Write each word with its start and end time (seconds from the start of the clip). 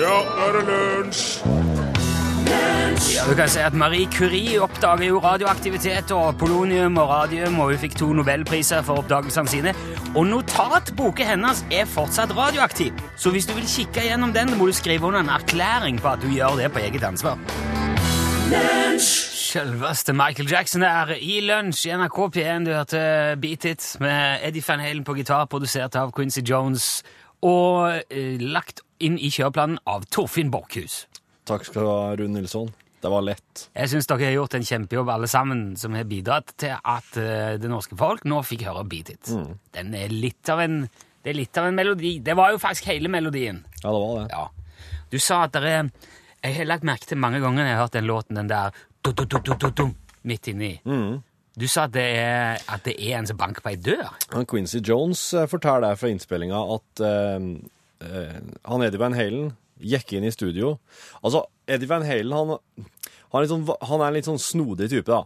Ja, 0.00 0.08
nå 0.08 0.44
er 0.46 0.54
det 0.56 0.60
lunsj! 0.64 1.24
Ja, 3.10 3.24
du 3.28 3.34
kan 3.36 3.50
si 3.52 3.60
at 3.60 3.74
Marie 3.76 4.06
Curie 4.08 4.56
oppdager 4.64 5.04
jo 5.10 5.18
radioaktivitet 5.20 6.08
og 6.16 6.38
polonium 6.40 6.96
og 7.02 7.10
radium, 7.10 7.58
og 7.60 7.74
hun 7.74 7.82
fikk 7.82 7.98
to 8.00 8.08
nobelpriser 8.16 8.80
for 8.86 9.02
oppdagelsene 9.02 9.52
sine. 9.52 9.74
Og 10.14 10.24
notatboken 10.30 11.28
hennes 11.34 11.60
er 11.68 11.84
fortsatt 11.84 12.32
radioaktiv, 12.36 12.96
så 13.20 13.34
hvis 13.34 13.50
du 13.50 13.52
vil 13.58 13.68
kikke 13.68 14.08
gjennom 14.08 14.32
den, 14.32 14.54
må 14.56 14.70
du 14.70 14.74
skrive 14.76 15.10
under 15.10 15.20
en 15.20 15.32
erklæring 15.36 16.00
på 16.00 16.14
at 16.14 16.24
du 16.24 16.32
gjør 16.32 16.56
det 16.62 16.72
på 16.72 16.80
eget 16.80 17.04
ansvar. 17.04 17.36
Selveste 19.04 20.16
Michael 20.16 20.48
Jackson 20.48 20.82
er 20.82 21.12
i 21.20 21.42
lunsj 21.44 21.90
i 21.90 21.96
NRK 22.00 22.22
P1. 22.36 22.64
Du 22.64 22.72
hørte 22.72 23.00
Beat 23.42 23.68
It 23.68 23.96
med 24.00 24.46
Eddie 24.48 24.64
Van 24.64 24.80
Halen 24.80 25.04
på 25.04 25.20
gitar, 25.20 25.44
produsert 25.44 26.00
av 26.00 26.14
Quincy 26.16 26.40
Jones, 26.40 27.02
og 27.44 28.00
eh, 28.08 28.40
lagt 28.40 28.80
inn 29.00 29.18
i 29.18 29.32
kjøreplanen 29.32 29.80
av 29.88 30.06
Torfinn 30.12 30.52
Borchhus. 30.52 31.04
Takk 31.48 31.66
skal 31.66 31.82
du 31.82 31.90
ha, 31.90 32.00
Rune 32.20 32.38
Nilsson. 32.38 32.70
Det 33.00 33.08
var 33.08 33.24
lett. 33.24 33.68
Jeg 33.72 33.88
syns 33.88 34.08
dere 34.10 34.26
har 34.28 34.34
gjort 34.36 34.54
en 34.58 34.66
kjempejobb, 34.68 35.08
alle 35.08 35.28
sammen, 35.30 35.70
som 35.80 35.94
har 35.96 36.04
bidratt 36.08 36.52
til 36.60 36.74
at 36.76 37.16
eh, 37.16 37.54
det 37.60 37.70
norske 37.72 37.96
folk 37.96 38.26
nå 38.28 38.42
fikk 38.44 38.66
høre 38.68 38.84
Beat 38.88 39.14
It. 39.14 39.30
Den 39.72 39.94
er 39.96 40.12
litt 40.12 40.52
av 40.52 40.60
en 40.64 40.82
det 41.20 41.34
er 41.34 41.36
litt 41.36 41.58
av 41.60 41.66
en 41.68 41.76
melodi. 41.76 42.14
Det 42.24 42.32
var 42.36 42.54
jo 42.54 42.60
faktisk 42.60 42.86
hele 42.88 43.10
melodien. 43.12 43.60
Ja, 43.82 43.90
det 43.92 43.98
var 44.00 44.14
det. 44.16 44.28
Ja. 44.32 44.94
Du 45.12 45.18
sa 45.20 45.42
at 45.44 45.56
det 45.56 45.68
er 45.68 45.90
Jeg 46.40 46.54
har 46.56 46.64
lagt 46.70 46.84
merke 46.88 47.04
til 47.04 47.18
mange 47.20 47.36
ganger 47.40 47.60
når 47.60 47.68
jeg 47.68 47.76
har 47.76 47.82
hørt 47.82 47.96
den 47.98 48.06
låten, 48.08 48.36
den 48.36 48.48
der 48.48 48.70
du, 49.04 49.12
du, 49.12 49.70
du, 49.76 49.90
midt 50.24 50.48
inni. 50.48 50.78
Du 51.52 51.66
sa 51.68 51.84
at 51.84 51.92
det, 51.92 52.04
er, 52.16 52.56
at 52.64 52.84
det 52.84 52.94
er 52.96 53.18
en 53.18 53.28
som 53.28 53.36
banker 53.36 53.60
på 53.60 53.74
ei 53.74 53.76
dør. 53.76 54.14
Quincy 54.48 54.80
Jones 54.80 55.20
eh, 55.34 55.44
forteller 55.48 55.90
der 55.90 56.00
fra 56.00 56.08
innspillinga 56.08 56.62
at 56.76 57.02
eh, 57.04 57.36
han 58.00 58.82
Eddie 58.86 59.00
Van 59.00 59.14
Halen 59.16 59.50
gikk 59.80 60.12
inn 60.16 60.24
i 60.28 60.32
studio. 60.32 60.78
Altså, 61.22 61.44
Eddie 61.68 61.88
Van 61.90 62.04
Halen 62.04 62.32
han, 62.36 62.56
han, 63.32 63.42
er, 63.42 63.48
sånn, 63.50 63.66
han 63.68 64.00
er 64.00 64.08
en 64.10 64.16
litt 64.18 64.28
sånn 64.28 64.40
snodig 64.42 64.90
type, 64.92 65.08
da. 65.08 65.22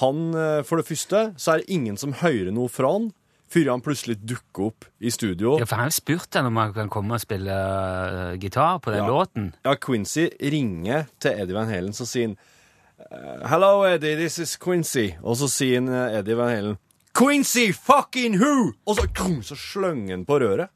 Han, 0.00 0.32
eh, 0.34 0.62
For 0.66 0.80
det 0.80 0.88
første 0.88 1.20
så 1.38 1.52
er 1.54 1.60
det 1.62 1.70
ingen 1.76 1.96
som 2.00 2.16
hører 2.24 2.50
noe 2.54 2.70
fra 2.72 2.90
han 2.96 3.12
før 3.54 3.68
han 3.70 3.82
plutselig 3.84 4.16
dukker 4.26 4.64
opp 4.72 4.86
i 4.98 5.12
studio. 5.14 5.52
Ja, 5.60 5.66
for 5.68 5.78
Han 5.78 5.92
spurte 5.94 6.40
han 6.40 6.48
om 6.48 6.56
han 6.58 6.72
kan 6.74 6.88
komme 6.90 7.14
og 7.14 7.22
spille 7.22 7.54
uh, 7.54 8.32
gitar 8.40 8.80
på 8.82 8.90
den 8.90 9.04
Ja. 9.04 9.06
låten. 9.06 9.52
Ja, 9.62 9.76
Quincy 9.78 10.30
ringer 10.40 11.04
til 11.22 11.38
Eddie 11.38 11.54
Van 11.54 11.68
Halen, 11.70 11.92
så 11.94 12.06
sier 12.08 12.32
han 12.32 12.36
eh, 12.98 13.46
Hello, 13.52 13.84
Eddie, 13.86 14.16
this 14.16 14.40
is 14.42 14.56
Quincy. 14.56 15.12
Og 15.22 15.36
så 15.38 15.46
sier 15.52 15.78
han, 15.78 15.88
eh, 15.92 16.18
Eddie 16.18 16.34
Van 16.40 16.50
Halen 16.50 16.78
Quincy 17.14 17.68
fucking 17.70 18.40
who? 18.40 18.72
Og 18.88 18.96
så, 18.98 19.06
så 19.46 19.54
slenger 19.54 20.16
han 20.16 20.24
på 20.26 20.40
røret. 20.42 20.72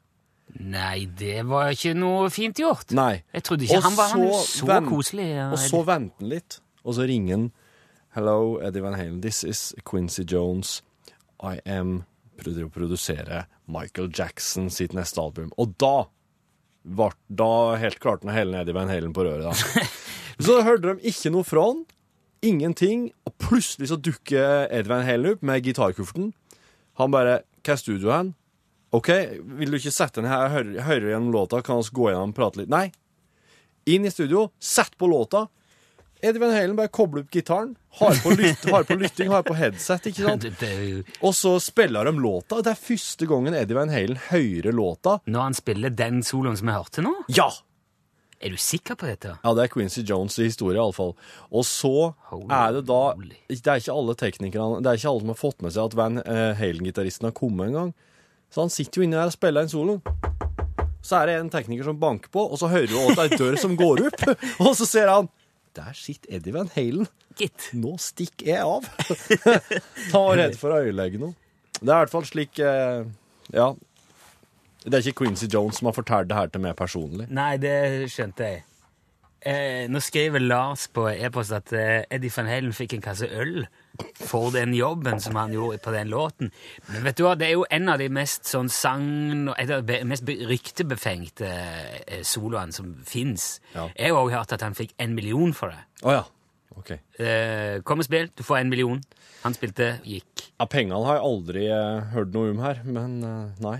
Nei, 0.59 1.05
det 1.19 1.43
var 1.47 1.69
ikke 1.75 1.93
noe 1.97 2.29
fint 2.33 2.57
gjort. 2.59 2.91
Nei. 2.97 3.21
Jeg 3.35 3.43
trodde 3.45 3.67
ikke 3.67 3.77
Og 3.77 3.83
han 3.85 3.95
var 3.99 4.09
han 4.15 4.23
er 4.25 4.39
så 4.47 4.65
vent, 4.65 4.89
koselig. 4.89 5.27
ja, 5.35 5.49
Og 5.53 5.59
så 5.61 5.81
venter 5.85 6.23
han 6.23 6.29
litt, 6.33 6.59
og 6.83 6.95
så 6.97 7.05
ringer 7.09 7.35
han 7.37 7.49
Hello, 8.17 8.57
Eddie 8.65 8.81
Van 8.81 8.95
Halen. 8.97 9.21
This 9.21 9.43
is 9.45 9.75
Quincy 9.85 10.23
Jones. 10.25 10.81
I 11.43 11.59
am 11.69 11.99
å 12.39 12.69
produsere 12.73 13.43
Michael 13.69 14.09
Jackson 14.09 14.69
sitt 14.73 14.95
neste 14.97 15.21
album. 15.21 15.51
Og 15.61 15.75
da 15.77 16.07
var 16.83 17.13
da 17.27 17.75
helt 17.77 17.99
klarte 18.01 18.25
han 18.25 18.33
å 18.33 18.37
helle 18.39 18.63
Eddie 18.63 18.73
Van 18.73 18.89
Halen 18.89 19.13
på 19.13 19.23
røret. 19.27 19.45
da. 19.45 19.85
så 20.45 20.61
hørte 20.65 20.95
de 20.95 21.11
ikke 21.11 21.29
noe 21.35 21.45
fra 21.45 21.67
han. 21.69 21.85
Ingenting. 22.41 23.11
Og 23.27 23.35
plutselig 23.37 23.91
så 23.91 23.99
dukker 23.99 24.65
Eddie 24.71 24.89
Van 24.89 25.05
Halen 25.05 25.35
opp 25.35 25.45
med 25.45 25.63
gitarkofferten. 25.67 26.31
Han 26.99 27.13
bare 27.13 27.41
Hva 27.61 27.75
er 27.75 27.81
studioet 27.83 28.15
hen? 28.15 28.33
OK, 28.95 29.09
vil 29.59 29.71
du 29.71 29.77
ikke 29.77 29.93
sette 29.93 30.21
den 30.21 30.29
her? 30.31 30.47
Jeg 30.47 30.55
hører, 30.55 30.81
hører 30.87 31.11
gjennom 31.13 31.31
låta. 31.35 31.61
Kan 31.65 31.81
vi 31.81 31.95
gå 31.99 32.09
gjennom 32.09 32.33
og 32.33 32.37
prate 32.39 32.61
litt? 32.61 32.71
Nei. 32.73 32.87
Inn 33.89 34.05
i 34.05 34.11
studio, 34.13 34.49
sett 34.61 34.97
på 34.97 35.09
låta. 35.09 35.45
Eddie 36.21 36.41
Van 36.41 36.51
Halen 36.51 36.75
bare 36.75 36.91
kobler 36.91 37.23
opp 37.23 37.31
gitaren, 37.31 37.77
har 38.01 38.17
på, 38.19 38.33
lyt, 38.35 38.65
har 38.67 38.83
på 38.83 38.97
lytting, 38.99 39.29
har 39.31 39.45
på 39.47 39.55
headset, 39.55 40.09
ikke 40.09 40.25
sant? 40.25 40.47
Og 41.25 41.31
så 41.37 41.53
spiller 41.63 42.09
de 42.09 42.13
låta. 42.19 42.59
Det 42.65 42.73
er 42.73 42.81
første 42.81 43.27
gangen 43.29 43.55
Eddie 43.55 43.77
Van 43.77 43.93
Halen 43.93 44.19
hører 44.27 44.75
låta. 44.75 45.19
Når 45.31 45.45
han 45.47 45.55
spiller 45.55 45.95
den 45.95 46.19
soloen 46.27 46.59
som 46.59 46.67
vi 46.67 46.75
hørte 46.75 47.05
nå? 47.05 47.13
Ja! 47.31 47.47
Er 48.39 48.53
du 48.55 48.59
sikker 48.59 48.95
på 48.99 49.07
dette? 49.07 49.33
Ja, 49.43 49.51
det 49.55 49.65
er 49.65 49.71
Quincy 49.71 50.03
Jones 50.07 50.37
i 50.39 50.47
historie, 50.47 50.79
iallfall. 50.79 51.11
Og 51.51 51.65
så 51.67 52.11
Holy 52.31 52.51
er 52.55 52.77
det 52.77 52.85
da. 52.87 53.01
Det 53.51 53.57
er 53.59 53.81
ikke 53.81 53.95
alle 53.99 54.15
teknikerne 54.19 54.77
Det 54.79 54.91
er 54.91 54.99
ikke 55.01 55.11
alle 55.11 55.23
som 55.25 55.33
har 55.33 55.39
fått 55.39 55.65
med 55.65 55.75
seg 55.75 55.89
at 55.89 55.97
Van 55.99 56.21
eh, 56.23 56.53
Halen-gitaristen 56.59 57.27
har 57.27 57.35
kommet 57.35 57.67
en 57.67 57.75
gang. 57.79 57.91
Så 58.49 58.63
han 58.65 58.71
sitter 58.73 59.01
jo 59.01 59.05
inne 59.07 59.19
der 59.19 59.29
og 59.29 59.35
spiller 59.35 59.65
en 59.65 59.71
solo. 59.71 59.99
Så 61.05 61.19
er 61.21 61.29
det 61.29 61.35
en 61.39 61.51
tekniker 61.53 61.87
som 61.87 61.99
banker 61.99 62.31
på, 62.33 62.43
og 62.43 62.59
så 62.59 62.67
hører 62.71 62.89
du 62.91 62.97
også 62.99 63.25
ei 63.25 63.37
dør 63.39 63.57
som 63.61 63.75
går 63.79 64.01
opp. 64.09 64.23
Og 64.65 64.73
så 64.75 64.85
ser 64.89 65.07
han 65.07 65.29
Der 65.77 65.93
sitter 65.95 66.35
Eddie 66.35 66.53
Van 66.53 66.69
Halen. 66.75 67.07
Gitt. 67.39 67.69
Nå 67.77 67.93
stikker 68.03 68.49
jeg 68.51 68.65
av. 68.65 68.87
Han 70.11 70.25
var 70.25 70.41
redd 70.41 70.57
for 70.59 70.75
å 70.75 70.81
ødelegge 70.83 71.21
noe. 71.21 71.37
Det 71.79 71.87
er 71.87 71.93
i 71.93 72.01
hvert 72.01 72.11
fall 72.11 72.27
slik 72.27 72.59
eh, 72.59 73.05
Ja. 73.55 73.69
Det 74.83 74.95
er 74.97 75.05
ikke 75.05 75.23
Quincy 75.23 75.47
Jones 75.51 75.79
som 75.79 75.87
har 75.87 75.95
fortalt 75.95 76.27
det 76.31 76.35
her 76.35 76.51
til 76.51 76.63
meg 76.63 76.75
personlig. 76.79 77.29
Nei, 77.31 77.53
det 77.61 78.09
skjønte 78.11 78.47
jeg. 78.47 78.65
Eh, 79.39 79.85
nå 79.87 80.01
skriver 80.03 80.43
Lars 80.43 80.87
på 80.91 81.05
e-post 81.13 81.53
at 81.55 81.71
eh, 81.71 82.01
Eddie 82.11 82.33
van 82.35 82.49
Halen 82.51 82.73
fikk 82.75 82.97
en 82.97 83.03
kasse 83.05 83.29
øl 83.29 83.61
for 84.15 84.51
den 84.55 84.73
jobben 84.75 85.19
som 85.23 85.35
han 85.39 85.53
gjorde 85.55 85.79
på 85.83 85.93
den 85.95 86.11
låten. 86.11 86.51
Men 86.91 87.05
vet 87.07 87.19
du 87.19 87.23
hva, 87.25 87.35
det 87.39 87.49
er 87.49 87.55
jo 87.55 87.65
en 87.71 87.91
av 87.91 87.99
de 87.99 88.09
mest 88.11 88.47
sånn 88.47 88.71
sang... 88.71 89.07
Mest 90.07 90.27
ryktebefengte 90.27 91.49
eh, 91.49 92.23
soloene 92.27 92.75
som 92.75 92.91
fins. 93.07 93.57
Ja. 93.75 93.87
Jeg 93.95 94.11
har 94.15 94.19
òg 94.23 94.33
hørt 94.35 94.55
at 94.55 94.63
han 94.65 94.77
fikk 94.77 94.95
en 94.99 95.15
million 95.15 95.55
for 95.55 95.71
det. 95.75 95.81
Oh, 96.03 96.13
ja. 96.15 96.25
OK. 96.79 96.93
Eh, 97.19 97.79
kom 97.87 98.03
og 98.03 98.07
spill, 98.07 98.29
du 98.35 98.43
får 98.45 98.61
en 98.61 98.71
million. 98.71 98.99
Han 99.43 99.55
spilte, 99.55 99.93
gikk. 100.07 100.49
Ja, 100.59 100.67
Pengene 100.67 100.99
har 101.07 101.19
jeg 101.19 101.27
aldri 101.29 101.67
eh, 101.71 102.11
hørt 102.15 102.35
noe 102.35 102.51
om 102.53 102.59
her, 102.63 102.83
men 102.87 103.19
eh, 103.23 103.63
nei. 103.63 103.77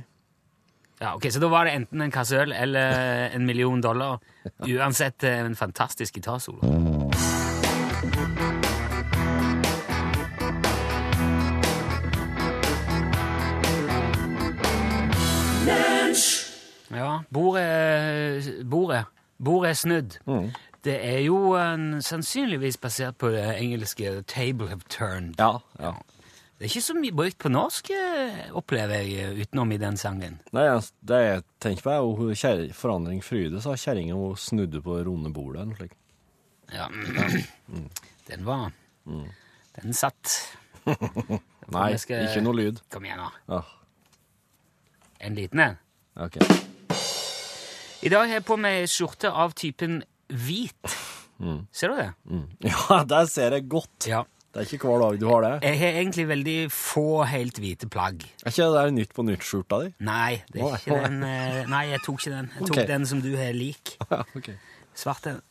Ja, 1.00 1.16
ok, 1.16 1.32
Så 1.32 1.40
da 1.40 1.48
var 1.48 1.64
det 1.66 1.74
enten 1.74 2.02
en 2.02 2.12
kasse 2.12 2.38
øl 2.42 2.52
eller 2.52 3.30
en 3.36 3.46
million 3.46 3.82
dollar. 3.82 4.20
Uansett 4.60 5.24
eh, 5.24 5.40
en 5.40 5.56
fantastisk 5.56 6.14
gitarsolo. 6.14 6.60
Ja, 16.92 17.20
bordet 17.30 18.66
Bordet, 18.70 19.06
bordet 19.44 19.70
er 19.70 19.74
snudd. 19.74 20.18
Det 20.84 20.96
er 21.06 21.20
jo 21.20 21.56
en, 21.56 22.02
sannsynligvis 22.02 22.78
basert 22.78 23.18
på 23.18 23.30
det 23.30 23.56
engelske 23.60 24.24
'table 24.28 24.68
have 24.68 24.82
turned'. 24.90 25.34
Ja, 25.40 25.58
ja. 25.80 25.92
Det 26.60 26.66
er 26.68 26.72
ikke 26.74 26.84
så 26.84 26.94
mye 27.00 27.16
brukt 27.16 27.38
på 27.40 27.50
norsk, 27.54 27.90
eh, 27.96 28.40
opplever 28.60 29.00
jeg, 29.00 29.14
eh, 29.24 29.38
utenom 29.46 29.72
i 29.72 29.78
den 29.80 29.96
sangen. 29.98 30.40
Nei, 30.52 30.66
det 31.08 31.20
jeg 31.24 31.44
tenker 31.64 31.86
på, 31.86 31.92
er 31.94 32.02
jo 32.04 32.16
hun 32.18 32.34
kjære- 32.36 32.74
Forandring 32.76 33.22
Fryde 33.24 33.62
sa 33.64 33.78
kjerringa 33.80 34.14
hun 34.18 34.36
snudde 34.36 34.82
på 34.84 34.98
det 34.98 35.06
runde 35.08 35.32
bordet. 35.32 35.62
eller 35.62 35.72
noe 35.72 35.80
slikt. 35.80 35.96
Ja, 36.74 36.90
den 38.28 38.44
var 38.46 38.72
Den 39.82 39.94
satt. 39.94 40.36
Nei, 41.72 41.96
skal- 41.96 42.28
ikke 42.28 42.44
noe 42.44 42.54
lyd. 42.60 42.82
Kom 42.92 43.06
igjen, 43.08 43.18
nå. 43.24 43.30
Ja, 43.48 43.62
En 45.22 45.36
liten 45.36 45.60
en. 45.60 45.78
ok. 46.18 46.38
I 48.04 48.10
dag 48.10 48.28
har 48.28 48.36
jeg 48.40 48.46
på 48.46 48.58
meg 48.60 48.86
skjorte 48.88 49.32
av 49.32 49.54
typen 49.56 50.04
hvit. 50.30 50.98
Ser 51.72 51.88
du 51.88 51.96
det? 51.96 52.14
Ja, 52.68 53.04
der 53.08 53.26
ser 53.32 53.52
jeg 53.56 53.70
godt. 53.72 54.08
Ja. 54.12 54.26
Det 54.50 54.64
er 54.64 54.72
ikke 54.74 54.90
hver 54.90 55.04
dag 55.04 55.18
du 55.22 55.28
har 55.30 55.44
det. 55.46 55.52
Jeg 55.68 55.78
har 55.78 55.98
egentlig 56.00 56.24
veldig 56.30 56.56
få 56.74 57.24
helt 57.30 57.60
hvite 57.62 57.90
plagg. 57.92 58.24
Er 58.42 58.50
ikke 58.50 58.66
det 58.66 58.80
der 58.80 58.94
Nytt 58.96 59.12
på 59.14 59.26
nytt-skjorta 59.28 59.78
di? 59.84 59.92
Nei, 60.08 60.40
det 60.50 60.64
er 60.66 60.80
ikke 60.80 60.98
den 61.04 61.20
eh, 61.28 61.60
Nei, 61.70 61.84
jeg 61.92 62.02
tok 62.06 62.18
ikke 62.24 62.34
den. 62.34 62.50
Jeg 62.56 62.66
tok 62.66 62.78
okay. 62.78 62.88
den 62.90 63.06
som 63.12 63.22
du 63.22 63.30
har 63.38 63.54
lik. 63.54 63.94
okay. 64.40 64.58
Svart 64.98 65.30
en. 65.30 65.44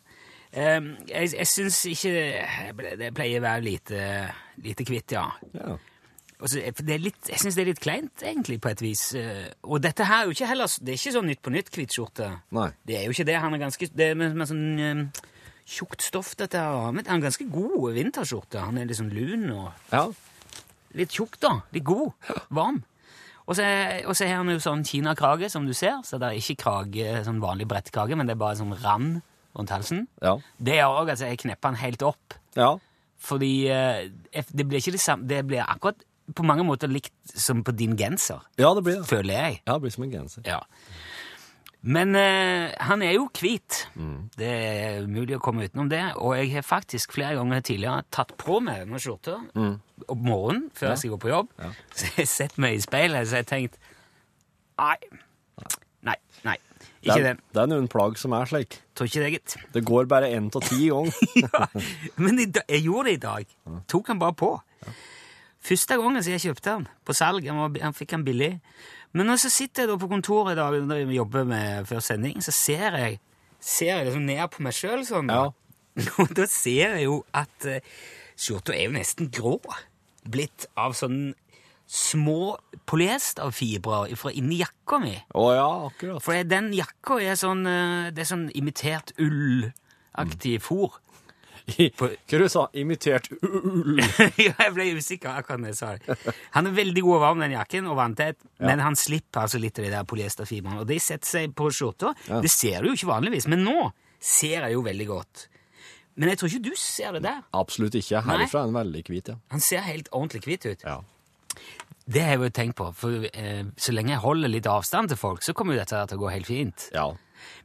Um, 0.49 0.91
jeg 1.07 1.31
jeg 1.37 1.47
syns 1.47 1.79
ikke 1.87 2.11
det, 2.99 3.13
pleier 3.15 3.39
å 3.39 3.45
være 3.45 3.63
lite, 3.69 4.03
lite 4.65 4.87
kvitt, 4.89 5.15
ja. 5.15 5.29
Ja. 5.55 5.77
Så- 6.39 6.63
det 6.63 6.95
er 6.95 7.03
litt, 7.03 7.23
jeg 7.29 7.39
syns 7.43 7.55
det 7.59 7.63
er 7.63 7.71
litt 7.73 7.83
kleint, 7.83 8.23
egentlig, 8.23 8.61
på 8.63 8.71
et 8.71 8.83
vis. 8.83 9.13
Eh, 9.15 9.49
Og 9.63 9.83
dette 9.83 10.05
her 10.07 10.23
er 10.23 10.25
jo 10.27 10.35
ikke 10.35 10.47
heller 10.47 10.67
Det 10.67 10.95
er 10.95 10.99
ikke 10.99 11.15
sånn 11.15 11.27
Nytt 11.27 11.43
på 11.43 11.51
nytt-hvitt 11.55 11.95
skjorte. 11.95 12.29
Det 12.87 12.99
er 12.99 13.05
jo 13.07 13.15
ikke 13.15 13.27
det. 13.27 13.41
Han 13.43 13.55
er 13.55 13.59
ganske 13.59 13.91
Det 13.95 14.11
er 14.11 14.15
med, 14.15 14.35
med 14.35 14.47
sånn 14.49 15.13
tjukt 15.69 16.03
stoff, 16.07 16.35
dette 16.41 16.59
her. 16.61 16.93
Men 16.97 17.05
han 17.07 17.21
er 17.21 17.27
ganske 17.29 17.47
god 17.53 17.93
vinterskjorte. 17.97 18.63
Han 18.65 18.79
er 18.81 18.89
liksom 18.89 19.11
lun 19.13 19.51
og 19.53 19.73
Ja. 19.93 20.07
litt 20.97 21.11
tjukk, 21.13 21.39
da. 21.41 21.61
Litt 21.73 21.85
god. 21.85 22.13
Varm. 22.51 22.83
Og 23.49 23.57
så 23.57 23.65
har 24.27 24.35
han 24.43 24.49
jo 24.53 24.59
sånn 24.61 24.83
kinakrage, 24.85 25.49
som 25.51 25.65
du 25.67 25.73
ser. 25.73 26.03
Så 26.05 26.19
det 26.21 26.29
er 26.29 26.37
ikke 26.41 26.59
krage, 26.65 27.25
sånn 27.25 27.41
vanlig 27.41 27.67
brettkrage, 27.69 28.17
men 28.17 28.27
det 28.29 28.35
er 28.37 28.43
bare 28.43 28.57
sånn 28.57 28.75
rand 28.83 29.23
rundt 29.57 29.71
halsen. 29.73 30.07
Ja. 30.23 30.37
Det 30.61 30.75
gjør 30.81 30.99
òg 31.05 31.13
at 31.15 31.23
jeg 31.25 31.39
knepper 31.45 31.73
den 31.73 31.81
helt 31.85 32.03
opp. 32.03 32.35
Ja. 32.57 32.75
Fordi 33.19 33.53
eh, 33.69 34.09
det 34.55 34.67
blir 34.69 34.79
ikke 34.79 34.93
det 34.95 35.01
samme 35.03 35.27
Det 35.27 35.41
blir 35.49 35.65
akkurat 35.67 36.05
på 36.37 36.45
mange 36.45 36.63
måter 36.63 36.87
likt 36.93 37.11
som 37.35 37.65
på 37.65 37.73
din 37.75 37.97
genser, 37.97 38.43
ja, 38.61 38.69
det 38.77 38.83
blir 38.85 38.99
det. 39.01 39.07
føler 39.09 39.33
jeg. 39.35 39.61
Ja, 39.67 39.73
det 39.79 39.81
blir 39.81 39.91
som 39.95 40.05
en 40.05 40.11
genser. 40.13 40.43
Ja. 40.47 40.61
Men 41.83 42.15
eh, 42.19 42.73
han 42.89 43.03
er 43.07 43.13
jo 43.15 43.29
hvit. 43.39 43.85
Det 44.39 44.49
er 44.49 45.05
umulig 45.07 45.37
å 45.37 45.43
komme 45.43 45.69
utenom 45.69 45.91
det. 45.93 46.03
Og 46.19 46.35
jeg 46.35 46.51
har 46.57 46.67
faktisk 46.67 47.15
flere 47.15 47.37
ganger 47.39 47.63
tidligere 47.65 48.03
tatt 48.15 48.35
på 48.41 48.59
meg 48.65 48.83
denne 48.83 48.99
skjorta 49.03 49.37
om 49.55 50.25
morgenen 50.27 50.69
før 50.75 50.91
jeg 50.93 51.05
skal 51.05 51.15
gå 51.15 51.21
på 51.23 51.31
jobb. 51.33 51.53
Så 51.95 52.09
jeg 52.11 52.17
har 52.19 52.31
sett 52.33 52.59
meg 52.59 52.79
i 52.79 52.83
speilet 52.83 53.29
så 53.29 53.39
jeg 53.39 53.47
har 53.47 53.53
tenkt 53.53 53.79
Nei. 54.79 54.97
Nei. 56.07 56.15
Nei. 56.47 56.57
Det 57.03 57.15
er, 57.15 57.25
den. 57.25 57.41
det 57.55 57.63
er 57.63 57.71
noen 57.71 57.87
plagg 57.91 58.19
som 58.19 58.35
er 58.37 58.47
slik. 58.51 58.77
Tror 58.99 59.09
ikke 59.09 59.23
det, 59.23 59.31
gitt. 59.37 59.55
Det 59.75 59.83
går 59.87 60.07
bare 60.11 60.29
én 60.35 60.49
av 60.55 60.67
ti 60.67 60.89
ganger. 60.93 61.15
ja, 61.39 61.67
men 62.19 62.43
jeg 62.43 62.83
gjorde 62.85 63.09
det 63.09 63.15
i 63.17 63.23
dag. 63.23 63.57
Tok 63.91 64.11
han 64.13 64.21
bare 64.23 64.37
på. 64.39 64.51
Første 65.69 65.99
gangen 65.99 66.23
siden 66.23 66.39
jeg 66.39 66.45
kjøpte 66.51 66.75
han 66.77 66.87
på 67.07 67.17
salg. 67.17 67.47
Han, 67.51 67.59
var, 67.65 67.81
han 67.89 67.97
fikk 67.97 68.15
han 68.15 68.27
billig. 68.27 68.53
Men 69.17 69.31
når 69.31 69.41
så 69.45 69.51
sitter 69.53 69.85
jeg 69.85 69.91
da 69.93 69.97
på 70.01 70.11
kontoret 70.11 70.55
i 70.55 70.59
dag 70.59 70.77
når 70.85 71.03
jeg 71.03 71.17
jobber 71.17 71.49
med 71.49 71.89
før 71.89 72.05
sending, 72.05 72.43
så 72.45 72.53
ser 72.55 72.99
jeg, 73.01 73.19
ser 73.61 73.95
jeg 73.95 74.09
liksom 74.09 74.29
ned 74.29 74.45
på 74.53 74.65
meg 74.67 74.77
sjøl 74.77 75.05
sånn. 75.09 75.33
da. 75.33 75.49
Og 76.23 76.33
da 76.37 76.47
ser 76.51 76.99
jeg 76.99 77.07
jo 77.09 77.23
at 77.37 77.67
uh, 77.67 77.81
skjorta 78.39 78.77
er 78.77 78.89
jo 78.89 78.97
nesten 78.99 79.31
grå. 79.35 79.57
Blitt 80.29 80.69
av 80.79 80.95
sånn 80.99 81.33
små 81.89 82.59
polyesterfibrer 82.89 84.13
fra 84.21 84.33
inni 84.37 84.61
jakka 84.61 85.01
mi. 85.01 85.15
Å 85.33 85.45
ja, 85.57 85.69
akkurat. 85.89 86.23
For 86.25 86.45
den 86.45 86.71
jakka 86.77 87.17
er 87.25 87.39
sånn, 87.41 87.65
eh, 87.67 88.11
det 88.13 88.27
er 88.27 88.29
sånn 88.29 88.51
imitert 88.53 89.15
ullaktig 89.17 90.59
fôr. 90.61 90.99
Hva 91.99 92.39
du 92.41 92.47
sa 92.51 92.65
Imitert 92.79 93.29
ull. 93.43 94.01
ja, 94.47 94.55
jeg 94.55 94.73
ble 94.77 94.87
usikker 94.97 95.35
akkurat 95.37 95.63
da 95.63 95.73
jeg 95.73 95.79
sa 95.79 95.91
det. 95.97 96.17
Han 96.57 96.71
er 96.71 96.77
veldig 96.79 97.05
god 97.05 97.19
og 97.19 97.25
varm, 97.27 97.45
den 97.45 97.55
jakken 97.57 97.91
og 97.91 97.99
vanntett, 98.01 98.41
men 98.65 98.83
han 98.85 98.97
slipper 98.99 99.45
altså 99.45 99.61
litt 99.63 99.79
av 99.81 99.87
de 99.89 99.93
der 99.93 100.09
polyesterfibrene. 100.09 100.81
Og 100.83 100.89
de 100.89 100.99
setter 101.03 101.29
seg 101.29 101.55
på 101.59 101.69
skjorta. 101.75 102.15
Ja. 102.31 102.41
Det 102.45 102.51
ser 102.53 102.83
du 102.83 102.91
jo 102.93 102.97
ikke 102.99 103.13
vanligvis, 103.13 103.49
men 103.53 103.65
nå 103.67 103.91
ser 104.19 104.65
jeg 104.65 104.75
jo 104.75 104.83
veldig 104.87 105.09
godt. 105.11 105.45
Men 106.19 106.33
jeg 106.33 106.41
tror 106.41 106.51
ikke 106.51 106.65
du 106.67 106.73
ser 106.81 107.15
det 107.15 107.23
der. 107.29 107.45
Absolutt 107.55 107.95
ikke. 108.01 108.25
Herifra 108.27 108.65
er 108.65 108.67
han 108.67 108.75
veldig 108.81 109.05
hvit, 109.07 109.31
ja. 109.31 109.39
Han 109.55 109.63
ser 109.63 109.85
helt 109.87 110.11
ordentlig 110.11 110.43
hvit 110.49 110.67
ut. 110.73 110.83
ja. 110.89 110.99
Det 112.09 112.23
har 112.25 112.39
jeg 112.39 112.41
jo 112.41 112.49
tenkt 112.57 112.77
på, 112.79 112.87
for 112.97 113.27
eh, 113.29 113.67
så 113.77 113.93
lenge 113.93 114.15
jeg 114.15 114.23
holder 114.23 114.49
litt 114.49 114.67
avstand 114.71 115.11
til 115.13 115.19
folk, 115.21 115.43
så 115.45 115.53
kommer 115.53 115.77
jo 115.77 115.83
dette 115.83 115.99
til 116.09 116.17
å 116.17 116.23
gå 116.23 116.31
helt 116.33 116.49
fint. 116.49 116.87
Ja. 116.95 117.11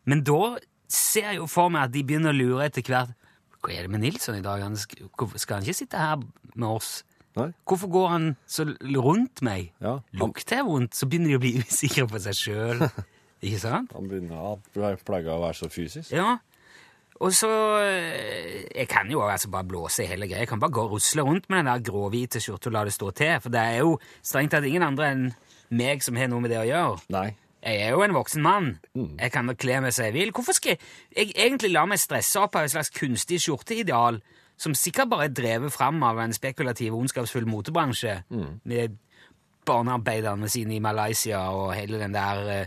Men 0.04 0.26
da 0.28 0.58
ser 0.92 1.30
jeg 1.30 1.38
jo 1.40 1.46
for 1.48 1.72
meg 1.72 1.88
at 1.88 1.94
de 1.94 2.02
begynner 2.04 2.36
å 2.36 2.36
lure 2.36 2.66
etter 2.68 2.84
hvert. 2.84 3.14
Hva 3.64 3.72
er 3.72 3.86
det 3.88 3.94
med 3.94 4.04
Nilsson 4.04 4.36
i 4.36 4.44
dag? 4.44 4.62
Han 4.66 4.76
skal, 4.80 5.08
skal 5.40 5.60
han 5.60 5.66
ikke 5.66 5.78
sitte 5.78 6.00
her 6.00 6.18
med 6.54 6.68
oss? 6.68 7.02
Nei? 7.40 7.50
Hvorfor 7.66 7.90
går 7.90 8.08
han 8.12 8.26
så 8.46 8.66
rundt 8.94 9.42
meg? 9.46 9.72
Ja. 9.82 9.98
Lukter 10.20 10.60
jeg 10.60 10.68
vondt, 10.68 10.98
så 10.98 11.08
begynner 11.10 11.34
de 11.34 11.38
å 11.40 11.44
bli 11.44 11.54
usikre 11.64 12.06
på 12.12 12.22
seg 12.22 12.38
sjøl. 12.38 12.84
Ikke 13.44 13.60
sant? 13.60 13.94
han 13.96 14.10
begynner 14.12 14.44
å 14.54 14.58
plage 15.04 15.32
å 15.32 15.42
være 15.42 15.58
så 15.58 15.70
fysisk. 15.72 16.12
Ja. 16.16 16.38
Og 17.24 17.32
så 17.36 17.50
eh, 17.80 18.64
Jeg 18.74 18.88
kan 18.92 19.10
jo 19.12 19.22
altså 19.24 19.50
bare 19.54 19.68
blåse 19.70 20.04
i 20.04 20.10
hele 20.10 20.28
greia. 20.28 20.44
Jeg 20.44 20.52
kan 20.52 20.62
bare 20.62 20.74
gå 20.76 20.84
og 20.84 20.96
rusle 20.98 21.24
rundt 21.26 21.48
med 21.50 21.62
den 21.64 21.72
der 21.72 21.84
gråhvite 21.88 22.42
skjorta 22.44 22.70
og 22.72 22.76
la 22.78 22.84
det 22.88 22.96
stå 22.96 23.12
til. 23.16 23.34
For 23.44 23.54
det 23.54 23.64
er 23.64 23.80
jo 23.84 23.96
strengt 24.26 24.54
tatt 24.56 24.68
ingen 24.68 24.86
andre 24.86 25.12
enn 25.14 25.26
meg 25.74 26.04
som 26.06 26.20
har 26.20 26.30
noe 26.32 26.44
med 26.44 26.52
det 26.54 26.60
å 26.62 26.68
gjøre. 26.68 27.00
Nei. 27.16 27.30
Jeg 27.64 27.80
er 27.82 27.94
jo 27.96 28.04
en 28.04 28.16
voksen 28.16 28.44
mann. 28.44 28.70
Jeg 28.94 29.32
kan 29.32 29.48
da 29.48 29.56
kle 29.56 29.80
meg 29.86 29.94
som 29.96 30.10
jeg 30.10 30.16
vil. 30.18 30.34
Hvorfor 30.36 30.58
skal 30.58 30.74
jeg, 30.74 30.80
jeg 31.16 31.32
egentlig 31.36 31.72
la 31.72 31.86
meg 31.88 32.02
stresse 32.02 32.42
opp 32.42 32.58
av 32.60 32.68
et 32.68 32.74
slags 32.74 32.92
kunstig 32.92 33.40
skjorteideal 33.44 34.20
som 34.60 34.76
sikkert 34.78 35.10
bare 35.12 35.30
er 35.30 35.36
drevet 35.36 35.74
fram 35.74 36.04
av 36.06 36.20
en 36.22 36.36
spekulativ 36.36 36.94
ondskapsfull 36.96 37.48
motebransje, 37.50 38.20
med 38.70 38.98
barnearbeiderne 39.66 40.50
sine 40.52 40.78
i 40.78 40.84
Malaysia 40.84 41.46
og 41.56 41.74
hele 41.74 42.00
den 42.02 42.14
der 42.14 42.44
uh, 42.52 42.66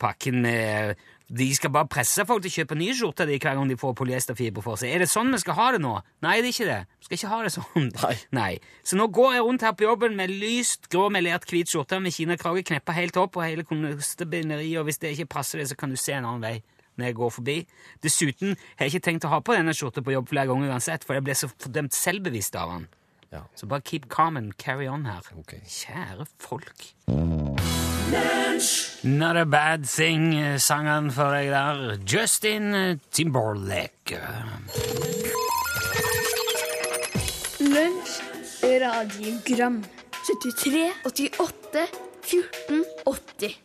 pakken 0.00 0.40
med 0.42 0.96
De 1.28 1.48
skal 1.52 1.70
bare 1.74 1.88
presse 1.92 2.24
folk 2.24 2.40
til 2.40 2.48
å 2.48 2.56
kjøpe 2.62 2.76
nye 2.80 2.94
skjorter 2.96 3.28
de 3.28 3.36
hver 3.36 3.58
gang 3.58 3.68
de 3.68 3.76
får 3.76 3.92
polyesterfiber 3.98 4.64
for 4.64 4.80
seg. 4.80 4.94
Er 4.96 5.04
det 5.04 5.10
sånn 5.12 5.28
vi 5.34 5.40
skal 5.42 5.58
ha 5.58 5.66
det 5.74 5.80
nå? 5.84 5.92
Nei, 6.24 6.38
det 6.40 6.48
er 6.48 6.54
ikke 6.54 6.68
det. 6.70 6.78
Vi 6.88 7.08
skal 7.08 7.18
ikke 7.18 7.32
ha 7.34 7.40
det 7.44 7.52
sånn. 7.52 7.90
Nei. 8.38 8.52
Så 8.80 8.96
nå 8.96 9.10
går 9.12 9.36
jeg 9.36 9.44
rundt 9.44 9.66
her 9.66 9.76
på 9.76 9.84
jobben 9.84 10.16
med 10.16 10.32
lyst 10.32 10.88
grå 10.92 11.10
melert 11.12 11.44
hvit 11.52 11.68
skjorte 11.68 12.00
med 12.00 12.16
kinakrage 12.16 12.64
kneppa 12.70 12.96
helt 12.96 13.20
opp 13.20 13.36
og 13.36 13.44
hele 13.44 13.66
konstebinderiet, 13.68 14.80
og 14.80 14.88
hvis 14.88 15.02
det 15.04 15.12
ikke 15.16 15.34
passer 15.36 15.60
det, 15.60 15.68
så 15.68 15.76
kan 15.76 15.92
du 15.92 16.00
se 16.00 16.16
en 16.16 16.24
annen 16.24 16.44
vei 16.44 16.56
når 16.98 17.10
jeg 17.10 17.18
går 17.20 17.34
forbi. 17.36 17.58
Dessuten 18.02 18.56
har 18.78 18.88
jeg 18.88 18.96
ikke 18.96 19.06
tenkt 19.10 19.28
å 19.28 19.32
ha 19.32 19.42
på 19.44 19.54
denne 19.54 19.76
skjorta 19.76 20.02
på 20.02 20.16
jobb 20.16 20.32
flere 20.32 20.50
ganger 20.50 20.72
uansett, 20.72 21.04
for 21.06 21.18
jeg 21.18 21.28
ble 21.28 21.36
så 21.38 21.50
fordømt 21.52 21.94
selvbevisst 21.94 22.58
av 22.58 22.74
den. 22.74 22.88
Ja. 23.36 23.44
Så 23.54 23.68
bare 23.68 23.84
keep 23.84 24.08
calm 24.08 24.40
and 24.40 24.56
carry 24.58 24.88
on 24.88 25.06
her. 25.06 25.22
Okay. 25.44 25.60
Kjære 25.68 26.26
folk. 26.40 26.88
Not 29.02 29.36
a 29.36 29.44
bad 29.44 29.84
thing, 29.86 30.34
eh, 30.34 30.58
sang 30.58 30.86
han 30.86 31.10
for 31.10 31.30
deg 31.30 31.50
der. 31.52 31.98
Justin 32.06 32.74
eh, 32.74 32.96
Timberlake. 33.14 34.18
Lunsj, 37.60 38.18
radiogram 38.82 39.84
73, 40.26 40.90
88, 41.04 41.86
14, 42.22 42.84
80 43.06 43.56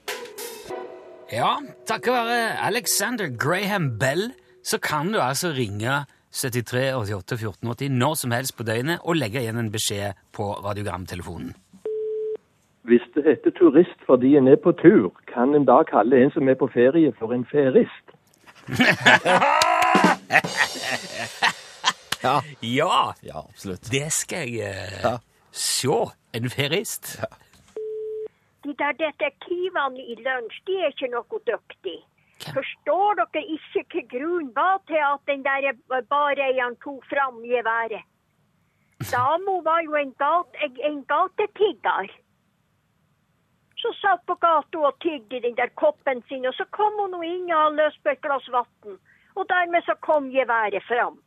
Ja, 1.34 1.58
takket 1.90 2.14
være 2.14 2.60
Alexander 2.68 3.28
Graham 3.38 3.98
Bell 4.00 4.30
så 4.64 4.78
kan 4.78 5.12
du 5.14 5.20
altså 5.20 5.50
ringe 5.58 6.06
73 6.32 6.94
88 6.94 7.38
14 7.40 7.70
80 7.74 7.90
når 7.90 8.16
som 8.22 8.32
helst 8.32 8.58
på 8.58 8.64
døgnet 8.64 9.02
og 9.02 9.18
legge 9.18 9.42
igjen 9.42 9.60
en 9.60 9.74
beskjed 9.74 10.14
på 10.34 10.54
radiogramtelefonen. 10.64 11.56
Hvis 12.84 13.02
det 13.16 13.24
heter 13.24 13.52
turist 13.60 14.00
fordi 14.06 14.36
en 14.38 14.48
er 14.48 14.56
på 14.56 14.72
tur, 14.72 15.12
kan 15.34 15.56
en 15.56 15.66
da 15.66 15.84
kalle 15.88 16.20
en 16.24 16.32
som 16.32 16.50
er 16.50 16.56
på 16.60 16.68
ferie 16.74 17.14
for 17.20 17.34
en 17.34 17.46
ferist? 17.46 18.08
Ja. 22.24 22.42
Ja, 22.62 23.14
ja, 23.24 23.38
absolutt. 23.50 23.92
det 23.92 24.12
skal 24.12 24.48
jeg 24.50 24.70
eh, 24.70 25.04
Ja. 25.04 25.18
se. 25.52 25.98
En 26.34 26.50
ferist. 26.50 27.20
De 28.64 28.72
der 28.82 28.94
detektivene 29.04 30.00
i 30.12 30.16
lunsj, 30.26 30.56
de 30.68 30.74
er 30.84 30.88
ikke 30.94 31.10
noe 31.12 31.40
dyktige. 31.50 32.00
Forstår 32.56 33.20
dere 33.20 33.44
ikke 33.56 33.84
hva 33.92 34.02
grunnen 34.14 34.50
var 34.56 34.80
til 34.88 35.02
at 35.12 35.22
den 35.30 35.44
der 35.44 35.76
bareieren 36.10 36.76
tok 36.84 37.04
fram 37.12 37.36
geværet? 37.44 38.04
Dama 39.12 39.56
var 39.68 39.80
jo 39.86 39.94
en, 40.00 40.14
gat, 40.24 40.50
en, 40.66 40.74
en 40.90 41.00
gatetigger. 41.12 42.08
Så 43.84 43.92
satt 44.00 44.22
på 44.30 44.38
gata 44.40 44.80
og 44.88 44.96
tygde 45.04 45.38
i 45.38 45.44
den 45.44 45.58
der 45.60 45.72
koppen 45.76 46.22
sin, 46.30 46.46
og 46.48 46.56
så 46.56 46.64
kom 46.72 46.96
hun 47.02 47.18
inn 47.28 47.50
og 47.52 47.58
hadde 47.66 47.82
lyst 47.84 48.00
på 48.06 48.14
et 48.14 48.22
glass 48.24 48.46
vann. 48.54 48.96
Og 49.36 49.48
dermed 49.50 49.84
så 49.84 49.98
kom 50.06 50.30
geværet 50.32 50.86
fram. 50.88 51.18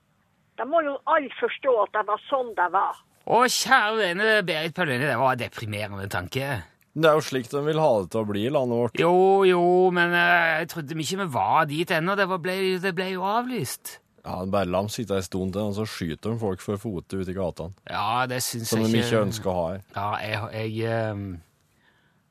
Da 0.57 0.65
må 0.65 0.81
jo 0.87 0.95
alle 1.13 1.29
forstå 1.37 1.75
at 1.83 1.93
det 1.99 2.07
var 2.09 2.23
sånn 2.31 2.55
det 2.57 2.71
var. 2.73 2.97
Å, 3.27 3.43
kjære 3.51 3.99
vene 3.99 4.31
Berit 4.47 4.73
Pauline, 4.77 5.05
det 5.11 5.19
var 5.21 5.35
en 5.35 5.43
deprimerende 5.43 6.09
tanke. 6.09 6.49
Det 6.97 7.11
er 7.11 7.19
jo 7.19 7.25
slik 7.27 7.51
de 7.53 7.61
vil 7.67 7.81
ha 7.83 7.91
det 8.01 8.09
til 8.15 8.23
å 8.23 8.29
bli 8.31 8.47
i 8.49 8.53
landet 8.55 8.79
vårt. 8.81 9.01
Jo, 9.03 9.17
jo, 9.45 9.63
men 9.93 10.15
eh, 10.17 10.63
jeg 10.63 10.71
trodde 10.73 10.97
ikke 10.97 11.19
vi 11.21 11.27
var 11.35 11.67
dit 11.69 11.91
ennå. 11.93 12.15
Det, 12.17 12.25
var- 12.31 12.41
ble, 12.41 12.55
det 12.81 12.93
ble 12.97 13.11
jo 13.11 13.27
avlyst. 13.29 13.99
Ja, 14.25 14.39
Bare 14.49 14.65
la 14.71 14.81
dem 14.81 14.89
sitte 14.91 15.19
en 15.19 15.27
stund 15.27 15.53
til, 15.55 15.69
og 15.69 15.77
så 15.77 15.85
skyter 15.87 16.33
de 16.33 16.41
folk 16.41 16.63
for 16.65 16.81
fote 16.81 17.21
ute 17.21 17.31
i 17.31 17.37
gatene. 17.37 17.77
Ja, 17.91 18.25
det 18.31 18.41
syns 18.47 18.73
Som 18.73 18.87
de 18.87 19.03
ikke 19.03 19.21
ønsker 19.27 19.53
å 19.53 19.59
ha 19.59 19.67
her. 19.75 19.85
Ja, 19.99 20.09
jeg, 20.25 20.73
jeg 20.81 20.89
ehm, 20.97 21.27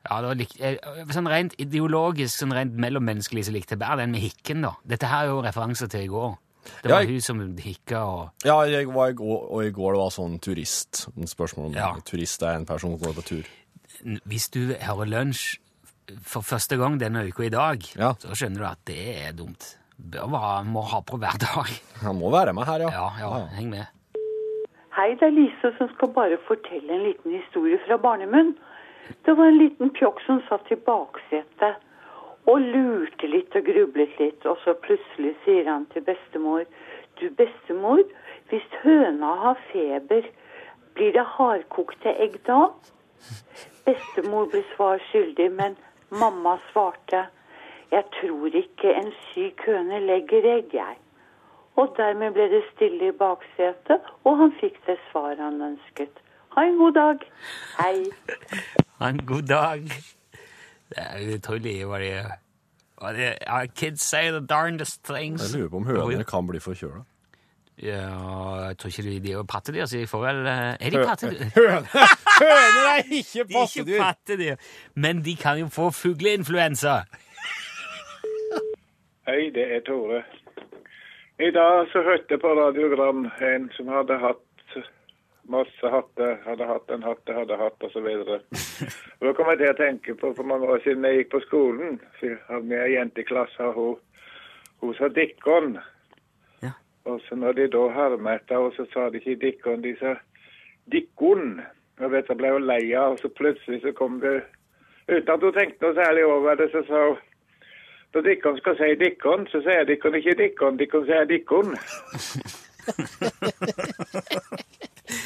Ja, 0.10 0.22
det 0.22 0.28
var 0.28 0.36
likt, 0.36 0.58
sånn 1.16 1.28
rent 1.32 1.56
ideologisk, 1.58 2.38
sånn 2.38 2.54
rent 2.54 2.76
mellommenneskelig, 2.78 3.46
så 3.48 3.52
likte 3.56 3.74
jeg 3.74 3.80
bedre 3.82 3.98
den 4.04 4.12
med 4.12 4.22
hikken, 4.22 4.62
da. 4.62 4.76
Dette 4.86 5.08
her 5.10 5.26
er 5.26 5.32
jo 5.34 5.42
referanser 5.42 5.90
til 5.90 6.02
i 6.06 6.08
går. 6.12 6.36
Det 6.66 6.90
Ja, 6.90 6.96
var 6.96 7.02
jeg- 7.02 7.10
hun 7.10 7.22
som 7.22 7.58
hikka 7.58 8.00
og 8.06 8.30
Ja, 8.44 8.62
jeg 8.66 8.88
var 8.88 9.10
i 9.10 9.14
går, 9.14 9.52
og 9.52 9.64
i 9.66 9.72
går 9.72 9.92
det 9.94 10.00
var 10.02 10.10
sånn 10.10 10.40
turist. 10.40 11.08
En 11.18 11.28
spørsmål 11.28 11.66
om 11.68 11.74
Ja. 11.74 11.94
turist 12.06 12.42
er 12.44 12.56
en 12.56 12.66
person 12.66 12.98
som 13.00 13.00
går 13.00 13.16
på 13.16 13.24
tur. 13.24 13.46
Hvis 14.28 14.50
du 14.52 14.74
hører 14.76 15.06
lunsj 15.06 15.58
for 16.22 16.42
første 16.42 16.78
gang 16.78 17.00
denne 17.00 17.28
uka 17.28 17.44
i 17.44 17.50
dag, 17.50 17.80
Ja. 17.96 18.14
så 18.14 18.30
skjønner 18.36 18.58
du 18.58 18.66
at 18.66 18.86
det 18.86 19.28
er 19.28 19.32
dumt. 19.34 19.78
Bør 20.00 20.30
være, 20.30 20.66
må 20.66 20.84
ha 20.84 21.00
på 21.02 21.18
hver 21.18 21.38
dag. 21.40 21.82
Han 22.02 22.20
må 22.20 22.30
være 22.32 22.54
med 22.54 22.66
her, 22.66 22.80
ja. 22.80 22.90
Ja, 22.90 23.10
ja, 23.20 23.46
heng 23.48 23.70
med. 23.70 23.88
Hei, 24.96 25.10
det 25.16 25.24
er 25.24 25.32
Lise 25.32 25.78
som 25.78 25.90
skal 25.96 26.08
bare 26.10 26.38
fortelle 26.48 26.90
en 26.90 27.04
liten 27.04 27.42
historie 27.42 27.78
fra 27.88 27.98
barnemunn. 27.98 28.56
Det 29.26 29.34
var 29.38 29.46
en 29.46 29.58
liten 29.58 29.90
pjokk 29.90 30.22
som 30.26 30.42
satt 30.50 30.72
i 30.72 30.78
baksetet 30.88 31.82
og 32.46 32.62
lurte 32.62 33.28
litt 33.30 33.56
og 33.58 33.66
grublet 33.66 34.20
litt, 34.20 34.46
og 34.46 34.58
så 34.64 34.76
plutselig 34.86 35.34
sier 35.46 35.70
han 35.70 35.88
til 35.94 36.06
bestemor 36.06 36.66
Du, 37.20 37.30
bestemor, 37.38 38.02
hvis 38.50 38.66
høna 38.84 39.30
har 39.44 39.60
feber, 39.72 40.26
blir 40.98 41.14
det 41.16 41.24
hardkokte 41.38 42.12
egg 42.26 42.36
da? 42.48 42.68
Bestemor 43.86 44.50
ble 44.52 44.66
svar 44.74 45.00
skyldig, 45.10 45.48
men 45.62 45.78
mamma 46.10 46.58
svarte 46.72 47.26
Jeg 47.94 48.04
tror 48.20 48.60
ikke 48.62 48.94
en 49.00 49.12
syk 49.30 49.64
høne 49.70 50.02
legger 50.04 50.50
egg, 50.58 50.74
jeg. 50.74 51.00
Og 51.80 51.96
dermed 51.98 52.36
ble 52.36 52.50
det 52.52 52.64
stille 52.74 53.10
i 53.12 53.18
baksetet, 53.24 54.12
og 54.24 54.38
han 54.44 54.54
fikk 54.60 54.82
det 54.88 55.00
svaret 55.10 55.40
han 55.40 55.62
ønsket. 55.72 56.25
Ha 56.56 56.64
en 56.64 56.78
god 56.78 56.94
dag. 56.94 57.18
Hei. 57.80 58.06
Ha 59.00 59.10
en 59.10 59.26
god 59.26 59.42
dag. 59.42 59.82
Det 60.90 61.02
er 61.04 61.34
utrolig 61.36 61.74
hva 61.90 62.00
de 62.00 63.26
ja, 63.26 63.66
kids 63.76 64.06
say 64.08 64.30
the 64.32 64.40
darndest 64.40 65.04
things. 65.04 65.54
Jeg 65.54 65.60
lurer 65.60 65.70
på 65.70 65.82
om 65.82 65.86
hønene 65.90 66.24
kan 66.24 66.48
bli 66.48 66.62
forkjøla. 66.64 67.02
Ja, 67.84 68.08
jeg 68.70 68.78
tror 68.80 68.88
ikke 68.88 69.04
de, 69.04 69.20
de 69.20 69.32
er 69.34 69.36
jo 69.36 69.44
pattedyr, 69.44 69.86
så 69.86 69.98
de 69.98 70.08
får 70.08 70.22
vel 70.24 70.38
eh, 70.48 70.78
Er 70.80 70.94
de 70.96 71.02
pattedyr? 71.04 71.44
Høner, 71.58 72.14
høner 72.40 72.88
er 72.94 73.04
ikke 73.04 73.44
De 73.50 73.58
er 73.60 73.76
ikke 73.84 74.00
pattedyr, 74.00 74.56
men 74.96 75.26
de 75.26 75.36
kan 75.36 75.60
jo 75.60 75.68
få 75.68 75.90
fugleinfluensa. 75.92 77.02
Hei, 79.28 79.50
det 79.52 79.68
er 79.76 79.84
Tore. 79.84 80.24
I 81.40 81.52
dag 81.52 81.92
så 81.92 82.00
hørte 82.08 82.32
jeg 82.32 82.40
på 82.40 82.56
radiogram 82.56 83.26
en 83.44 83.68
som 83.76 83.92
hadde 83.92 84.24
hatt 84.24 84.45
masse 85.48 85.90
hatter, 85.92 86.38
hadde 86.46 86.66
hatt 86.66 86.92
en 86.92 87.04
hatt, 87.04 87.30
hadde 87.38 87.58
hatt 87.60 87.84
osv. 87.84 88.08
Da 89.22 89.34
kom 89.34 89.52
jeg 89.52 89.62
til 89.62 89.72
å 89.72 89.78
tenke 89.78 90.16
på 90.20 90.32
for 90.38 90.48
mange 90.48 90.70
år 90.70 90.82
siden 90.84 91.06
jeg 91.08 91.22
gikk 91.22 91.32
på 91.36 91.44
skolen. 91.46 92.00
Så 92.20 92.32
jeg 92.32 92.42
hadde 92.50 92.72
med 92.72 92.84
ei 92.84 92.96
jente 92.96 93.22
i 93.22 93.28
klassen, 93.28 93.74
hun, 93.76 93.96
hun 94.82 94.98
sa 94.98 95.10
Dikkon. 95.14 95.78
Ja. 96.66 96.74
Og 97.10 97.22
så 97.28 97.38
når 97.40 97.60
de 97.60 97.70
da 97.78 97.86
hermet 97.96 98.42
etter 98.42 98.60
henne, 98.60 98.76
så 98.78 98.88
sa 98.94 99.08
de 99.10 99.22
ikke 99.22 99.42
Dikkon, 99.46 99.86
de 99.86 99.96
sa 100.02 100.18
Dikkon. 100.92 101.62
Og 102.02 102.12
vet 102.12 102.30
jeg 102.30 102.42
ble 102.42 102.52
jo 102.52 102.66
lei 102.66 102.84
av, 102.98 103.16
og 103.16 103.24
så 103.24 103.32
plutselig 103.32 103.82
så 103.86 103.96
kom 103.96 104.20
det 104.24 104.42
Uten 105.06 105.30
at 105.30 105.44
hun 105.46 105.54
tenkte 105.54 105.86
noe 105.86 105.94
særlig 105.94 106.24
over 106.26 106.56
det, 106.58 106.66
så 106.74 106.82
sa 106.88 107.02
hun 107.12 107.24
når 108.16 108.22
Dikkon 108.22 108.58
skal 108.58 108.78
si 108.80 108.96
Dikkon, 108.96 109.44
så 109.52 109.60
sier 109.60 109.84
Dikkon 109.84 110.16
ikke 110.16 110.38
Dikkon, 110.40 110.78
Dikkon 110.80 111.04
sier 111.06 111.26
Dikkon. 111.28 111.76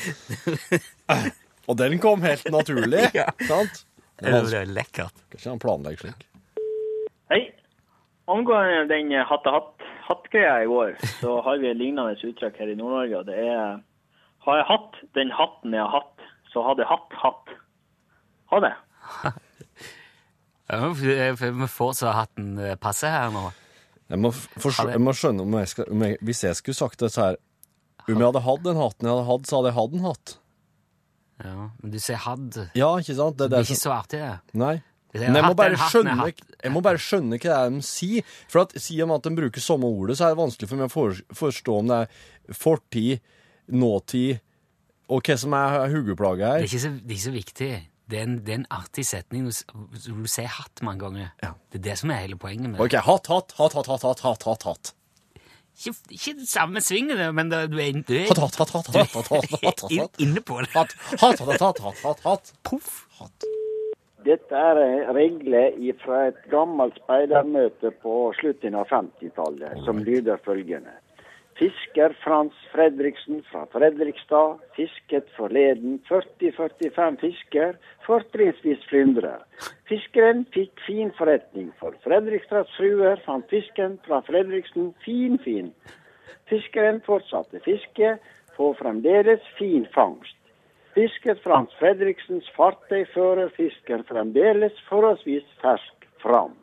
Og 1.69 1.77
den 1.77 1.99
kom 2.01 2.21
helt 2.25 2.47
naturlig, 2.51 3.09
Ja. 3.13 3.27
sant? 3.47 3.83
Det 4.19 4.33
er 4.33 4.65
jo 4.65 4.73
lekkert. 4.73 5.15
Kanskje 5.31 5.51
han 5.53 5.61
planlegger 5.63 6.01
slik. 6.09 6.25
Hei. 7.31 7.41
Angående 8.29 8.87
den 8.89 9.13
hatt-hatt-greia 9.25 10.57
i 10.63 10.67
går, 10.69 10.95
så 11.21 11.37
har 11.45 11.57
vi 11.61 11.69
et 11.71 11.77
lignende 11.79 12.17
uttrykk 12.17 12.57
her 12.59 12.73
i 12.73 12.75
Nord-Norge. 12.77 13.21
og 13.21 13.25
Det 13.29 13.37
er 13.39 13.79
Har 14.45 14.55
jeg 14.59 14.65
hatt 14.69 14.99
den 15.15 15.31
hatten 15.35 15.73
jeg 15.73 15.81
har 15.81 15.93
hatt, 15.93 16.27
så 16.53 16.61
hadde 16.67 16.83
jeg 16.83 16.89
hatt 16.89 17.15
hatt. 17.23 17.55
Ha 18.51 18.59
det. 18.65 18.73
Ja, 20.69 20.79
må 20.83 20.93
få 20.95 21.51
Vi 21.61 21.67
får 21.67 21.93
så 21.97 22.13
hatten 22.13 22.55
passer 22.57 22.77
passe 22.81 23.09
her 23.13 23.31
nå. 23.33 23.49
Jeg 24.09 24.19
må, 24.19 24.31
jeg 24.33 25.01
må 25.01 25.13
skjønne 25.13 25.43
om 25.45 25.53
jeg 25.59 25.67
skal 25.69 25.85
om 25.93 26.01
jeg, 26.01 26.17
Hvis 26.25 26.43
jeg 26.43 26.55
skulle 26.57 26.75
sagt 26.77 26.99
det 27.03 27.11
så 27.13 27.27
her 27.27 27.35
om 28.09 28.21
jeg 28.21 28.29
hadde 28.31 28.45
hatt 28.45 28.63
den 28.65 28.79
hatten 28.79 29.07
jeg 29.07 29.15
hadde 29.15 29.27
hatt, 29.29 29.49
så 29.49 29.59
hadde 29.59 29.71
jeg 29.71 29.77
hatt 29.79 29.97
en 29.97 30.05
hatt. 30.07 30.35
Ja, 31.39 31.69
Men 31.79 31.91
du 31.93 31.99
sier 32.03 32.19
'hadd'. 32.19 32.57
Ja, 32.75 32.89
ikke 32.99 33.15
sant? 33.15 33.37
Det, 33.39 33.49
det 33.51 33.59
er 33.59 33.67
ikke 33.67 33.79
så 33.79 33.95
artig, 33.95 34.19
det. 34.19 34.57
Nei. 34.59 34.79
Men 35.13 35.39
jeg 35.39 35.45
må, 35.47 35.55
bare 35.57 35.77
skjønne, 35.89 36.15
jeg 36.29 36.71
må 36.71 36.81
bare 36.85 36.99
skjønne 37.01 37.39
hva 37.39 37.47
det 37.47 37.53
er 37.55 37.71
de 37.73 37.85
sier. 37.85 38.35
For 38.51 38.61
at 38.61 38.75
sier 38.77 39.07
de 39.09 39.15
at 39.15 39.25
de 39.25 39.31
bruker 39.39 39.63
samme 39.63 39.89
ordet, 39.89 40.19
så 40.19 40.27
er 40.27 40.35
det 40.35 40.41
vanskelig 40.41 40.69
for 40.69 40.77
meg 40.77 40.91
å 40.91 41.05
forstå 41.39 41.77
om 41.79 41.89
det 41.89 41.97
er 42.03 42.59
fortid, 42.59 43.23
nåtid 43.69 44.43
og 45.09 45.25
hva 45.25 45.37
som 45.41 45.55
er 45.57 45.79
hodeplaget 45.89 46.45
her. 46.45 46.61
Det 46.61 46.69
er, 46.69 46.83
så, 46.83 46.91
det 46.93 47.09
er, 47.09 47.15
ikke 47.15 47.25
så, 47.25 47.33
viktig. 47.33 47.71
Det 48.09 48.19
er 48.19 48.27
en, 48.27 48.37
det 48.45 48.53
er 48.53 48.59
en 48.59 48.69
artig 48.77 49.05
setning. 49.09 49.49
Du, 49.49 49.81
du 50.05 50.29
sier 50.29 50.51
hatt 50.59 50.83
mange 50.85 51.01
ganger. 51.07 51.31
Ja. 51.41 51.55
Det 51.73 51.81
er 51.81 51.85
det 51.89 51.97
som 52.03 52.13
er 52.13 52.21
hele 52.27 52.37
poenget 52.41 52.69
med 52.69 52.77
det. 52.77 52.85
Ok, 52.85 52.99
hatt, 53.09 53.33
hatt, 53.33 53.55
hatt, 53.57 53.77
hatt, 53.79 53.89
hatt, 53.89 54.23
hatt, 54.27 54.45
hatt, 54.45 54.67
hatt. 54.69 54.93
Ikke, 55.79 55.93
ikke 56.11 56.33
det 56.41 56.47
samme 56.49 56.81
svinget, 56.83 57.21
men 57.35 57.51
det, 57.51 57.61
du 57.71 57.77
er, 57.79 58.01
du 58.03 58.13
er, 58.17 58.25
Hatt, 58.27 58.41
hatt, 58.43 58.57
hatt, 58.59 58.71
hatt, 58.75 58.89
hatt, 58.91 59.13
hatt, 59.15 59.29
hatt, 59.31 59.63
hatt, 59.63 59.83
hatt. 59.87 60.19
inne 60.19 60.41
på 60.43 60.59
det. 60.59 60.71
Hatt, 60.75 60.91
hatt, 61.21 61.39
hatt, 61.39 61.61
hatt, 61.61 61.79
hatt, 61.79 62.01
hatt, 62.03 62.25
hatt. 62.25 62.51
Poff! 62.67 63.05
Dette 64.25 64.51
er 64.55 64.79
regler 65.15 65.77
fra 66.03 66.25
et 66.27 66.39
gammelt 66.51 66.97
speidermøte 66.99 67.93
på 68.03 68.15
slutten 68.39 68.75
av 68.75 68.89
50-tallet, 68.91 69.79
som 69.87 70.01
lyder 70.03 70.41
følgende. 70.43 70.91
Fisker 71.59 72.13
Frans 72.23 72.55
Fredriksen 72.71 73.41
fra 73.51 73.65
Fredrikstad 73.73 74.61
fisket 74.77 75.27
forleden 75.35 75.97
40-45 76.07 77.17
fisker, 77.19 77.73
fortrinnsvis 78.05 78.85
flyndrer. 78.87 79.41
Fiskeren 79.91 80.45
fikk 80.55 80.79
fin 80.85 81.11
forretning, 81.17 81.73
for 81.81 81.97
Fredrikstads 82.05 82.71
fruer 82.77 83.19
fant 83.25 83.49
fisken 83.51 83.97
fra 84.07 84.21
Fredriksen 84.29 84.93
fin-fin. 85.03 85.73
Fiskeren 86.47 87.01
fortsatte 87.03 87.59
fiske, 87.67 88.15
får 88.55 88.79
fremdeles 88.79 89.43
fin 89.59 89.83
fangst. 89.95 90.39
Fisket 90.95 91.43
Frans 91.43 91.75
Fredriksens 91.79 92.47
fartøy 92.55 93.03
fører 93.11 93.51
fisken 93.59 94.07
fremdeles 94.07 94.79
forholdsvis 94.87 95.47
fersk 95.59 96.07
fram. 96.23 96.55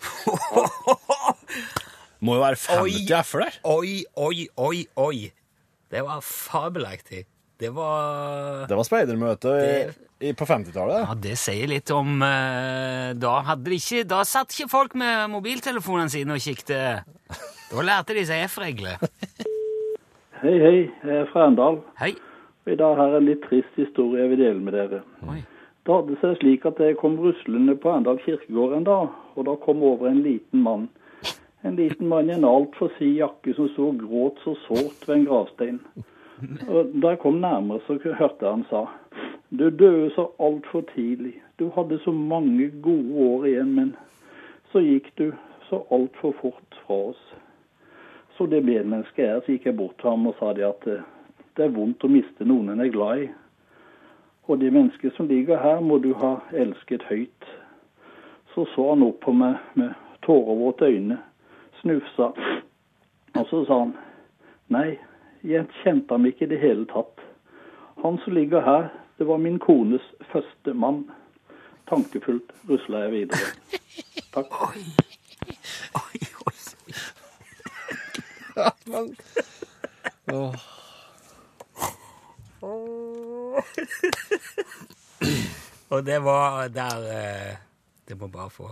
Må 2.20 2.36
jo 2.36 2.42
være 2.44 2.58
50 2.60 3.12
f-er 3.24 3.46
der. 3.46 3.58
Oi, 3.64 4.02
oi, 4.20 4.46
oi, 4.60 4.84
oi. 5.00 5.30
Det 5.90 6.02
var 6.06 6.20
fabelaktig. 6.24 7.24
Det 7.60 7.70
var 7.76 8.66
Det 8.68 8.76
var 8.76 8.86
speidermøte 8.88 9.50
på 10.36 10.46
50-tallet. 10.48 11.02
Ja, 11.04 11.14
det 11.16 11.34
sier 11.40 11.68
litt 11.68 11.90
om 11.92 12.22
eh, 12.24 13.10
Da 13.20 13.34
hadde 13.44 13.68
de 13.68 13.76
ikke 13.76 14.04
Da 14.08 14.22
satt 14.28 14.52
ikke 14.54 14.70
folk 14.72 14.96
med 14.96 15.28
mobiltelefonene 15.32 16.12
sine 16.12 16.36
og 16.36 16.44
kikket. 16.44 17.04
Da 17.70 17.84
lærte 17.84 18.16
de 18.16 18.24
seg 18.28 18.46
F-regler. 18.48 19.00
Hei, 20.40 20.54
hei. 20.56 20.76
Jeg 21.04 21.16
er 21.20 21.26
fra 21.28 21.42
Arendal. 21.44 21.82
Hei. 22.00 22.14
Og 22.64 22.70
I 22.72 22.76
dag 22.80 22.94
har 22.96 23.10
jeg 23.12 23.20
en 23.20 23.26
litt 23.28 23.42
trist 23.44 23.74
historie 23.76 24.22
jeg 24.22 24.30
vil 24.32 24.40
dele 24.40 24.62
med 24.64 24.72
dere. 24.72 25.02
Oi. 25.28 25.42
Det 25.84 25.92
hadde 25.92 26.16
seg 26.22 26.38
slik 26.40 26.64
at 26.68 26.80
jeg 26.80 26.96
kom 27.00 27.18
ruslende 27.20 27.74
på 27.76 27.90
Arendal 27.92 28.20
kirkegård 28.24 28.72
en 28.78 28.86
dag, 28.88 29.12
og 29.36 29.46
da 29.48 29.56
kom 29.60 29.84
over 29.84 30.08
en 30.08 30.22
liten 30.24 30.64
mann. 30.64 30.86
En 31.64 31.76
liten 31.76 32.08
mann 32.08 32.30
i 32.30 32.32
en 32.32 32.44
altfor 32.44 32.88
sid 32.98 33.18
jakke 33.18 33.52
som 33.54 33.68
sto 33.68 33.90
og 33.90 34.00
gråt 34.00 34.40
så 34.44 34.54
sårt 34.64 35.08
ved 35.08 35.16
en 35.16 35.26
gravstein. 35.28 35.80
Og 36.68 36.94
Da 37.02 37.08
jeg 37.08 37.18
kom 37.18 37.40
nærmere, 37.40 37.80
så 37.86 37.98
hørte 38.02 38.46
jeg 38.46 38.50
han 38.50 38.64
sa 38.70 38.86
Du 39.50 39.68
døde 39.70 40.10
så 40.14 40.30
altfor 40.40 40.80
tidlig. 40.94 41.34
Du 41.58 41.70
hadde 41.74 41.98
så 41.98 42.12
mange 42.12 42.70
gode 42.82 43.14
år 43.14 43.44
igjen, 43.44 43.74
men 43.74 43.96
så 44.72 44.80
gikk 44.80 45.12
du 45.18 45.32
så 45.68 45.82
altfor 45.90 46.32
fort 46.40 46.80
fra 46.86 46.94
oss. 46.94 47.34
Så 48.36 48.46
det 48.46 48.64
medmennesket 48.64 49.24
jeg 49.24 49.36
er, 49.36 49.40
så 49.40 49.52
gikk 49.52 49.66
jeg 49.66 49.76
bort 49.76 49.98
til 50.00 50.10
ham 50.10 50.26
og 50.26 50.36
sa 50.38 50.52
det 50.56 50.64
at 50.64 50.86
eh, 50.86 51.02
det 51.56 51.64
er 51.64 51.74
vondt 51.74 52.04
å 52.04 52.08
miste 52.08 52.46
noen 52.46 52.70
en 52.72 52.80
er 52.80 52.92
glad 52.94 53.24
i. 53.24 53.26
Og 54.48 54.60
det 54.60 54.72
mennesket 54.72 55.12
som 55.16 55.28
ligger 55.28 55.60
her, 55.60 55.80
må 55.80 55.98
du 55.98 56.14
ha 56.14 56.38
elsket 56.56 57.02
høyt. 57.10 57.50
Så 58.54 58.64
så 58.74 58.88
han 58.94 59.04
opp 59.06 59.20
på 59.26 59.34
meg 59.36 59.58
med 59.74 59.92
tårevåte 60.26 60.88
øyne, 60.88 61.18
snufsa, 61.80 62.30
og 63.34 63.46
så 63.50 63.64
sa 63.66 63.78
han 63.84 63.94
nei, 64.72 64.98
jeg 65.46 65.66
kjente 65.82 66.14
ham 66.14 66.26
ikke 66.28 66.44
i 66.46 66.52
det 66.52 66.60
hele 66.62 66.86
tatt. 66.90 67.20
Han 68.02 68.18
som 68.24 68.36
ligger 68.36 68.64
her, 68.64 68.88
det 69.18 69.26
var 69.28 69.40
min 69.42 69.58
kones 69.60 70.04
første 70.32 70.74
mann. 70.74 71.04
Tankefullt 71.90 72.52
rusla 72.68 73.06
jeg 73.06 73.12
videre. 73.12 73.52
Takk. 74.34 74.52
Oi, 74.62 74.84
oi, 76.00 76.20
oi. 76.46 76.58
Men, 78.86 79.16
åh. 80.36 80.54
Og 85.90 86.06
det 86.06 86.18
var 86.22 86.68
der 86.68 86.96
eh, 87.10 87.56
Det 88.08 88.18
må 88.18 88.26
bare 88.26 88.50
få 88.50 88.68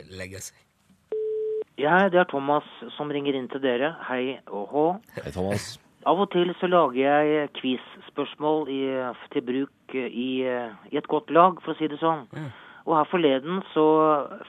legge 0.00 0.40
seg. 0.40 0.65
Ja, 1.86 2.08
det 2.10 2.18
er 2.18 2.26
Thomas 2.26 2.66
som 2.96 3.10
ringer 3.14 3.36
inn 3.38 3.46
til 3.46 3.60
dere. 3.62 3.92
Hei 4.08 4.40
og 4.50 4.70
hå. 4.72 4.84
Hei, 5.14 5.30
Thomas. 5.30 5.66
Av 6.06 6.18
og 6.18 6.30
til 6.32 6.48
så 6.58 6.66
lager 6.66 6.96
jeg 6.98 7.50
quiz-spørsmål 7.60 8.64
til 9.30 9.44
bruk 9.46 9.94
i, 9.94 10.30
i 10.42 10.98
et 10.98 11.06
godt 11.10 11.30
lag, 11.30 11.60
for 11.62 11.74
å 11.74 11.78
si 11.78 11.86
det 11.90 12.00
sånn. 12.00 12.24
Og 12.86 12.94
her 12.96 13.06
forleden 13.10 13.60
så 13.70 13.84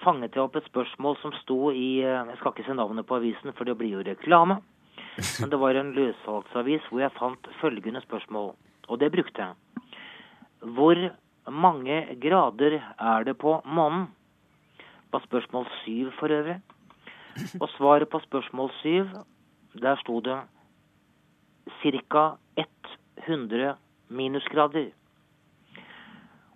fanget 0.01 0.33
jeg 0.33 0.47
opp 0.47 0.57
et 0.57 0.69
spørsmål 0.69 1.17
som 1.21 1.33
sto 1.43 1.57
i 1.69 1.99
Jeg 2.01 2.39
skal 2.39 2.55
ikke 2.55 2.65
se 2.65 2.77
navnet 2.77 3.05
på 3.09 3.19
avisen, 3.19 3.53
for 3.57 3.69
det 3.69 3.75
blir 3.77 3.99
jo 3.99 4.05
reklame. 4.07 4.57
Men 5.41 5.53
det 5.53 5.59
var 5.61 5.77
en 5.77 5.93
løssalgsavis 5.97 6.89
hvor 6.89 7.03
jeg 7.03 7.17
fant 7.19 7.51
følgende 7.61 8.01
spørsmål, 8.05 8.55
og 8.89 9.01
det 9.01 9.11
brukte 9.13 9.45
jeg. 9.45 9.85
Hvor 10.73 11.03
mange 11.53 11.99
grader 12.21 12.79
er 12.81 13.29
det 13.29 13.37
på 13.37 13.59
månen? 13.65 14.09
Var 15.13 15.25
spørsmål 15.29 15.69
syv 15.83 16.09
for 16.17 16.33
øvrig. 16.33 16.57
Og 17.61 17.69
svaret 17.77 18.09
på 18.09 18.21
spørsmål 18.25 18.71
syv, 18.81 19.09
der 19.81 19.99
sto 20.03 20.19
det 20.25 20.39
ca. 21.81 22.37
100 23.27 23.75
minusgrader. 24.09 24.91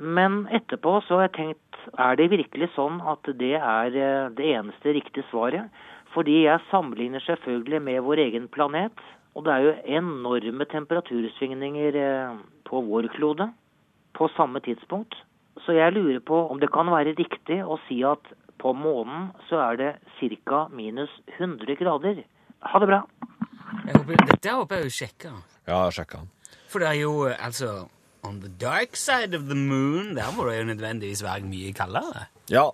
Men 0.02 0.48
etterpå 0.50 0.98
så 1.06 1.20
har 1.20 1.28
jeg 1.28 1.34
tenkt, 1.38 1.82
er 2.00 2.18
det 2.18 2.32
virkelig 2.32 2.72
sånn 2.76 3.02
at 3.06 3.28
det 3.38 3.54
er 3.60 3.98
eh, 3.98 4.30
det 4.38 4.48
eneste 4.56 4.96
riktige 4.96 5.28
svaret? 5.30 5.70
Fordi 6.16 6.44
jeg 6.46 6.64
sammenligner 6.72 7.24
selvfølgelig 7.26 7.82
med 7.86 8.02
vår 8.08 8.24
egen 8.26 8.48
planet, 8.52 9.04
og 9.36 9.46
det 9.46 9.54
er 9.54 9.66
jo 9.68 9.76
enorme 10.00 10.66
temperatursvingninger 10.72 12.00
eh, 12.02 12.40
på 12.68 12.82
vår 12.88 13.12
klode 13.14 13.52
på 14.18 14.30
samme 14.36 14.64
tidspunkt. 14.66 15.16
Så 15.66 15.76
jeg 15.78 15.94
lurer 15.94 16.20
på 16.24 16.48
om 16.50 16.60
det 16.60 16.72
kan 16.74 16.90
være 16.90 17.14
riktig 17.20 17.62
å 17.62 17.78
si 17.88 18.02
at 18.08 18.34
på 18.62 18.74
månen 18.78 19.32
så 19.50 19.60
er 19.72 19.80
det 19.80 19.92
ca. 20.46 20.68
minus 20.70 21.10
100 21.40 21.76
grader. 21.80 22.22
Ha 22.62 22.80
det 22.80 22.90
bra. 22.92 23.02
Jeg 23.88 23.98
håper, 23.98 24.22
dette 24.30 24.54
håper 24.54 24.78
jeg 24.78 24.86
jo 24.86 24.94
sjekker. 25.00 25.42
Ja, 25.68 25.82
sjekka. 25.94 26.22
For 26.70 26.84
det 26.84 26.92
er 26.92 27.00
jo 27.02 27.26
altså 27.32 27.88
On 28.24 28.38
the 28.40 28.52
dark 28.62 28.96
side 28.96 29.34
of 29.34 29.48
the 29.50 29.58
moon, 29.58 30.14
der 30.14 30.30
må 30.36 30.46
det 30.46 30.60
jo 30.60 30.68
nødvendigvis 30.70 31.24
være 31.26 31.48
mye 31.50 31.72
kaldere. 31.74 32.28
Ja, 32.54 32.68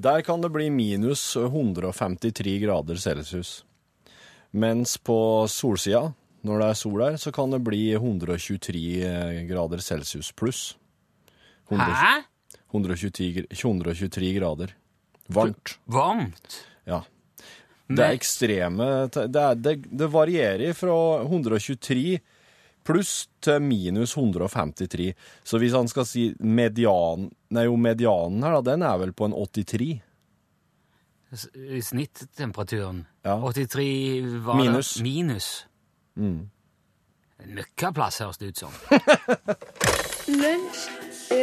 der 0.00 0.22
kan 0.24 0.40
det 0.40 0.52
bli 0.54 0.70
minus 0.72 1.36
153 1.36 2.56
grader 2.64 2.96
celsius. 2.96 3.64
Mens 4.56 4.96
på 4.96 5.44
solsida, 5.52 6.14
når 6.48 6.62
det 6.62 6.68
er 6.70 6.80
sol 6.80 7.00
der, 7.02 7.18
så 7.20 7.32
kan 7.34 7.52
det 7.52 7.60
bli 7.64 7.92
123 7.92 9.44
grader 9.50 9.84
celsius 9.84 10.32
pluss. 10.32 10.78
100 11.68 11.92
Hæ? 11.92 12.14
123, 12.72 13.46
123 13.52 14.32
grader. 14.38 14.72
Varmt. 15.28 15.78
Varmt? 15.86 16.60
Ja. 16.86 17.02
Det 17.86 18.02
er 18.02 18.16
ekstreme 18.16 18.86
Det, 19.14 19.28
er, 19.38 19.54
det, 19.54 19.76
det 19.94 20.08
varierer 20.10 20.72
fra 20.74 20.96
123 21.22 22.18
pluss 22.86 23.28
til 23.42 23.60
minus 23.62 24.16
153. 24.16 25.12
Så 25.46 25.58
hvis 25.62 25.74
han 25.74 25.88
skal 25.90 26.06
si 26.06 26.28
median 26.38 27.28
Nei, 27.54 27.64
jo, 27.66 27.76
medianen 27.78 28.42
her, 28.46 28.58
da, 28.58 28.72
den 28.72 28.82
er 28.86 28.98
vel 29.02 29.12
på 29.14 29.26
en 29.30 29.34
83. 29.38 29.88
i 31.76 31.80
Snittemperaturen? 31.82 33.04
Ja. 33.26 33.38
83 33.42 34.42
var 34.46 34.56
det- 34.58 34.62
Minus. 34.70 34.92
Minus. 35.02 35.48
Mm. 36.16 36.48
Møkkaplass, 37.46 38.18
høres 38.22 38.38
det 38.38 38.48
ut 38.54 38.58
som. 38.58 38.72
Lunsj, 40.26 40.86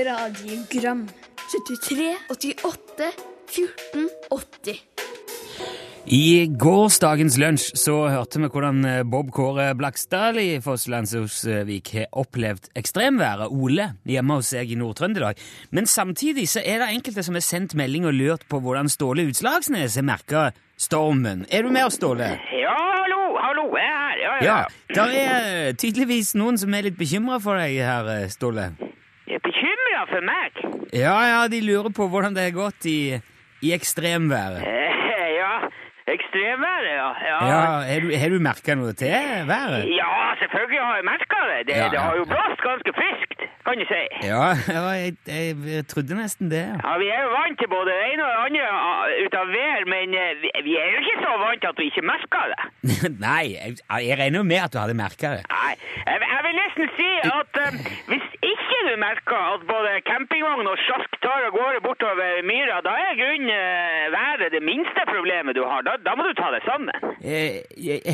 radiogram 0.08 1.06
73, 1.52 2.18
88, 2.32 3.12
14, 3.54 4.10
80 4.32 4.80
I 6.06 6.48
gårsdagens 6.58 7.36
lunsj 7.38 7.68
så 7.78 7.94
hørte 8.10 8.40
vi 8.42 8.48
hvordan 8.50 8.80
eh, 8.90 9.04
Bob 9.06 9.30
Kåre 9.36 9.68
Blakstad 9.78 10.40
i 10.42 10.58
Fosslandsosvik 10.64 11.92
har 11.94 12.08
opplevd 12.18 12.72
ekstremværet 12.80 13.54
Ole 13.54 13.92
hjemme 14.10 14.40
hos 14.40 14.50
seg 14.56 14.74
i 14.74 14.78
Nord-Trøndelag. 14.80 15.38
Men 15.70 15.86
samtidig 15.86 16.48
så 16.50 16.64
er 16.66 16.82
det 16.82 16.90
enkelte 16.96 17.24
som 17.28 17.38
har 17.38 17.46
sendt 17.46 17.76
melding 17.78 18.08
og 18.10 18.18
lurt 18.18 18.48
på 18.50 18.58
hvordan 18.64 18.90
Ståle 18.90 19.28
Utslagsnes 19.30 20.00
har 20.02 20.08
merka 20.08 20.48
stormen. 20.82 21.46
Er 21.54 21.62
du 21.64 21.70
med 21.70 21.86
oss, 21.86 22.00
Ståle? 22.02 22.32
Ja, 22.58 22.74
hallo, 23.04 23.22
hallo, 23.44 23.68
jeg 23.78 23.92
er 23.92 24.00
her. 24.02 24.24
Ja, 24.26 24.38
ja. 24.42 24.56
Ja. 24.98 25.06
Det 25.14 25.28
er 25.28 25.78
tydeligvis 25.78 26.34
noen 26.40 26.58
som 26.58 26.74
er 26.74 26.90
litt 26.90 26.98
bekymra 26.98 27.38
for 27.44 27.62
deg 27.62 27.78
her, 27.86 28.10
eh, 28.18 28.32
Ståle. 28.34 28.72
Bekymra 29.46 30.08
for 30.10 30.26
meg. 30.26 30.58
Ja, 30.94 31.16
ja, 31.26 31.46
de 31.50 31.62
lurer 31.62 31.90
på 31.94 32.06
hvordan 32.10 32.36
det 32.36 32.50
har 32.50 32.58
gått 32.58 32.86
i, 32.90 33.22
i 33.66 33.74
ekstremværet. 33.80 34.60
Eh, 34.68 35.30
ja, 35.42 35.54
ekstremværet, 36.16 36.88
ja. 37.00 37.10
Ja, 37.30 37.38
Ja, 37.52 37.62
Har 37.92 38.00
du, 38.04 38.08
har 38.22 38.30
du 38.34 38.38
merka 38.50 38.76
noe 38.80 38.94
til 39.02 39.14
været? 39.54 39.80
Ja, 40.02 40.14
selvfølgelig 40.42 40.82
har 40.88 40.96
jeg 41.00 41.06
merka 41.14 41.40
det. 41.52 41.60
Det, 41.68 41.74
Ja, 41.82 41.86
det 41.94 42.00
har 42.06 42.14
jo 42.22 42.26
blåst 42.34 42.62
ganske 42.70 42.92
friskt, 43.00 43.40
kan 43.66 43.80
du 43.80 43.86
si. 43.90 44.02
Ja, 44.28 44.46
ja 44.76 44.84
jeg, 45.02 45.16
jeg, 45.28 45.58
jeg 45.76 45.86
trodde 45.92 46.18
nesten 46.20 46.52
det. 46.54 46.64
ja. 46.70 46.78
Ja, 46.84 46.98
Vi 47.02 47.08
er 47.16 47.22
jo 47.26 47.32
vant 47.34 47.58
til 47.62 47.70
både 47.76 47.90
det 47.92 48.00
ene 48.12 48.24
og 48.28 48.32
det 48.34 48.42
andre 48.46 49.24
ut 49.26 49.36
av 49.42 49.48
vær, 49.56 49.82
men 49.94 50.16
eh, 50.22 50.32
vi, 50.44 50.50
vi 50.68 50.74
er 50.82 50.88
jo 50.94 51.02
ikke 51.04 51.18
så 51.26 51.32
vant 51.44 51.62
til 51.64 51.72
at 51.72 51.80
du 51.80 51.84
ikke 51.90 52.06
merker 52.14 52.46
det. 52.54 52.62
Nei, 53.28 53.44
jeg, 53.56 53.78
jeg 54.08 54.20
regner 54.22 54.40
jo 54.42 54.46
med 54.54 54.62
at 54.66 54.74
du 54.74 54.80
hadde 54.82 54.98
merka 55.00 55.34
det. 55.38 55.44
Nei, 55.54 55.74
jeg, 56.08 56.42
vil 56.46 56.58
nesten 56.60 56.92
si 56.98 57.10
at 57.30 57.60
um, 57.66 57.80
hvis 58.12 58.28
ikke 58.52 58.80
du 58.90 58.94
merker 59.04 59.40
at 59.54 59.62
både 59.70 59.92
campingvogn 60.10 60.70
og 60.74 60.78
sjask 60.86 61.20
tar 61.24 61.48
av 61.48 61.54
gårde 61.56 61.80
bortover 61.86 62.42
myra, 62.50 62.82
da 62.86 62.94
er 63.08 63.20
grunnen 63.22 63.52
uh, 63.54 64.12
været 64.18 64.52
det 64.56 64.64
minste 64.66 65.08
problemet 65.12 65.56
du 65.58 65.64
har. 65.70 65.86
Da, 65.88 65.96
da 66.04 66.16
må 66.20 66.28
du 66.28 66.34
ta 66.38 66.52
det 66.56 66.64
sammen. 66.68 66.92
Eh, 67.24 67.64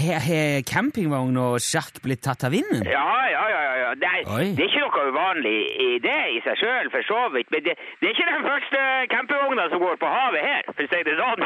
Har 0.05 0.61
campingvogn 0.69 1.37
og 1.41 1.57
sjark 1.63 2.01
blitt 2.05 2.21
tatt 2.25 2.45
av 2.45 2.53
vinden? 2.53 2.83
Ja, 2.85 3.07
ja, 3.33 3.43
ja. 3.53 3.61
ja, 3.65 3.75
ja. 3.83 3.89
Det, 3.99 4.09
er, 4.09 4.27
det 4.57 4.65
er 4.65 4.69
ikke 4.69 4.85
noe 4.85 5.07
uvanlig 5.09 5.38
i 5.47 5.99
det 6.03 6.17
i 6.35 6.39
seg 6.45 6.57
sjøl, 6.59 6.89
for 6.93 7.01
så 7.07 7.19
vidt. 7.35 7.49
Men 7.53 7.63
det, 7.67 7.75
det 8.01 8.09
er 8.09 8.15
ikke 8.15 8.27
den 8.31 8.45
første 8.47 8.81
campingvogna 9.13 9.69
som 9.71 9.79
går 9.83 9.95
på 10.01 10.09
havet 10.13 10.41
her, 10.45 10.61
for 10.73 10.83
å 10.83 10.91
si 10.91 11.03
det 11.07 11.15
sånn. 11.19 11.43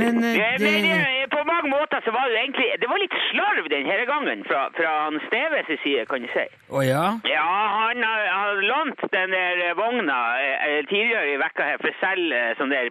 Men 0.00 0.24
eh, 0.24 0.36
det 0.36 0.48
men 0.64 0.86
eh, 0.90 1.26
på 1.30 1.42
mange 1.46 1.70
måter 1.70 2.02
så 2.04 2.10
var 2.14 2.26
det 2.30 2.40
egentlig 2.42 2.68
Det 2.82 2.88
var 2.90 2.98
litt 3.02 3.16
slarv 3.30 3.68
denne 3.70 3.98
gangen 4.08 4.44
fra, 4.48 4.64
fra 4.76 4.92
han 5.06 5.20
Steves 5.28 5.70
side, 5.84 6.06
kan 6.10 6.24
du 6.26 6.30
si. 6.34 6.46
Å 6.70 6.84
ja? 6.86 7.04
Ja, 7.28 7.48
han 7.80 8.02
har, 8.02 8.62
lånt 8.66 9.02
den 9.14 9.30
der 9.34 9.62
vogna 9.78 10.20
eh, 10.42 10.80
tidligere 10.90 11.34
i 11.34 11.40
vekka 11.42 11.70
her 11.72 11.82
for 11.82 11.92
å 11.92 11.98
selge 12.02 12.42
sånn 12.58 12.74
der 12.74 12.90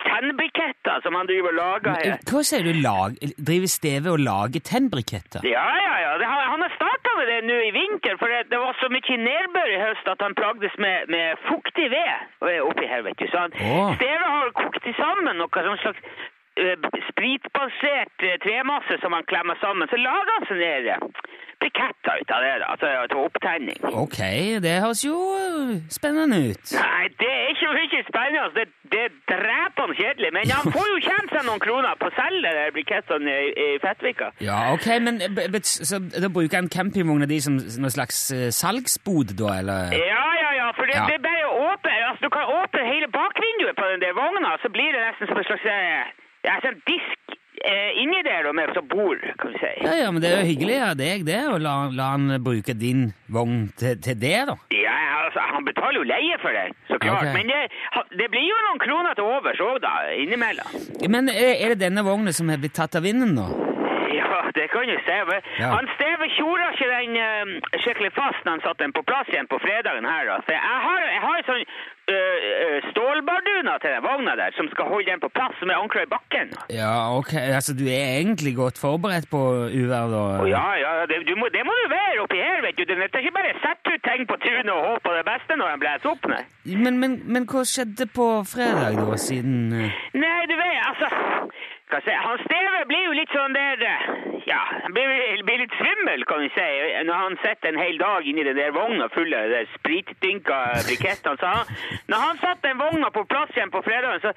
tennbriketter 0.00 1.02
som 1.04 1.14
han 1.18 1.28
driver 1.28 1.52
og 1.52 1.58
lager 1.60 1.90
Eh, 2.00 2.12
her. 2.14 2.22
Hva 2.30 2.40
sier 2.46 2.64
du? 2.64 2.72
Lag, 2.80 3.16
driver 3.36 3.68
Steve 3.70 4.12
og 4.14 4.22
lager 4.24 4.62
tennbriketter? 4.64 5.44
Ja, 5.44 5.66
ja, 5.84 5.94
ja. 6.04 6.12
Det, 6.20 6.26
har- 6.30 6.48
han 6.54 6.62
har 6.64 6.72
starta 6.76 7.12
med 7.18 7.28
det 7.28 7.39
nå 7.50 7.60
i 7.66 7.70
vinter, 7.74 8.16
for 8.20 8.32
det, 8.32 8.46
det 8.52 8.60
var 8.62 8.76
så 8.80 8.88
mye 8.92 9.20
nedbør 9.26 9.72
i 9.74 9.80
høst 9.82 10.10
at 10.12 10.22
han 10.24 10.36
plagdes 10.38 10.76
med, 10.82 11.10
med 11.14 11.40
fuktig 11.48 11.90
ved 11.92 12.50
eh, 12.50 12.60
oppi 12.64 12.88
her, 12.90 13.04
vet 13.06 13.18
du. 13.20 13.26
Så 13.30 13.46
han, 13.46 13.56
oh. 13.60 13.94
stedet 13.98 14.34
har 14.34 14.52
kokt 14.58 14.90
sammen 14.98 15.40
noe 15.40 15.66
sånn 15.66 15.82
slags 15.84 16.04
spritbasert 17.10 18.22
eh, 18.26 18.38
tremasse 18.44 18.98
som 19.02 19.10
man 19.14 19.24
klemmer 19.30 19.56
sammen. 19.60 19.88
Så 19.90 19.96
lager 20.00 20.32
han 20.36 20.46
sånne 20.48 20.66
der, 20.66 20.88
eh, 20.94 21.38
briketter 21.60 22.20
ut 22.22 22.30
av 22.32 22.40
det, 22.44 22.52
da, 22.62 22.68
altså 22.72 22.90
til 23.12 23.18
opptenning. 23.20 23.80
Ok, 24.02 24.18
det 24.64 24.74
høres 24.84 25.02
jo 25.04 25.16
eh, 25.36 25.72
spennende 25.92 26.38
ut. 26.52 26.72
Nei, 26.76 27.08
det 27.20 27.28
er 27.30 27.50
ikke 27.54 27.72
mye 27.76 28.02
spennende. 28.08 28.46
Det, 28.56 28.66
det 28.94 29.04
dreper 29.28 29.84
han 29.86 29.94
kjedelig. 29.98 30.30
Men 30.36 30.52
han 30.54 30.72
får 30.74 30.88
jo 30.94 30.98
tjent 31.04 31.34
seg 31.34 31.44
noen 31.48 31.62
kroner 31.64 31.98
på 32.00 32.08
å 32.10 32.14
selge 32.16 32.54
de 32.56 32.64
brikettene 32.78 33.36
i, 33.48 33.50
i 33.66 33.68
Fettvika. 33.84 34.30
Ja, 34.44 34.60
ok, 34.76 34.88
men 35.06 35.20
eh, 35.26 35.32
b- 35.36 35.48
b- 35.52 35.62
så, 35.66 36.00
da 36.00 36.32
bruker 36.32 36.60
han 36.62 36.72
campingvogna 36.72 37.28
di 37.30 37.40
som 37.44 37.58
noe 37.60 37.92
slags 37.92 38.22
eh, 38.36 38.48
salgsbod, 38.54 39.36
da, 39.38 39.58
eller? 39.60 39.92
Ja, 40.00 40.24
ja, 40.44 40.50
ja, 40.62 40.70
for 40.78 40.88
det, 40.88 40.96
Ja. 40.96 41.04
det 41.10 41.18
er 41.20 41.24
bare 41.28 41.46
å 41.50 41.60
åpne 41.70 41.92
altså, 42.08 42.24
Du 42.26 42.32
kan 42.34 42.48
åpne 42.56 42.82
hele 42.88 43.06
bakvinduet 43.12 43.76
på 43.78 43.86
den 43.92 44.02
der 44.02 44.16
vogna, 44.16 44.56
så 44.62 44.68
blir 44.72 44.90
det 44.96 45.04
nesten 45.06 45.28
som 45.30 45.38
en 45.38 45.46
slags 45.48 45.66
eh, 46.42 46.48
ja, 46.48 46.58
sånn 46.64 46.80
disk 46.88 47.36
eh, 47.64 48.02
inni 48.02 48.22
der 48.26 48.46
da, 48.46 48.52
med 48.56 48.72
så 48.76 48.82
bord, 48.82 49.22
kan 49.40 49.52
du 49.52 49.58
si. 49.60 49.72
Ja, 49.84 49.94
ja, 50.02 50.10
men 50.10 50.22
det 50.22 50.32
er 50.32 50.42
jo 50.42 50.50
hyggelig 50.50 50.78
av 50.86 50.94
deg, 51.00 51.24
det, 51.28 51.40
å 51.52 51.58
la, 51.60 51.74
la 51.94 52.10
han 52.14 52.36
bruke 52.44 52.74
din 52.76 53.10
vogn 53.32 53.68
til, 53.80 53.98
til 54.04 54.18
det, 54.20 54.36
da. 54.50 54.56
Ja, 54.74 54.96
altså, 55.20 55.44
Han 55.54 55.66
betaler 55.68 56.00
jo 56.00 56.06
leie 56.08 56.38
for 56.42 56.56
det, 56.56 56.68
så 56.88 56.98
klart. 57.02 57.28
Okay. 57.28 57.34
Men 57.36 57.52
det, 57.52 58.06
det 58.18 58.30
blir 58.32 58.46
jo 58.48 58.60
noen 58.68 58.84
kroner 58.84 59.18
til 59.18 59.28
overs 59.28 59.64
òg, 59.64 59.80
da, 59.84 59.96
innimellom. 60.16 60.78
Men 61.10 61.32
er, 61.32 61.56
er 61.58 61.74
det 61.74 61.84
denne 61.86 62.06
vogna 62.06 62.34
som 62.36 62.50
har 62.52 62.60
blitt 62.62 62.76
tatt 62.78 62.96
av 62.98 63.06
vinden 63.06 63.36
nå? 63.38 63.48
Det 64.56 64.66
kan 64.72 64.88
du 64.88 64.96
se. 65.06 65.18
Ja. 65.60 65.68
Han 65.76 65.88
Steve 65.96 66.28
tjora 66.36 66.70
ikke 66.72 66.88
den 66.90 67.16
uh, 67.20 67.78
skikkelig 67.82 68.12
fast 68.16 68.44
når 68.44 68.52
han 68.56 68.64
satte 68.66 68.84
den 68.84 68.96
på 68.96 69.02
plass 69.10 69.28
igjen 69.32 69.48
på 69.50 69.58
fredagen 69.62 70.06
her. 70.12 70.28
Da. 70.30 70.36
Jeg 70.56 70.80
har, 70.86 71.00
jeg 71.14 71.22
har 71.26 71.42
sånn 71.48 71.64
uh, 72.14 72.78
stålbarduner 72.90 73.82
til 73.82 73.94
den 73.94 74.04
vogna 74.06 74.36
der 74.40 74.56
som 74.58 74.70
skal 74.74 74.90
holde 74.92 75.10
den 75.10 75.22
på 75.24 75.30
plass, 75.36 75.54
som 75.60 75.72
er 75.72 75.80
ankra 75.82 76.04
i 76.06 76.10
bakken. 76.10 76.54
Ja, 76.72 76.94
ok, 77.18 77.32
altså 77.58 77.76
du 77.80 77.84
er 77.86 78.20
egentlig 78.20 78.54
godt 78.58 78.80
forberedt 78.82 79.30
på 79.30 79.42
uvær, 79.80 80.10
da? 80.14 80.22
Oh, 80.42 80.48
ja, 80.50 80.64
ja, 80.80 80.92
det, 81.10 81.22
må, 81.40 81.50
det 81.54 81.64
må 81.68 81.76
du 81.80 81.84
være 81.92 82.24
oppi 82.24 82.40
her, 82.42 82.62
vet 82.66 82.78
du. 82.78 82.86
Det 82.88 82.98
er 82.98 83.22
ikke 83.22 83.36
bare 83.38 83.54
å 83.54 83.60
sette 83.64 83.94
ut 83.94 84.06
ting 84.06 84.26
på 84.30 84.38
tunet 84.44 84.72
og 84.74 84.86
håpe 84.88 85.04
på 85.08 85.16
det 85.18 85.26
beste 85.28 85.58
når 85.60 85.74
den 85.74 85.84
blåser 85.84 86.12
opp. 86.14 86.30
Nei. 86.34 86.42
Men, 86.84 87.00
men, 87.02 87.18
men 87.26 87.48
hva 87.50 87.66
skjedde 87.66 88.06
på 88.14 88.30
fredag, 88.48 88.98
da, 89.00 89.20
siden 89.20 89.60
uh... 89.74 90.00
Nei, 90.16 90.40
du 90.50 90.56
vet, 90.58 90.80
altså 90.90 91.08
hva 91.90 92.00
skal 92.00 92.12
jeg 92.12 92.20
si, 92.20 92.28
Han 92.28 92.42
Steve 92.44 92.82
blir 92.90 93.04
jo 93.06 93.16
litt 93.18 93.34
sånn 93.34 93.56
der 93.56 93.84
eh, 93.86 94.06
Ja, 94.48 94.60
han 94.84 94.94
blir, 94.96 95.10
blir 95.46 95.62
litt 95.62 95.76
svimmel, 95.78 96.24
kan 96.28 96.42
vi 96.44 96.50
si, 96.54 96.68
når 97.06 97.22
han 97.24 97.38
sitter 97.42 97.70
en 97.72 97.82
hel 97.82 98.00
dag 98.00 98.26
inni 98.26 98.46
den 98.46 98.58
der 98.58 98.74
vogna 98.74 99.10
full 99.14 99.34
av 99.36 99.52
de 99.52 99.60
spritdynka 99.74 100.58
brikettene. 100.88 101.36
Så 101.38 101.52
han, 101.52 101.70
når 102.10 102.26
han 102.26 102.42
satte 102.42 102.70
den 102.70 102.80
vogna 102.80 103.12
på 103.14 103.26
plass 103.30 103.52
igjen 103.54 103.72
på 103.74 103.82
fredagen, 103.86 104.22
så 104.24 104.32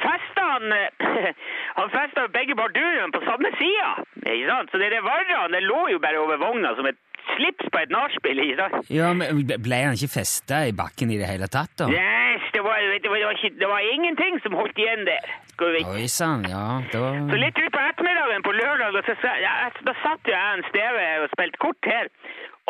festa 0.00 0.48
han 0.54 0.76
eh, 0.78 1.30
Han 1.78 1.88
festa 1.92 2.26
begge 2.32 2.56
bardurene 2.58 3.12
på 3.14 3.22
samme 3.24 3.52
sida. 3.60 3.92
Ikke 4.22 4.48
sant? 4.50 4.72
Så 4.72 4.80
det 4.80 4.92
der 4.92 5.06
varene 5.06 5.48
det 5.54 5.62
lå 5.64 5.86
jo 5.94 6.02
bare 6.02 6.20
over 6.20 6.40
vogna 6.40 6.74
som 6.76 6.88
et 6.90 7.00
slips 7.36 7.70
på 7.72 7.80
et 7.82 7.92
nachspiel. 7.92 8.42
Ja, 8.90 9.12
men 9.16 9.44
Ble 9.46 9.78
han 9.86 9.96
ikke 9.96 10.18
festa 10.18 10.64
i 10.68 10.74
bakken 10.76 11.12
i 11.12 11.18
det 11.20 11.30
hele 11.30 11.48
tatt, 11.52 11.72
da? 11.78 11.88
Yes, 11.92 12.44
det 12.54 12.62
var, 12.64 12.80
det, 12.82 13.08
var, 13.08 13.18
det, 13.18 13.26
var 13.28 13.38
ikke, 13.38 13.54
det 13.60 13.70
var 13.70 13.88
ingenting 13.94 14.40
som 14.44 14.56
holdt 14.58 14.78
igjen 14.78 15.06
der. 15.08 15.32
Skal. 15.52 15.76
Oi 15.94 16.06
sann, 16.08 16.46
ja. 16.48 16.64
Da... 16.92 17.02
Så 17.30 17.36
litt 17.40 17.58
utpå 17.64 17.82
ettermiddagen 17.90 18.46
på 18.46 18.54
lørdag, 18.56 18.96
så, 19.08 19.34
ja, 19.42 19.52
da 19.88 19.94
satt 20.00 20.30
jo 20.30 20.32
jeg 20.32 20.56
en 20.56 20.64
steve 20.70 21.04
og 21.24 21.28
spilte 21.34 21.60
kort 21.64 21.92
her. 21.92 22.08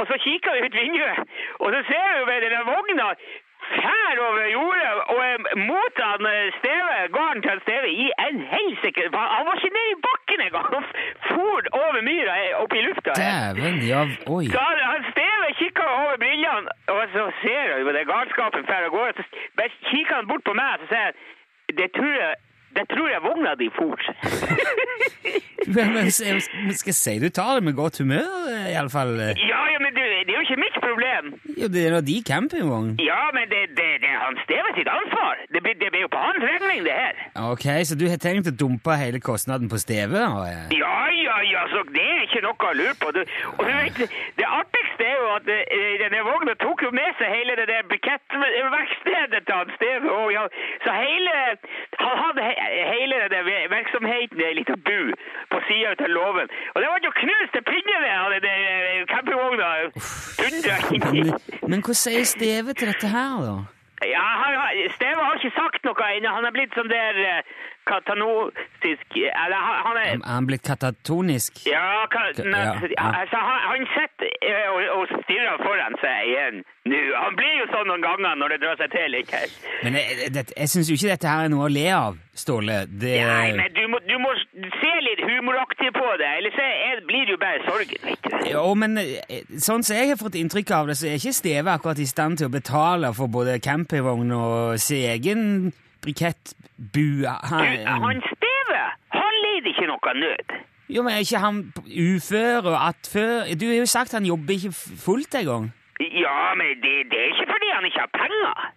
Og 0.00 0.08
så 0.08 0.18
kikka 0.24 0.56
jeg 0.56 0.66
ut 0.66 0.76
vinduet, 0.80 1.32
og 1.62 1.72
så 1.74 1.80
ser 1.88 2.04
jeg 2.10 2.20
jo 2.20 2.28
ved 2.30 2.44
denne 2.46 2.62
vogna 2.66 3.08
fær 3.62 4.20
over 4.28 4.46
jordet 4.56 4.92
og 5.14 5.20
mot 5.70 6.00
han 6.04 6.26
Steve, 6.58 6.94
gården 7.16 7.42
til 7.46 7.60
Steve, 7.64 7.88
i 8.04 8.06
en 8.26 8.38
helsike 8.52 9.04
Han 9.14 9.44
var 9.46 9.54
ikke 9.58 9.74
nede 9.78 9.92
i 9.94 10.00
bakken 10.08 10.40
engang! 10.46 10.68
Han 10.74 10.84
for 11.28 11.62
over 11.82 12.00
myra 12.10 12.34
opp 12.62 12.74
i 12.78 12.82
lufta. 12.88 13.14
Dæven, 13.22 13.78
ja, 13.92 14.02
oi. 14.34 14.44
Så 14.54 14.60
han, 14.68 14.78
han 14.92 15.04
Steve 15.12 15.52
kikker 15.60 15.88
over 16.00 16.16
brillene, 16.24 16.74
og 16.94 17.02
så 17.14 17.28
ser 17.42 17.66
han 17.72 17.84
jo 17.84 17.94
det 17.98 18.06
galskapen 18.12 18.66
fær 18.70 18.88
av 18.88 18.94
gårde. 18.96 19.28
Så 19.28 19.68
kikker 19.90 20.14
han 20.18 20.30
bort 20.32 20.44
på 20.48 20.56
meg 20.58 20.72
og 20.74 20.84
så 20.84 20.90
sier 20.94 21.12
det 21.78 21.88
tror 21.96 22.14
jeg, 22.24 22.34
det 22.76 22.84
tror 22.92 23.08
jeg 23.12 23.20
vogna 23.24 23.54
di 23.60 23.68
for. 23.78 23.96
Men, 25.66 25.92
men, 25.94 26.08
skal 26.10 26.90
jeg 26.90 26.96
si 26.98 27.12
du 27.22 27.28
tar 27.30 27.60
det 27.60 27.62
med 27.68 27.76
godt 27.78 28.00
humør, 28.02 28.26
iallfall? 28.66 29.12
Ja, 29.38 29.60
ja, 29.70 29.78
men 29.78 29.91
det 30.26 30.32
er 30.34 30.38
jo 30.40 30.44
ikke 30.46 30.60
mitt 30.64 30.78
problem. 30.86 31.24
Jo, 31.60 31.68
det 31.74 31.82
er 31.86 31.94
nå 31.96 32.00
de 32.10 32.16
campingvogn. 32.30 32.90
Ja, 33.04 33.20
men 33.36 33.44
det, 33.52 33.62
det, 33.78 33.88
det 34.02 34.10
er 34.10 34.20
han 34.24 34.38
Steve 34.44 34.72
sitt 34.78 34.90
ansvar. 34.92 35.40
Det 35.54 35.62
blir, 35.64 35.74
det 35.82 35.90
blir 35.94 36.04
jo 36.06 36.10
på 36.14 36.22
hans 36.26 36.42
regning, 36.50 36.82
det 36.86 36.96
her. 37.02 37.14
Ok, 37.50 37.66
så 37.88 37.98
du 38.00 38.06
har 38.12 38.20
tenkt 38.22 38.50
å 38.50 38.54
dumpe 38.62 38.96
hele 39.00 39.20
kostnaden 39.20 39.68
på 39.72 39.78
Steve? 39.82 40.22
Og. 40.26 40.46
Ja, 40.76 40.96
ja, 41.26 41.36
ja, 41.52 41.62
så 41.72 41.82
det 41.94 42.06
er 42.16 42.22
ikke 42.26 42.42
noe 42.46 42.70
å 42.70 42.74
lure 42.78 42.94
på. 43.02 43.10
Du, 43.16 43.20
og 43.56 43.62
du 43.66 43.72
vet, 43.72 44.02
det 44.40 44.48
artigste 44.60 45.06
er 45.08 45.16
jo 45.22 45.28
at 45.36 45.48
eh, 45.52 45.94
denne 46.02 46.22
vogna 46.26 46.54
tok 46.62 46.84
jo 46.86 46.90
med 46.94 47.10
seg 47.20 47.32
hele 47.36 47.56
det 47.60 47.66
der 47.72 47.86
bukettverkstedet 47.92 49.42
til 49.46 49.54
han 49.58 49.70
Steve. 49.76 50.10
Og 50.12 50.32
ja, 50.34 50.44
så 50.84 50.90
hele, 50.96 51.34
han 52.02 52.16
hadde 52.24 52.46
he, 52.48 52.54
hele 52.92 53.20
den 53.24 53.30
der 53.36 53.44
ve- 53.48 53.68
virksomheten 53.76 54.40
i 54.42 54.46
ei 54.50 54.54
lita 54.60 54.76
bu 54.88 55.12
på 55.52 55.60
sida 55.68 55.94
av 55.98 56.10
låven. 56.18 56.48
Og 56.74 56.78
det 56.82 56.88
var 56.92 57.04
jo 57.06 57.14
knust 57.22 57.52
til 57.56 57.64
pinneved 57.70 58.14
av 58.18 58.30
den 58.36 58.44
der 58.48 58.60
eh, 58.92 59.04
campingvogna. 59.12 59.70
Men, 60.42 61.32
men 61.70 61.84
hva 61.86 61.94
sier 61.96 62.26
Steve 62.26 62.74
til 62.74 62.90
dette 62.90 63.08
her, 63.08 63.44
da? 63.46 63.56
Ja, 64.02 64.22
han, 64.42 64.80
Steve 64.96 65.22
har 65.22 65.38
ikke 65.38 65.54
sagt 65.54 65.84
noe 65.86 66.08
ennå. 66.16 66.32
Han 66.34 66.46
er 66.48 66.54
blitt 66.54 66.74
sånn 66.74 66.90
der 66.90 67.20
katanotisk 67.90 69.16
Eller 69.16 69.58
han, 69.68 69.96
er 70.00 70.10
Er 70.16 70.26
han 70.34 70.46
blitt 70.48 70.62
katatonisk? 70.66 71.62
Ja, 71.66 72.04
ka, 72.12 72.22
Ka- 72.36 72.44
ja, 72.46 72.74
ja. 72.96 73.08
altså 73.22 73.40
han, 73.48 73.60
han 73.70 73.86
sitter 73.94 74.28
eh, 74.48 74.68
og, 74.72 74.82
og 74.98 75.14
stirrer 75.24 75.58
foran 75.64 75.96
seg 76.02 76.28
igjen 76.30 76.62
nå. 76.90 76.98
Han 77.14 77.36
blir 77.38 77.54
jo 77.60 77.66
sånn 77.70 77.86
noen 77.90 78.02
ganger 78.02 78.38
når 78.40 78.54
det 78.54 78.60
drar 78.64 78.78
seg 78.80 78.90
til 78.94 79.14
ikke. 79.20 79.40
Men 79.84 79.98
jeg, 80.00 80.30
det, 80.34 80.44
jeg 80.56 80.70
syns 80.72 80.88
jo 80.90 80.96
ikke 80.98 81.12
dette 81.12 81.30
her 81.30 81.44
er 81.46 81.52
noe 81.52 81.68
å 81.68 81.72
le 81.72 81.84
av, 81.94 82.16
Ståle. 82.34 82.78
Det 82.88 83.12
Nei, 83.22 83.52
men 83.58 83.74
du 83.76 83.82
må, 83.92 84.00
du 84.08 84.14
må 84.18 84.30
se 84.80 84.92
litt 85.04 85.20
humoraktig 85.28 85.90
på 85.94 86.06
det, 86.18 86.30
ellers 86.40 86.56
er, 86.64 87.02
blir 87.06 87.26
det 87.28 87.36
jo 87.36 87.40
bare 87.42 87.60
sorgen, 87.68 88.08
vet. 88.08 88.30
Jo, 88.50 88.64
men 88.78 88.96
eh, 89.02 89.44
sånn 89.62 89.84
som 89.86 89.98
jeg 90.00 90.10
har 90.14 90.18
fått 90.20 90.38
inntrykk 90.40 90.72
av 90.78 90.90
det, 90.90 90.96
så 90.98 91.10
er 91.12 91.20
ikke 91.20 91.34
Steve 91.36 91.74
akkurat 91.76 92.00
i 92.02 92.08
stand 92.08 92.40
til 92.40 92.48
å 92.50 92.54
betale 92.56 93.12
for 93.16 93.30
både 93.32 93.58
campingvogn 93.62 94.32
og 94.34 94.80
sin 94.82 95.06
egen 95.12 95.44
brikettbue. 96.02 96.58
Du, 96.94 97.06
han 98.02 98.22
Steve, 98.34 98.82
han 99.20 99.34
lider 99.44 99.72
ikke 99.72 99.86
noe 99.90 100.14
nød. 100.24 100.54
Jo, 100.92 101.02
men 101.02 101.14
er 101.14 101.24
ikke 101.24 101.38
han 101.46 101.58
ufør 102.08 102.68
og 102.72 102.76
attfør? 102.88 103.54
Du 103.60 103.64
har 103.70 103.78
jo 103.82 103.86
sagt 103.86 104.12
han 104.12 104.26
jobber 104.26 104.52
ikke 104.58 104.72
fullt 105.06 105.34
engang. 105.40 105.72
Ja, 106.24 106.38
men 106.58 106.66
det, 106.84 106.94
det 107.10 107.18
er 107.20 107.28
ikke 107.32 107.48
fordi 107.54 107.68
han 107.76 107.84
ikke 107.88 108.02
har 108.04 108.12
penger. 108.22 108.70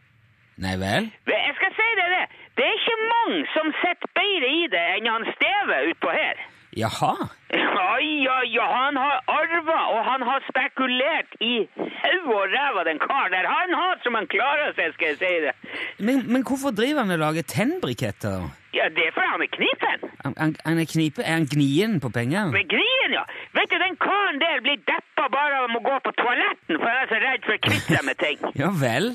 Nei 0.63 0.75
vel? 0.79 1.09
Jeg 1.27 1.53
skal 1.59 1.71
si 1.79 1.87
deg 1.99 2.11
det, 2.15 2.25
det 2.57 2.65
er 2.67 2.75
ikke 2.79 2.99
mange 3.15 3.39
som 3.55 3.71
setter 3.81 4.11
bedre 4.19 4.51
i 4.61 4.67
det 4.75 4.83
enn 4.95 5.09
han 5.11 5.25
Steve 5.35 5.79
utpå 5.91 6.13
her. 6.15 6.45
Jaha. 6.75 7.13
Ja, 7.55 7.91
ja, 8.27 8.37
ja, 8.55 8.65
han 8.77 8.97
har 8.99 9.21
arva, 9.31 9.79
og 9.95 10.01
han 10.11 10.21
har 10.29 10.43
spekulert 10.49 11.35
i 11.39 11.53
hau 12.01 12.33
og 12.35 12.47
ræva, 12.55 12.83
den 12.87 12.99
karen 12.99 13.31
der. 13.31 13.47
Han 13.47 13.75
har 13.79 13.99
som 14.03 14.17
han 14.19 14.27
klarer 14.27 14.73
seg, 14.75 14.91
skal 14.95 15.13
jeg 15.13 15.19
si 15.21 15.33
det. 15.45 15.53
Men, 15.97 16.25
men 16.31 16.43
hvorfor 16.43 16.71
driver 16.75 17.03
han 17.03 17.11
og 17.15 17.19
lager 17.19 17.43
tennbriketter? 17.47 18.49
Ja, 18.75 18.89
det 18.95 19.03
er 19.07 19.11
fordi 19.15 19.29
han 19.31 19.43
er 19.45 19.51
knipen. 19.57 20.09
Han, 20.25 20.55
han, 20.65 20.79
er 20.79 20.87
knipe, 20.93 21.21
er 21.23 21.37
han 21.39 21.47
gnien 21.53 21.99
på 22.03 22.09
penger? 22.09 22.51
Men 22.51 22.67
gnien, 22.67 23.11
ja. 23.15 23.23
Vet 23.55 23.71
du, 23.71 23.77
den 23.79 23.95
karen 24.07 24.41
der 24.41 24.59
blir 24.65 24.81
deppa 24.89 25.29
bare 25.37 25.61
av 25.63 25.77
å 25.79 25.81
gå 25.85 25.95
på 26.07 26.11
toaletten, 26.19 26.81
for 26.81 26.89
han 26.89 26.99
er 27.05 27.13
så 27.13 27.21
redd 27.23 27.47
for 27.47 27.55
å 27.55 27.63
kvitte 27.69 27.95
seg 27.95 28.03
med 28.09 28.19
ting. 28.25 28.43
Ja 28.61 28.73
vel. 28.81 29.13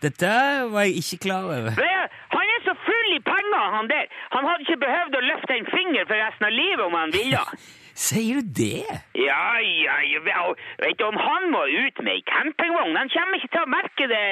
Dette 0.00 0.30
var 0.72 0.86
jeg 0.86 1.02
ikke 1.02 1.18
klar 1.26 1.50
over. 1.50 1.74
Det, 1.76 1.96
han 2.36 2.52
er 2.54 2.62
så 2.64 2.74
full 2.86 3.10
i 3.16 3.20
penger, 3.26 3.66
han 3.74 3.90
der. 3.90 4.06
Han 4.36 4.46
hadde 4.48 4.64
ikke 4.64 4.80
behøvd 4.86 5.18
å 5.18 5.26
løfte 5.26 5.58
en 5.58 5.68
finger 5.74 6.06
for 6.08 6.22
resten 6.22 6.48
av 6.48 6.54
livet 6.56 6.84
om 6.86 6.96
han 6.96 7.12
ville. 7.16 7.42
Sier 8.06 8.40
du 8.40 8.54
det? 8.62 8.86
Ja, 9.18 9.58
ja, 9.60 9.96
ja, 10.08 10.46
vet 10.80 10.96
du, 10.96 11.04
om 11.04 11.18
han 11.20 11.50
må 11.52 11.66
ut 11.68 12.00
med 12.06 12.14
ei 12.14 12.22
campingvogn, 12.30 12.96
han 12.96 13.12
kommer 13.12 13.36
ikke 13.42 13.52
til 13.52 13.66
å 13.66 13.72
merke 13.74 14.06
det 14.08 14.24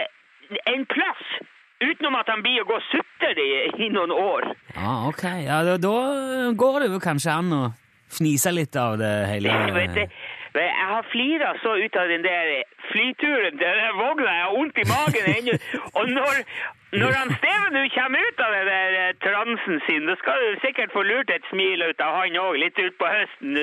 en 0.73 0.87
plass, 0.89 1.27
utenom 1.85 2.17
at 2.19 2.31
han 2.33 2.43
blir 2.43 2.63
å 2.63 2.69
gå 2.69 2.79
sutter 2.91 3.39
i, 3.43 3.51
i 3.87 3.91
noen 3.95 4.15
år. 4.15 4.51
Ja, 4.75 4.95
ok. 5.11 5.25
Ja, 5.45 5.63
da, 5.67 5.77
da 5.83 5.95
går 6.59 6.81
det 6.85 6.91
jo 6.95 7.03
kanskje 7.03 7.37
an 7.39 7.55
å 7.55 7.63
fnise 8.13 8.53
litt 8.55 8.77
av 8.77 8.99
det 9.01 9.13
hele. 9.31 9.53
Ja, 9.53 9.71
vet 9.75 9.95
du, 9.95 10.19
jeg 10.59 10.89
har 10.91 11.05
flira 11.13 11.53
så 11.63 11.77
ut 11.77 11.97
av 12.01 12.09
den 12.09 12.25
der 12.25 12.49
flyturen 12.89 13.59
til 13.61 13.81
den 13.83 13.99
vogna, 14.01 14.33
jeg 14.33 14.45
har 14.47 14.55
vondt 14.57 14.81
i 14.81 14.87
magen 14.89 15.29
ennå. 15.35 15.57
Og 15.99 16.09
når, 16.17 16.41
når 17.03 17.17
han 17.19 17.35
Steven 17.37 17.77
nå 17.77 17.85
kommer 17.95 18.25
ut 18.31 18.43
av 18.47 18.57
den 18.57 18.71
der 18.71 18.97
eh, 19.03 19.13
transen 19.27 19.83
sin, 19.87 20.09
da 20.09 20.17
skal 20.23 20.41
du 20.45 20.59
sikkert 20.65 20.95
få 20.97 21.05
lurt 21.07 21.31
et 21.35 21.47
smil 21.53 21.85
ut 21.85 22.03
av 22.05 22.17
han 22.23 22.41
òg, 22.41 22.59
litt 22.65 22.81
utpå 22.81 23.13
høsten. 23.13 23.61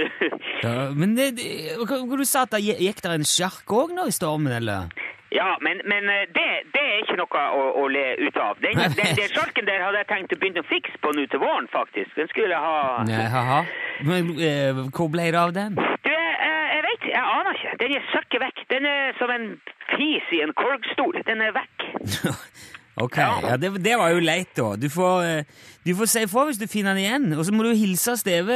Ja, 0.65 0.77
men 0.95 1.17
det, 1.17 1.31
det, 1.41 1.49
du 1.81 2.25
sa 2.27 2.45
at 2.45 2.55
det 2.55 2.63
gikk 2.63 3.01
der 3.03 3.17
en 3.17 3.27
sjark 3.27 3.75
òg 3.81 3.95
nå 3.97 4.07
i 4.09 4.15
stormen, 4.15 4.53
eller? 4.61 4.93
Ja, 5.35 5.49
men, 5.65 5.81
men 5.91 6.07
eh, 6.11 6.25
det, 6.37 6.45
det 6.75 6.83
er 6.83 7.01
ikke 7.03 7.17
noe 7.19 7.41
å, 7.59 7.63
å 7.81 7.87
le 7.91 8.05
ut 8.23 8.37
av. 8.39 8.59
Den, 8.63 8.79
den, 8.95 9.15
den 9.19 9.33
sjarken 9.33 9.67
der 9.67 9.83
hadde 9.83 10.03
jeg 10.03 10.09
tenkt 10.11 10.35
å 10.35 10.39
begynne 10.41 10.63
å 10.63 10.69
fikse 10.69 11.01
på 11.03 11.11
nå 11.17 11.25
til 11.31 11.41
våren, 11.43 11.67
faktisk. 11.73 12.13
Den 12.15 12.29
skulle 12.31 12.55
jeg 12.55 12.63
ha 12.63 13.03
Nei, 13.09 13.25
haha. 13.33 13.59
Men 14.07 14.31
eh, 14.39 14.79
hvor 14.95 15.11
ble 15.11 15.27
det 15.35 15.41
av 15.41 15.51
den? 15.55 15.75
Du, 15.75 16.11
jeg, 16.11 16.63
jeg 16.75 16.85
vet, 16.87 17.09
jeg 17.11 17.25
aner 17.39 17.59
ikke. 17.59 17.75
Den 17.83 17.97
er 17.97 18.07
søkket 18.13 18.45
vekk. 18.45 18.63
Den 18.71 18.87
er 18.93 19.19
som 19.19 19.35
en 19.35 19.51
fis 19.95 20.31
i 20.37 20.41
en 20.45 20.55
korgstol. 20.63 21.19
Den 21.27 21.43
er 21.49 21.53
vekk. 21.59 21.89
Ok, 22.95 23.17
ja, 23.19 23.57
det, 23.59 23.73
det 23.83 23.97
var 23.99 24.13
jo 24.13 24.21
leit, 24.23 24.53
da. 24.55 24.69
Du 24.79 24.85
får, 24.87 25.23
eh, 25.27 25.63
du 25.83 25.91
får 25.99 26.07
si 26.07 26.21
ifra 26.23 26.45
hvis 26.47 26.61
du 26.61 26.63
finner 26.71 26.95
den 26.95 27.03
igjen. 27.03 27.25
Og 27.35 27.43
så 27.43 27.51
må 27.51 27.65
du 27.65 27.73
hilse 27.75 28.15
Steve 28.15 28.55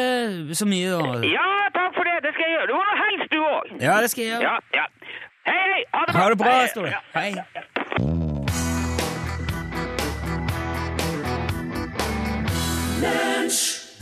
så 0.55 0.63
mye, 0.63 0.93
da. 0.95 1.19
Ja, 1.27 1.47
takk 1.75 1.97
for 1.97 2.07
det. 2.07 2.13
Det 2.23 2.31
skal 2.37 2.45
jeg 2.47 2.55
gjøre. 2.55 2.69
Du 2.69 2.77
må 2.77 2.85
nå 2.87 2.95
helst, 3.01 3.33
du 3.33 3.37
òg. 3.43 3.73
Ja, 3.83 3.97
det 3.99 4.13
skal 4.13 4.23
jeg 4.23 4.31
gjøre. 4.37 4.47
Ja, 4.47 4.79
ja. 4.79 4.85
Hei, 5.49 5.57
hei. 5.73 5.83
Ha 5.93 6.05
det 6.05 6.13
bra. 6.13 6.21
Ha 6.21 6.29
det 6.29 6.37
bra, 6.37 6.67
Ståle. 6.67 6.93
Hei. 7.13 7.33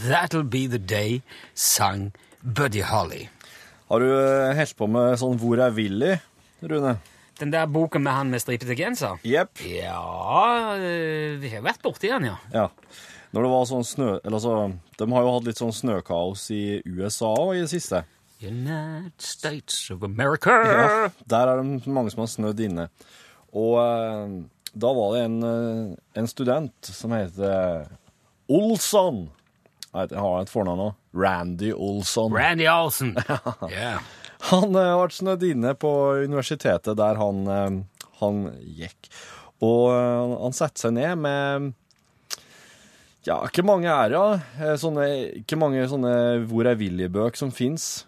That'll 0.09 0.43
be 0.43 0.67
the 0.67 0.79
day, 0.79 1.21
sang 1.53 2.11
Buddy 2.41 2.81
Holly. 2.81 3.29
Har 3.87 3.99
du 4.03 4.09
holdt 4.57 4.75
på 4.75 4.87
med 4.91 5.15
sånn 5.21 5.39
Hvor 5.39 5.61
er 5.63 5.71
Willy, 5.75 6.17
Rune? 6.67 6.97
Den 7.39 7.53
der 7.53 7.69
boken 7.71 8.03
med 8.03 8.17
han 8.17 8.33
med 8.33 8.43
stripete 8.43 8.75
genser? 8.75 9.21
Jepp. 9.23 9.61
Ja, 9.63 10.75
eh, 10.75 11.37
vi 11.39 11.53
har 11.53 11.63
vært 11.63 11.83
borti 11.85 12.11
den, 12.11 12.27
ja. 12.33 12.35
Ja. 12.51 12.67
Når 13.31 13.45
det 13.45 13.51
var 13.53 13.65
sånn 13.69 13.87
snø... 13.87 14.11
Eller 14.23 14.39
altså, 14.39 14.53
de 14.99 15.09
har 15.13 15.23
jo 15.23 15.33
hatt 15.37 15.47
litt 15.47 15.63
sånn 15.63 15.75
snøkaos 15.75 16.47
i 16.55 16.81
USA 16.83 17.31
òg 17.37 17.55
i 17.55 17.63
det 17.63 17.71
siste. 17.71 18.03
United 18.41 19.21
States 19.21 19.89
of 19.91 20.03
America. 20.03 20.51
Ja, 20.51 21.09
der 21.25 21.47
er 21.51 21.61
det 21.61 21.87
mange 21.87 22.11
som 22.13 22.21
har 22.23 22.29
snødd 22.31 22.61
inne. 22.67 22.87
Og 23.57 23.79
eh, 23.81 24.35
da 24.77 24.91
var 24.93 25.15
det 25.15 25.23
en, 25.25 25.37
eh, 25.47 25.95
en 26.21 26.29
student 26.29 26.91
som 26.93 27.15
heter 27.15 27.87
Olsson. 28.47 29.27
Jeg 29.93 30.19
har 30.19 30.41
et 30.41 30.51
fornavn 30.51 30.81
nå. 30.83 30.91
Randy 31.17 31.71
Olsson. 31.73 32.35
Randy 32.35 32.67
Olsen. 32.69 33.15
yeah. 33.71 34.03
Han 34.51 34.75
eh, 34.77 34.93
ble 34.99 35.15
snødd 35.17 35.47
inne 35.47 35.73
på 35.79 35.91
universitetet 36.21 36.97
der 36.99 37.17
han, 37.17 37.41
eh, 37.49 38.05
han 38.21 38.43
gikk. 38.61 39.09
Og 39.65 39.89
eh, 39.95 40.37
han 40.43 40.53
satte 40.55 40.83
seg 40.85 40.93
ned 40.99 41.17
med 41.25 41.71
Ja, 43.25 43.41
ikke 43.47 43.65
mange 43.65 43.89
er 43.89 44.11
det, 44.13 44.19
ja. 44.19 44.27
Eh, 44.61 44.75
Sånne, 44.79 45.07
ikke 45.41 45.57
mange 45.59 45.81
sånne 45.89 46.13
Hvor 46.47 46.69
er 46.69 46.77
Willy-bøk 46.79 47.39
som 47.39 47.49
fins. 47.51 48.05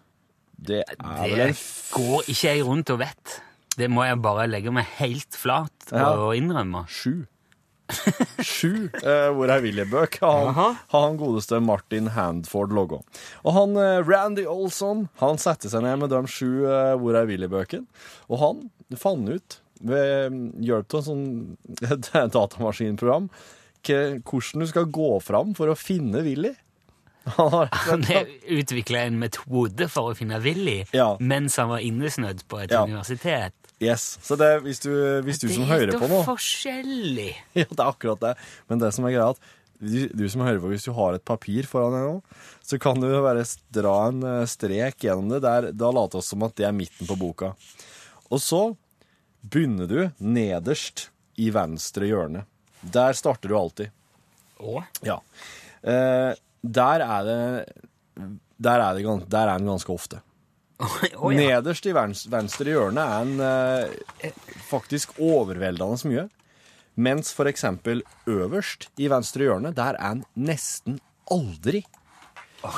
Det 0.60 0.82
er 0.84 1.20
vel 1.24 1.52
Det 1.54 1.58
går 1.94 2.28
ikke 2.28 2.54
jeg 2.54 2.64
rundt 2.66 2.92
og 2.92 3.00
vet. 3.00 3.36
Det 3.80 3.88
må 3.88 4.04
jeg 4.04 4.18
bare 4.20 4.48
legge 4.50 4.72
meg 4.74 4.88
helt 4.98 5.36
flat 5.38 5.92
Ja. 5.92 6.10
og 6.14 6.34
innrømme. 6.36 6.84
Sju. 6.90 7.22
Sju 8.46 8.86
eh, 9.02 9.30
Hvor 9.34 9.50
er 9.50 9.62
Willy-bøk 9.64 10.20
har 10.22 10.52
han, 10.54 10.76
har 10.92 11.04
han 11.08 11.16
godeste 11.18 11.58
Martin 11.64 12.06
Handford 12.14 12.70
logga. 12.76 13.00
Og 13.42 13.56
han 13.56 13.74
eh, 13.80 14.02
Randy 14.06 14.44
Olson 14.46 15.08
han 15.22 15.40
satte 15.42 15.70
seg 15.72 15.82
ned 15.82 15.98
med 16.04 16.12
de 16.12 16.20
sju 16.30 16.66
eh, 16.70 16.92
Hvor 17.00 17.18
er 17.18 17.26
Willy-bøkene, 17.30 17.88
og 18.30 18.42
han 18.44 18.62
fant 19.00 19.26
ut 19.32 19.58
ved 19.80 20.36
hjelp 20.60 20.92
av 20.94 21.00
en 21.00 21.06
sånn 21.08 21.26
et 21.88 22.10
datamaskinprogram 22.36 23.30
hvordan 23.80 24.60
du 24.60 24.66
skal 24.68 24.90
gå 24.92 25.06
fram 25.24 25.54
for 25.56 25.72
å 25.72 25.76
finne 25.78 26.20
Willy. 26.26 26.50
Han 27.36 28.04
har 28.08 28.26
utvikla 28.60 29.04
en 29.08 29.18
metode 29.20 29.88
for 29.92 30.10
å 30.12 30.16
finne 30.18 30.40
Willy 30.44 30.82
Ja. 30.96 31.12
mens 31.20 31.56
han 31.60 31.68
var 31.72 31.78
innesnødd 31.84 32.44
på 32.50 32.62
et 32.64 32.70
Ja. 32.74 32.84
universitet. 32.84 33.54
Yes. 33.80 34.18
Så 34.22 34.36
det, 34.36 34.50
hvis 34.66 34.80
du, 34.84 34.90
hvis 35.24 35.38
du 35.40 35.48
som 35.48 35.64
hører 35.64 35.88
hører 35.88 35.92
nå 35.94 35.98
Det 36.00 36.10
er 36.10 36.12
nå 36.18 36.24
forskjellig. 36.26 37.30
Ja, 37.62 37.64
det 37.70 37.78
er 37.80 37.86
akkurat 37.88 38.20
det. 38.20 38.34
Men 38.68 38.82
det 38.82 38.90
som 38.92 39.06
er 39.08 39.14
greia, 39.16 39.30
at 39.32 39.40
du, 39.80 40.08
du 40.12 40.26
som 40.28 40.42
hører 40.44 40.60
på, 40.60 40.68
hvis 40.74 40.84
du 40.84 40.92
har 40.92 41.16
et 41.16 41.24
papir 41.24 41.64
foran 41.64 41.94
deg 41.96 42.02
nå, 42.04 42.42
så 42.68 42.76
kan 42.82 43.00
du 43.00 43.06
bare 43.24 43.46
dra 43.72 43.94
en 44.10 44.20
eh, 44.28 44.42
strek 44.50 45.06
gjennom 45.06 45.30
det. 45.32 45.40
Der, 45.46 45.70
da 45.72 45.88
later 45.96 46.20
det 46.20 46.26
som 46.28 46.44
at 46.44 46.52
det 46.60 46.66
er 46.68 46.76
midten 46.76 47.08
på 47.08 47.16
boka. 47.16 47.54
Og 48.28 48.42
så 48.44 48.60
begynner 49.40 49.88
du 49.88 49.98
nederst 50.20 51.06
i 51.40 51.48
venstre 51.54 52.04
hjørne. 52.10 52.44
Der 52.84 53.16
starter 53.16 53.48
du 53.48 53.56
alltid. 53.56 53.96
Å? 54.60 54.82
Ja. 55.08 55.16
Eh, 55.80 56.34
der 56.62 57.00
er 57.04 57.22
det 57.24 57.68
Der 58.60 58.76
er, 58.76 58.94
det, 58.94 59.30
der 59.30 59.48
er 59.48 59.58
den 59.58 59.66
ganske 59.66 59.92
ofte. 59.92 60.20
Oh, 61.16 61.32
ja. 61.34 61.40
Nederst 61.60 61.86
i 61.86 61.92
venstre 61.94 62.64
hjørne 62.72 63.00
er 63.00 63.24
den 63.24 63.40
eh, 64.24 64.32
faktisk 64.68 65.18
overveldende 65.20 66.08
mye. 66.08 66.26
Mens 66.96 67.32
eksempel 67.48 68.02
øverst 68.26 68.88
i 69.00 69.08
venstre 69.10 69.44
hjørne, 69.46 69.72
der 69.76 69.96
er 69.98 70.14
den 70.18 70.24
nesten 70.36 70.98
aldri. 71.30 71.84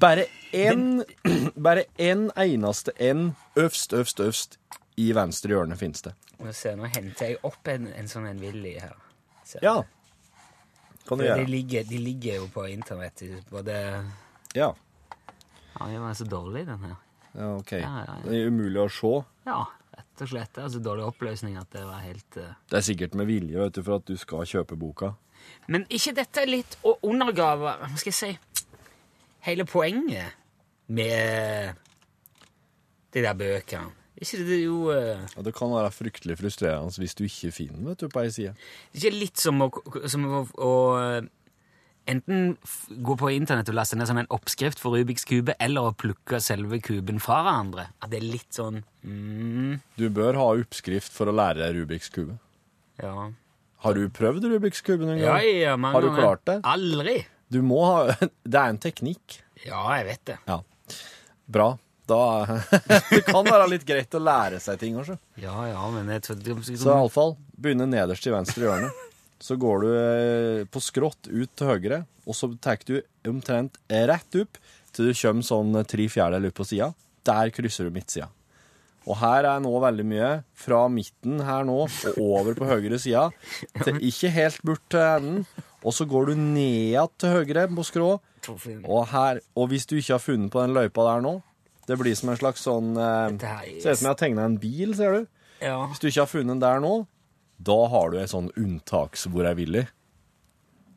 Bare 0.00 0.24
én 0.54 1.02
Bare 1.66 1.84
én 2.00 2.30
eneste 2.40 2.92
en 3.00 3.34
øvst, 3.56 3.92
øvst, 3.92 4.20
øvst 4.20 4.58
i 4.96 5.10
venstre 5.14 5.48
hjørne 5.52 5.76
finnes 5.76 6.02
det. 6.02 6.14
Nå 6.40 6.52
ser 6.52 6.76
nå 6.76 6.88
henter 6.88 7.26
jeg 7.34 7.38
opp 7.44 7.68
en, 7.68 7.88
en 7.96 8.08
sånn 8.08 8.26
en 8.30 8.40
Willy 8.40 8.76
her. 8.80 8.96
Ser 9.44 9.60
Ja. 9.64 9.74
du? 9.82 9.92
Kan 11.06 11.18
du 11.20 11.24
gjøre. 11.26 11.44
De 11.44 11.50
ligger, 11.50 11.84
de 11.88 11.98
ligger 12.02 12.40
jo 12.40 12.46
på 12.54 12.66
internett. 12.70 13.22
Både 13.50 13.76
Ja. 14.56 14.72
Ja, 15.78 15.86
den 15.86 16.00
var 16.00 16.14
så 16.14 16.24
dårlig, 16.24 16.66
den 16.66 16.78
her. 16.82 16.96
ja, 17.34 17.50
OK. 17.56 17.72
Ja, 17.72 17.78
ja, 17.80 18.04
ja. 18.06 18.14
Det 18.24 18.38
er 18.40 18.46
umulig 18.48 18.80
å 18.80 18.88
se. 18.90 19.12
Ja, 19.46 19.58
rett 19.96 20.22
og 20.24 20.28
slett. 20.30 20.52
Det 20.56 20.64
er 20.64 20.68
så 20.72 20.80
dårlig 20.82 21.04
oppløsning 21.04 21.58
at 21.60 21.70
det 21.76 21.84
var 21.84 22.00
helt 22.00 22.36
eh, 22.40 22.54
Det 22.70 22.78
er 22.80 22.86
sikkert 22.86 23.14
med 23.14 23.26
vilje 23.28 23.58
vet 23.60 23.74
du, 23.76 23.82
for 23.82 24.00
at 24.00 24.06
du 24.08 24.16
skal 24.16 24.46
kjøpe 24.48 24.76
boka. 24.80 25.12
Men 25.68 25.84
ikke 25.92 26.14
dette 26.16 26.46
litt 26.48 26.78
å 26.82 26.96
undergrave 27.06 27.76
Hva 27.78 27.90
skal 28.00 28.10
jeg 28.10 28.16
si 28.18 28.64
Hele 29.46 29.64
poenget 29.68 30.32
med 30.88 31.76
de 33.14 33.22
der 33.22 33.34
bøkene? 33.38 33.92
Ikke 34.16 34.44
det 34.48 34.60
jo 34.62 34.76
uh... 34.88 35.18
ja, 35.20 35.42
det 35.44 35.52
kan 35.56 35.72
være 35.74 35.92
fryktelig 35.92 36.38
frustrerende 36.40 37.02
hvis 37.02 37.16
du 37.18 37.26
ikke 37.26 37.52
finner 37.52 37.80
den 37.80 37.90
vet 37.90 38.04
du, 38.04 38.08
på 38.12 38.22
ei 38.22 38.30
side. 38.32 38.54
Ikke 38.96 39.12
litt 39.12 39.40
som 39.42 39.60
å, 39.60 39.68
som 40.08 40.24
å, 40.24 40.40
å 40.64 40.72
eh, 41.02 41.26
enten 42.08 42.54
gå 43.04 43.16
på 43.20 43.32
internett 43.34 43.68
og 43.72 43.76
laste 43.76 43.98
ned 43.98 44.08
som 44.08 44.20
en 44.20 44.30
oppskrift 44.32 44.80
for 44.80 44.96
Rubiks 44.96 45.26
kube, 45.28 45.56
eller 45.60 45.90
å 45.90 45.94
plukke 45.98 46.40
selve 46.40 46.80
kuben 46.84 47.20
fra 47.22 47.42
hverandre. 47.44 47.90
At 48.00 48.12
det 48.14 48.22
er 48.22 48.28
litt 48.30 48.56
sånn 48.56 48.80
mm, 49.04 49.76
Du 50.00 50.08
bør 50.14 50.40
ha 50.40 50.50
oppskrift 50.56 51.12
for 51.12 51.28
å 51.28 51.36
lære 51.36 51.60
deg 51.64 51.82
Rubiks 51.82 52.12
kube. 52.14 52.38
Ja. 53.02 53.30
Har 53.84 53.98
du 53.98 54.06
prøvd 54.08 54.48
Rubiks 54.48 54.80
kube 54.86 55.04
noen 55.04 55.20
gang? 55.20 55.42
ja, 55.44 55.76
mange 55.76 55.98
Har 55.98 56.06
du 56.06 56.14
klart 56.16 56.46
det? 56.48 56.60
Aldri. 56.64 57.18
Du 57.52 57.60
må 57.62 57.84
ha 57.84 58.16
Det 58.52 58.56
er 58.56 58.72
en 58.72 58.80
teknikk. 58.80 59.42
Ja, 59.66 59.82
jeg 59.98 60.08
vet 60.08 60.24
det. 60.32 60.40
Ja. 60.48 60.62
Bra. 61.52 61.74
Da 62.06 62.20
Det 63.10 63.24
kan 63.26 63.46
være 63.46 63.66
litt 63.72 63.86
greit 63.86 64.14
å 64.14 64.22
lære 64.22 64.60
seg 64.62 64.78
ting 64.82 64.98
også. 65.00 65.18
Ja, 65.42 65.56
ja, 65.70 65.82
men 65.92 66.10
jeg 66.14 66.24
tror 66.26 66.62
Så 66.68 66.92
iallfall, 66.92 67.36
begynne 67.58 67.88
nederst 67.90 68.26
i 68.28 68.34
venstre 68.34 68.68
hjørne. 68.68 68.92
Så 69.42 69.58
går 69.60 69.82
du 69.82 69.88
eh, 69.92 70.62
på 70.70 70.80
skrått 70.80 71.28
ut 71.28 71.50
til 71.58 71.68
høyre, 71.68 72.04
og 72.24 72.38
så 72.38 72.48
tar 72.62 72.80
du 72.88 73.00
omtrent 73.28 73.76
rett 73.90 74.38
opp 74.40 74.60
til 74.96 75.10
du 75.10 75.12
kommer 75.18 75.44
sånn 75.44 75.76
tre 75.84 76.06
fjerdedeler 76.08 76.54
opp 76.54 76.62
på 76.62 76.68
sida. 76.70 76.88
Der 77.26 77.52
krysser 77.52 77.88
du 77.88 77.92
midtsida. 77.92 78.30
Og 79.06 79.18
her 79.20 79.46
er 79.46 79.60
nå 79.62 79.70
veldig 79.82 80.06
mye 80.08 80.30
fra 80.58 80.80
midten 80.90 81.42
her 81.46 81.66
nå 81.66 81.76
og 81.84 82.16
over 82.22 82.56
på 82.58 82.66
høyre 82.66 82.98
sida, 82.98 83.28
til 83.84 84.00
ikke 84.08 84.32
helt 84.34 84.64
bort 84.66 84.82
til 84.90 85.04
enden. 85.04 85.44
Og 85.86 85.94
så 85.94 86.06
går 86.10 86.32
du 86.32 86.40
ned 86.40 87.12
til 87.20 87.36
høyre 87.36 87.68
på 87.70 87.84
skrå, 87.86 88.08
og, 88.48 89.02
her, 89.12 89.42
og 89.58 89.68
hvis 89.70 89.86
du 89.86 89.96
ikke 89.98 90.16
har 90.16 90.22
funnet 90.22 90.50
på 90.54 90.62
den 90.64 90.74
løypa 90.74 91.04
der 91.06 91.22
nå 91.22 91.36
Det 91.86 91.96
blir 92.00 92.14
som 92.18 92.30
en 92.32 92.36
slags 92.40 92.64
sånn 92.66 92.96
eh, 92.98 93.36
er- 93.46 93.80
Ser 93.82 93.92
ut 93.92 93.98
som 94.00 94.06
jeg 94.08 94.14
har 94.14 94.20
tegna 94.22 94.44
en 94.44 94.56
bil, 94.58 94.94
ser 94.98 95.12
du. 95.20 95.26
Ja. 95.62 95.86
Hvis 95.86 96.00
du 96.02 96.08
ikke 96.08 96.24
har 96.24 96.30
funnet 96.32 96.54
den 96.56 96.60
der 96.64 96.80
nå, 96.82 97.06
da 97.62 97.76
har 97.88 98.10
du 98.10 98.18
en 98.20 98.28
sånn 98.28 98.50
unntaksbord 98.58 99.46
jeg 99.46 99.56
vil 99.56 99.76
i. 99.82 99.86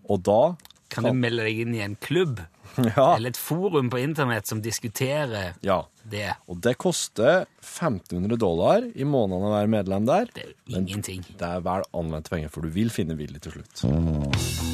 Og 0.09 0.23
da 0.25 0.55
Kan 0.89 1.03
du 1.05 1.13
melde 1.13 1.43
deg 1.45 1.59
inn 1.61 1.75
i 1.77 1.83
en 1.85 1.95
klubb? 1.95 2.41
Ja. 2.77 3.15
Eller 3.15 3.31
et 3.33 3.37
forum 3.37 3.89
på 3.89 3.97
internett 3.99 4.45
som 4.47 4.59
diskuterer 4.61 5.55
Ja. 5.65 5.79
det? 6.07 6.35
Og 6.47 6.61
det 6.61 6.75
koster 6.77 7.45
1500 7.65 8.37
dollar 8.37 8.85
i 8.95 9.03
måneden 9.03 9.41
å 9.49 9.53
være 9.55 9.67
medlem 9.73 10.05
der. 10.05 10.29
Det 10.35 10.43
er 10.45 10.53
jo 10.67 10.77
ingenting. 10.83 11.25
Det 11.35 11.49
er 11.49 11.61
vel 11.65 11.83
anvendte 11.97 12.29
penger, 12.29 12.49
for 12.53 12.61
du 12.61 12.69
vil 12.69 12.89
finne 12.93 13.17
Willy 13.17 13.39
til 13.41 13.57
slutt. 13.57 14.68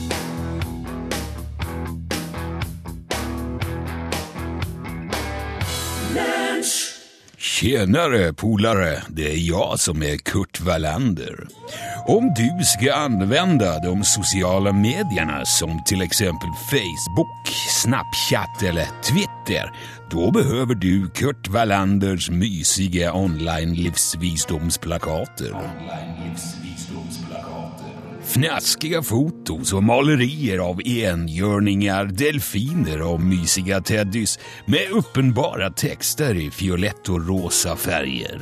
Tjenare 7.45 8.33
polare, 8.33 9.05
det 9.13 9.27
er 9.29 9.37
jeg 9.37 9.77
som 9.77 10.01
er 10.01 10.17
Kurt 10.25 10.57
Wallander. 10.65 11.45
Om 12.09 12.33
du 12.33 12.49
skal 12.65 12.97
anvende 12.97 13.69
de 13.83 13.91
sociala 14.09 14.71
mediene 14.73 15.45
som 15.45 15.77
til 15.85 16.01
eksempel 16.01 16.49
Facebook, 16.71 17.29
Snapchat 17.69 18.63
eller 18.65 18.89
Twitter, 19.05 19.69
da 20.09 20.31
behøver 20.33 20.73
du 20.73 21.05
Kurt 21.13 21.45
Wallanders 21.53 22.33
mysiga 22.33 23.13
online-livsvisdomsplakater. 23.13 25.53
Fnaskiga 28.25 29.01
fotos 29.01 29.73
och 29.73 29.83
malerier 29.83 30.57
av 30.57 30.81
engörningar, 30.85 32.05
delfiner 32.05 33.01
och 33.01 33.21
mysiga 33.21 33.81
teddys 33.81 34.39
med 34.65 34.91
uppenbara 34.91 35.69
texter 35.69 36.35
i 36.35 36.51
violett 36.59 37.09
och 37.09 37.27
rosa 37.27 37.75
färger. 37.75 38.41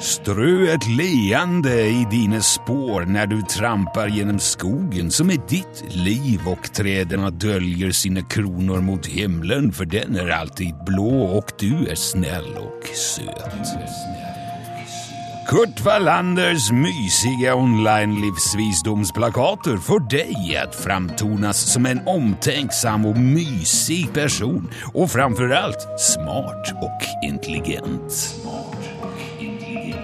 Strö 0.00 0.74
ett 0.74 0.88
leende 0.88 1.86
i 1.86 2.06
dina 2.10 2.40
spår 2.40 3.04
när 3.04 3.26
du 3.26 3.42
trampar 3.42 4.08
genom 4.08 4.38
skogen 4.38 5.10
som 5.10 5.30
är 5.30 5.48
ditt 5.48 5.84
liv 5.88 6.40
och 6.46 6.72
träden 6.72 7.38
döljer 7.38 7.90
sina 7.90 8.22
kronor 8.22 8.80
mot 8.80 9.06
himlen 9.06 9.72
för 9.72 9.84
den 9.84 10.16
är 10.16 10.28
alltid 10.28 10.74
blå 10.86 11.22
och 11.22 11.52
du 11.58 11.86
är 11.86 11.94
snäll 11.94 12.56
och 12.56 12.86
söt. 12.96 14.35
Kurt 15.46 15.84
Wallanders 15.84 16.72
mysiga 16.72 17.54
online-livsvisdomsplakater 17.54 19.76
får 19.78 20.00
deg 20.10 20.56
at 20.58 20.74
framtonas 20.74 21.56
som 21.70 21.86
en 21.86 22.00
omtänksam 22.10 23.06
og 23.06 23.14
mysig 23.20 24.08
person 24.14 24.70
og 24.90 25.10
framfor 25.12 25.52
alt 25.54 25.86
smart 26.02 26.72
og 26.82 26.90
intelligent. 27.22 28.34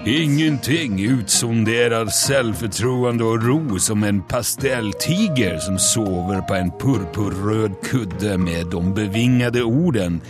Ingenting 0.07 0.95
utsonderer 1.11 2.07
selvfortroende 2.07 3.23
og 3.27 3.43
ro 3.43 3.77
som 3.83 4.03
en 4.07 4.23
pastelltiger 4.31 5.59
som 5.63 5.79
sover 5.79 6.41
på 6.47 6.53
en 6.55 6.71
purpurrød 6.79 7.69
kudde 7.83 8.37
med 8.39 8.65
de 8.71 8.93
bevingede 8.95 9.63
orden 9.67 10.21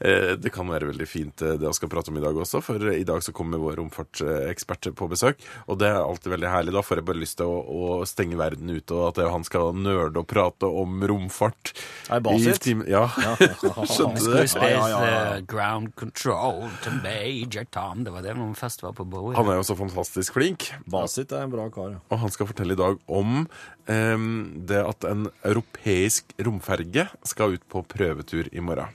eh, 0.00 0.32
det 0.36 0.50
kan 0.52 0.66
være 0.68 0.88
veldig 0.90 1.06
fint 1.08 1.42
eh, 1.46 1.54
det 1.58 1.68
vi 1.68 1.72
skal 1.76 1.88
prate 1.92 2.10
om 2.10 2.16
i 2.18 2.22
dag 2.24 2.34
også, 2.36 2.60
for 2.66 2.82
i 2.92 3.04
dag 3.06 3.22
så 3.22 3.32
kommer 3.32 3.60
vår 3.62 3.76
romfartsekspert 3.78 4.88
på 4.98 5.08
besøk. 5.10 5.38
Og 5.70 5.78
det 5.78 5.88
er 5.88 6.00
alltid 6.02 6.32
veldig 6.34 6.50
herlig. 6.50 6.74
Da 6.74 6.82
får 6.82 7.00
jeg 7.00 7.06
bare 7.08 7.22
lyst 7.22 7.38
til 7.38 7.46
å, 7.46 7.58
å 7.62 8.06
stenge 8.10 8.36
verden 8.40 8.68
ute, 8.74 8.92
og 8.94 9.12
at 9.12 9.22
han 9.32 9.46
skal 9.46 9.72
nerde 9.78 10.18
og 10.22 10.26
prate 10.30 10.66
om 10.68 10.98
romfart. 11.08 11.72
Er 12.10 12.20
Basit? 12.26 12.58
I 12.58 12.64
time- 12.72 12.86
Ja. 12.88 13.06
Skjønte 13.88 14.22
du 14.24 14.32
vi 14.34 14.46
Space, 14.50 14.90
uh, 14.92 15.38
ground 15.46 15.94
control 15.96 16.66
to 16.84 16.90
Major 17.02 17.64
Tom? 17.78 18.02
Det 18.04 18.12
var 18.14 18.26
det 18.26 18.34
når 18.36 18.50
vi 18.52 18.58
først 18.58 18.82
var 18.82 18.92
på 18.98 19.06
Bowie. 19.08 19.36
Han 19.38 19.48
er 19.52 19.60
jo 19.60 19.66
så 19.70 19.76
fantastisk 19.78 20.34
flink. 20.36 20.68
Basit 20.90 21.32
er 21.32 21.46
en 21.46 21.52
bra 21.54 21.68
kar, 21.74 21.94
ja. 21.94 22.00
Og 22.10 22.18
han 22.24 22.34
skal 22.34 22.50
fortelle 22.50 22.74
i 22.74 22.80
dag 22.82 22.98
om 23.08 23.46
em, 23.88 24.28
det 24.68 24.82
at 24.82 25.06
en 25.08 25.28
europeisk 25.46 26.34
romferge 26.44 27.06
skal 27.24 27.54
ut 27.56 27.64
på 27.70 27.84
prøvetur 27.88 28.50
i 28.52 28.60
morgen. 28.64 28.90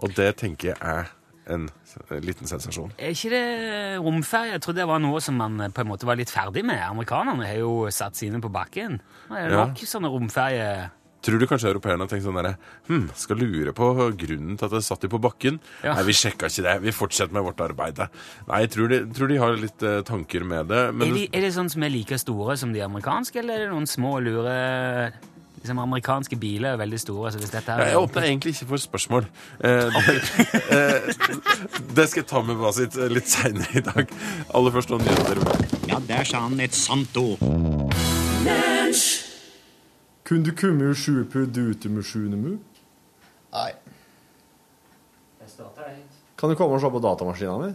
Og 0.00 0.14
det 0.16 0.32
tenker 0.40 0.72
jeg 0.72 0.78
er 0.80 1.10
en 1.50 1.64
liten 2.22 2.46
sensasjon. 2.46 2.92
Er 2.98 3.10
ikke 3.14 3.30
det 3.32 3.98
romferge? 4.04 4.52
Jeg 4.54 4.62
trodde 4.62 4.80
det 4.84 4.88
var 4.88 5.00
noe 5.02 5.18
som 5.24 5.34
man 5.40 5.58
på 5.74 5.82
en 5.82 5.88
måte 5.90 6.06
var 6.06 6.16
litt 6.20 6.30
ferdig 6.30 6.62
med. 6.64 6.78
Amerikanerne 6.86 7.48
har 7.48 7.58
jo 7.58 7.72
satt 7.92 8.14
sine 8.16 8.38
på 8.40 8.48
bakken. 8.54 9.00
Nå 9.28 9.36
er 9.36 9.48
det 9.50 9.56
Ja. 9.58 9.64
nok 9.66 9.82
sånne 9.90 10.10
romferie... 10.12 10.90
Tror 11.20 11.40
du 11.40 11.46
kanskje 11.48 11.68
europeerne 11.68 12.06
har 12.06 12.10
tenkt 12.10 12.24
sånn 12.24 12.38
derre 12.38 12.54
Hm, 12.88 13.08
skal 13.18 13.40
lure 13.40 13.74
på 13.76 13.90
grunnen 14.18 14.56
til 14.58 14.66
at 14.66 14.72
det 14.72 14.82
satt 14.86 15.02
de 15.04 15.10
på 15.12 15.20
bakken? 15.20 15.58
Ja. 15.84 15.94
Nei, 15.98 16.06
vi 16.08 16.16
sjekka 16.16 16.48
ikke 16.48 16.64
det. 16.66 16.76
Vi 16.86 16.94
fortsetter 16.96 17.36
med 17.36 17.44
vårt 17.44 17.60
arbeid. 17.64 18.00
Nei, 18.48 18.62
jeg 18.64 18.72
tror 18.74 18.88
de, 18.92 19.00
tror 19.16 19.30
de 19.30 19.40
har 19.42 19.58
litt 19.60 19.84
eh, 19.86 20.00
tanker 20.08 20.46
med 20.48 20.70
det. 20.72 20.84
Men 20.94 21.10
Er, 21.10 21.18
de, 21.18 21.26
er 21.36 21.46
det 21.46 21.52
sånn 21.56 21.68
som 21.72 21.84
er 21.84 21.92
like 21.92 22.18
store 22.20 22.56
som 22.60 22.72
de 22.72 22.82
amerikanske, 22.86 23.42
eller 23.42 23.58
er 23.58 23.68
det 23.68 23.74
noen 23.74 23.90
små, 23.90 24.16
lure 24.24 24.56
liksom 25.60 25.78
Amerikanske 25.82 26.38
biler 26.40 26.72
er 26.72 26.80
veldig 26.80 26.98
store, 27.02 27.32
så 27.34 27.40
hvis 27.40 27.52
dette 27.52 27.74
her 27.76 27.90
jeg 27.90 28.00
åpner 28.00 28.24
egentlig 28.30 28.54
ikke 28.54 28.70
for 28.72 28.80
spørsmål. 28.80 29.26
Eh, 29.60 30.00
det, 30.08 30.16
eh, 30.72 31.10
det 31.98 32.08
skal 32.08 32.22
jeg 32.22 32.30
ta 32.32 32.40
med 32.48 32.60
Basit 32.62 32.96
litt 33.12 33.28
seinere 33.28 33.76
i 33.76 33.84
dag. 33.84 34.16
Aller 34.56 34.76
først 34.78 34.94
noen 34.94 35.04
nyheter. 35.04 35.44
Ja, 35.90 36.00
der 36.08 36.24
sa 36.24 36.46
han 36.48 36.60
et 36.64 36.76
sant 36.76 37.16
ord. 37.20 37.44
Kunne 40.30 40.44
du 40.44 40.52
komme 40.54 40.84
ur 40.84 40.94
sju 40.94 41.24
pud 41.26 41.56
ute 41.58 41.88
med 41.90 42.04
sjuende 42.06 42.38
Nei. 43.50 43.72
Kan 46.38 46.52
du 46.52 46.54
komme 46.54 46.76
og 46.76 46.80
se 46.84 46.90
på 46.94 47.00
datamaskina 47.02 47.56
mi? 47.58 47.70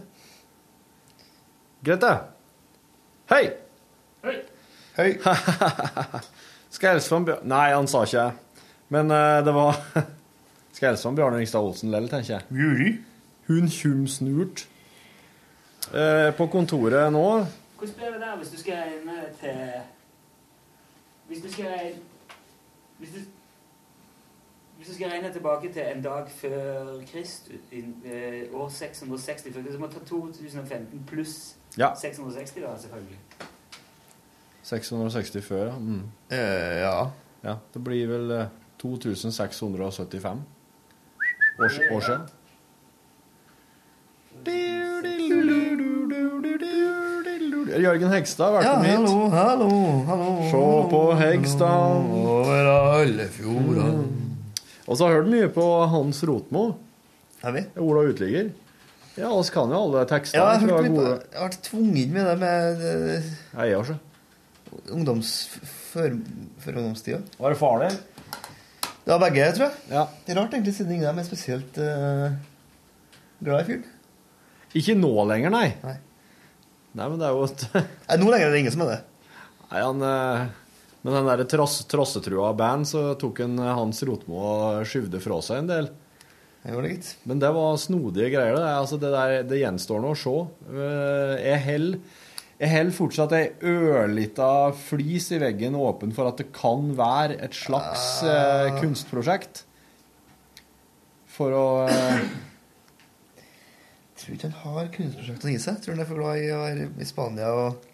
Greit, 1.84 2.00
det. 2.00 2.14
Hei! 3.28 3.42
Hei. 4.96 5.10
Skal 6.72 6.88
jeg 6.88 6.96
hilse 6.96 7.12
fra 7.12 7.20
Bjørn... 7.28 7.44
Nei, 7.44 7.66
han 7.74 7.92
sa 7.92 8.06
ikke. 8.08 8.24
Men 8.88 9.12
uh, 9.12 9.44
det 9.44 9.56
var 9.58 9.76
Skal 10.72 10.86
jeg 10.86 10.94
hilse 10.94 11.04
fra 11.04 11.12
Bjørn 11.12 11.20
Bjarne 11.20 11.44
Ringstad 11.44 11.60
Olsen 11.60 11.92
lell, 11.92 12.08
tenker 12.08 12.38
jeg. 12.38 12.48
Juri. 12.56 12.96
Hun 13.52 13.68
tjumsnurt. 13.68 14.64
Uh, 15.92 16.32
på 16.40 16.48
kontoret 16.48 17.12
nå 17.12 17.28
Hvordan 17.76 17.96
blir 18.00 18.16
det 18.16 18.24
der 18.24 18.36
hvis 18.40 18.48
du 18.48 18.58
skal 18.64 18.96
inn 18.96 19.16
til 19.44 19.58
Hvis 21.28 21.44
du 21.44 21.52
skal 21.52 21.92
Hvis 22.98 23.10
du, 23.10 23.18
hvis 24.76 24.88
du 24.88 24.94
skal 24.94 25.10
regne 25.10 25.32
tilbake 25.32 25.72
til 25.72 25.82
en 25.96 26.02
dag 26.02 26.28
før 26.28 26.84
Kristus, 27.12 27.54
eh, 27.72 28.54
år 28.54 28.68
660 28.68 29.54
Så 29.54 29.54
må 29.54 29.62
Du 29.72 29.78
må 29.78 29.86
ta 29.86 29.98
2015 30.04 31.04
pluss 31.06 31.56
Ja. 31.78 31.94
660, 32.00 32.62
da, 32.62 32.76
selvfølgelig. 32.78 33.18
660 34.62 35.44
før, 35.44 35.64
ja. 35.66 35.78
Mm. 35.78 36.02
Eh, 36.30 36.38
ja. 36.80 37.04
ja. 37.44 37.54
Det 37.74 37.84
blir 37.84 38.06
vel 38.06 38.30
eh, 38.30 38.46
2675 38.78 40.40
år, 41.58 41.64
år 41.92 42.00
siden. 42.00 42.20
Jørgen 47.82 48.08
Hegstad, 48.08 48.52
Ja, 48.52 48.58
velkommen 48.58 48.84
hit. 48.84 48.96
hallo, 48.96 49.28
hallo, 49.28 49.70
hallo. 50.04 50.42
Se 50.50 50.90
på 50.90 51.12
Hegstad. 51.14 52.35
Over 52.56 53.00
alle 53.02 53.26
fjordene. 53.32 54.06
Og 54.86 54.96
så 54.96 55.04
har 55.06 55.12
jeg 55.12 55.18
hørt 55.20 55.32
mye 55.32 55.48
på 55.52 55.64
Hans 55.92 56.22
Rotmo. 56.28 56.62
Har 57.42 57.52
vi? 57.56 57.64
Ola 57.82 58.04
Uteligger. 58.08 58.52
Ja, 59.16 59.30
oss 59.32 59.50
kan 59.52 59.70
jo 59.72 59.78
alle 59.86 60.04
tekstene. 60.08 60.40
Ja, 60.42 60.54
jeg, 60.56 60.68
fra 60.68 60.78
på, 60.84 60.92
gode- 60.94 61.16
jeg 61.32 61.42
vært 61.42 61.58
tvunget 61.66 62.12
med 62.14 62.26
det 62.30 62.36
med 62.40 62.82
eh, 62.90 63.28
Jeg 63.56 63.72
gjør 63.74 63.88
så. 63.90 63.96
ungdoms... 64.96 65.32
Før, 65.96 66.12
før 66.60 66.76
ungdomstida. 66.82 67.18
Var 67.40 67.54
det 67.54 67.58
faren 67.60 67.86
din? 67.86 68.00
Det 69.06 69.12
var 69.14 69.20
begge, 69.22 69.46
tror 69.56 69.64
jeg. 69.70 69.78
Ja. 69.94 70.02
Det 70.26 70.34
er 70.34 70.40
rart, 70.40 70.52
egentlig, 70.56 70.74
siden 70.76 70.92
ingen 70.96 71.06
av 71.08 71.14
dem 71.14 71.22
er 71.22 71.28
spesielt 71.28 71.78
uh, 71.80 72.34
glad 73.40 73.62
i 73.62 73.68
fyren. 73.70 73.86
Ikke 74.76 74.96
nå 74.98 75.12
lenger, 75.30 75.54
nei. 75.54 75.70
Nei. 75.86 75.94
Nei, 76.96 77.06
men 77.08 77.16
det 77.20 77.28
er 77.28 77.36
jo 77.36 77.46
et 77.48 78.20
Nå 78.20 78.28
lenger 78.32 78.50
er 78.50 78.52
det 78.56 78.60
ingen 78.64 78.74
som 78.74 78.84
er 78.84 78.90
det. 78.92 78.98
Nei, 79.70 79.80
han 79.80 80.04
eh, 80.10 80.44
Med 81.06 81.14
den 81.14 81.28
der 81.30 81.44
tross, 81.46 81.84
trossetrua 81.86 82.50
band, 82.58 82.88
så 82.90 83.12
tok 83.20 83.44
han 83.44 83.54
eh, 83.62 83.74
Hans 83.78 84.02
Rotmo 84.08 84.40
og 84.42 84.82
skyvde 84.90 85.22
fra 85.22 85.38
seg 85.44 85.62
en 85.62 85.70
del. 85.70 85.88
Men 87.30 87.38
det 87.38 87.50
var 87.54 87.76
snodige 87.78 88.32
greier. 88.32 88.56
Det, 88.58 88.70
altså, 88.74 88.98
det, 88.98 89.12
der, 89.14 89.44
det 89.46 89.60
gjenstår 89.60 90.02
nå 90.02 90.10
å 90.16 90.18
se. 90.18 90.38
Eh, 90.66 91.34
Jeg 91.46 91.60
holder 91.68 92.22
jeg 92.56 92.72
holder 92.72 92.94
fortsatt 92.96 93.32
ei 93.36 93.50
ørlita 93.68 94.72
flis 94.80 95.26
i 95.36 95.38
veggen 95.42 95.74
åpen 95.76 96.14
for 96.16 96.24
at 96.30 96.38
det 96.40 96.46
kan 96.56 96.86
være 96.96 97.36
et 97.44 97.52
slags 97.52 98.24
uh... 98.24 98.72
kunstprosjekt. 98.80 99.66
For 101.36 101.52
å 101.52 101.64
Jeg 101.84 102.30
tror 104.16 104.38
ikke 104.38 104.48
han 104.48 104.56
har 104.62 104.88
kunstprosjektene 104.94 105.52
i 105.52 105.60
seg. 105.60 105.76
Jeg 105.76 105.84
tror 105.84 105.92
han 105.98 106.04
er 106.06 106.08
for 106.08 106.22
glad 106.22 106.40
i 106.40 106.48
å 106.56 106.62
være 106.62 106.88
i 106.96 107.08
Spania 107.10 107.52
og 107.52 107.84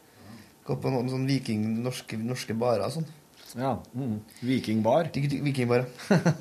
gå 0.67 0.79
på 0.79 0.93
noen 0.95 1.11
sånn 1.11 1.29
viking, 1.29 1.67
norske, 1.83 2.19
norske 2.21 2.57
barer 2.59 2.87
og 2.87 2.97
sånn. 2.97 3.09
Ja. 3.59 3.77
Mm. 3.95 4.19
Vikingbar. 4.41 5.13
Vikingbar, 5.15 5.87
ja. 6.09 6.21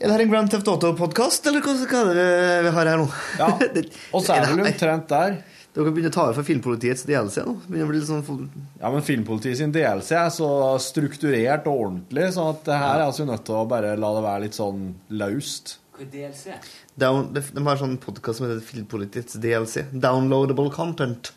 Er 0.00 0.08
det 0.08 0.14
her 0.14 0.22
en 0.24 0.30
Grand 0.32 0.50
Theft 0.50 0.68
Auto-podkast, 0.68 1.46
eller 1.48 1.62
hva, 1.64 1.74
hva 1.76 1.98
er 2.10 2.16
det 2.18 2.28
vi 2.66 2.70
har 2.74 2.88
her 2.90 3.00
nå? 3.00 3.04
Ja, 3.38 3.50
og 4.16 4.24
så 4.24 4.34
er 4.34 4.46
det 4.46 4.54
vel 4.54 4.62
omtrent 4.66 5.06
der. 5.10 5.36
Dere 5.74 5.90
begynner 5.90 6.12
å 6.12 6.14
ta 6.14 6.24
over 6.28 6.36
for 6.38 6.46
Filmpolitiets 6.46 7.04
DLC 7.08 7.42
nå? 7.46 7.54
Begynner 7.66 7.88
å 7.88 7.90
bli 7.90 8.00
litt 8.00 8.08
sånn 8.08 8.48
Ja, 8.78 8.90
men 8.94 9.04
Filmpolitiet 9.06 9.58
sin 9.58 9.72
DLC 9.74 10.12
er 10.18 10.28
så 10.34 10.48
strukturert 10.82 11.66
og 11.70 11.86
ordentlig, 11.86 12.28
så 12.36 12.48
at 12.52 12.62
det 12.68 12.80
her 12.80 12.98
er 12.98 13.06
altså 13.06 13.26
nødt 13.28 13.46
til 13.46 13.58
å 13.58 13.64
bare 13.70 13.94
la 13.98 14.12
det 14.16 14.26
være 14.26 14.44
litt 14.46 14.58
sånn 14.58 14.84
løst. 15.20 15.76
Hva 15.94 16.04
er 16.06 16.12
DLC? 16.12 16.58
Down, 16.98 17.32
de, 17.34 17.42
de 17.54 17.64
har 17.66 17.80
sånn 17.80 17.96
podkast 18.02 18.40
som 18.40 18.48
heter 18.48 18.62
Filmpolitiets 18.66 19.40
DLC. 19.42 19.88
Downloadable 19.92 20.70
content. 20.74 21.34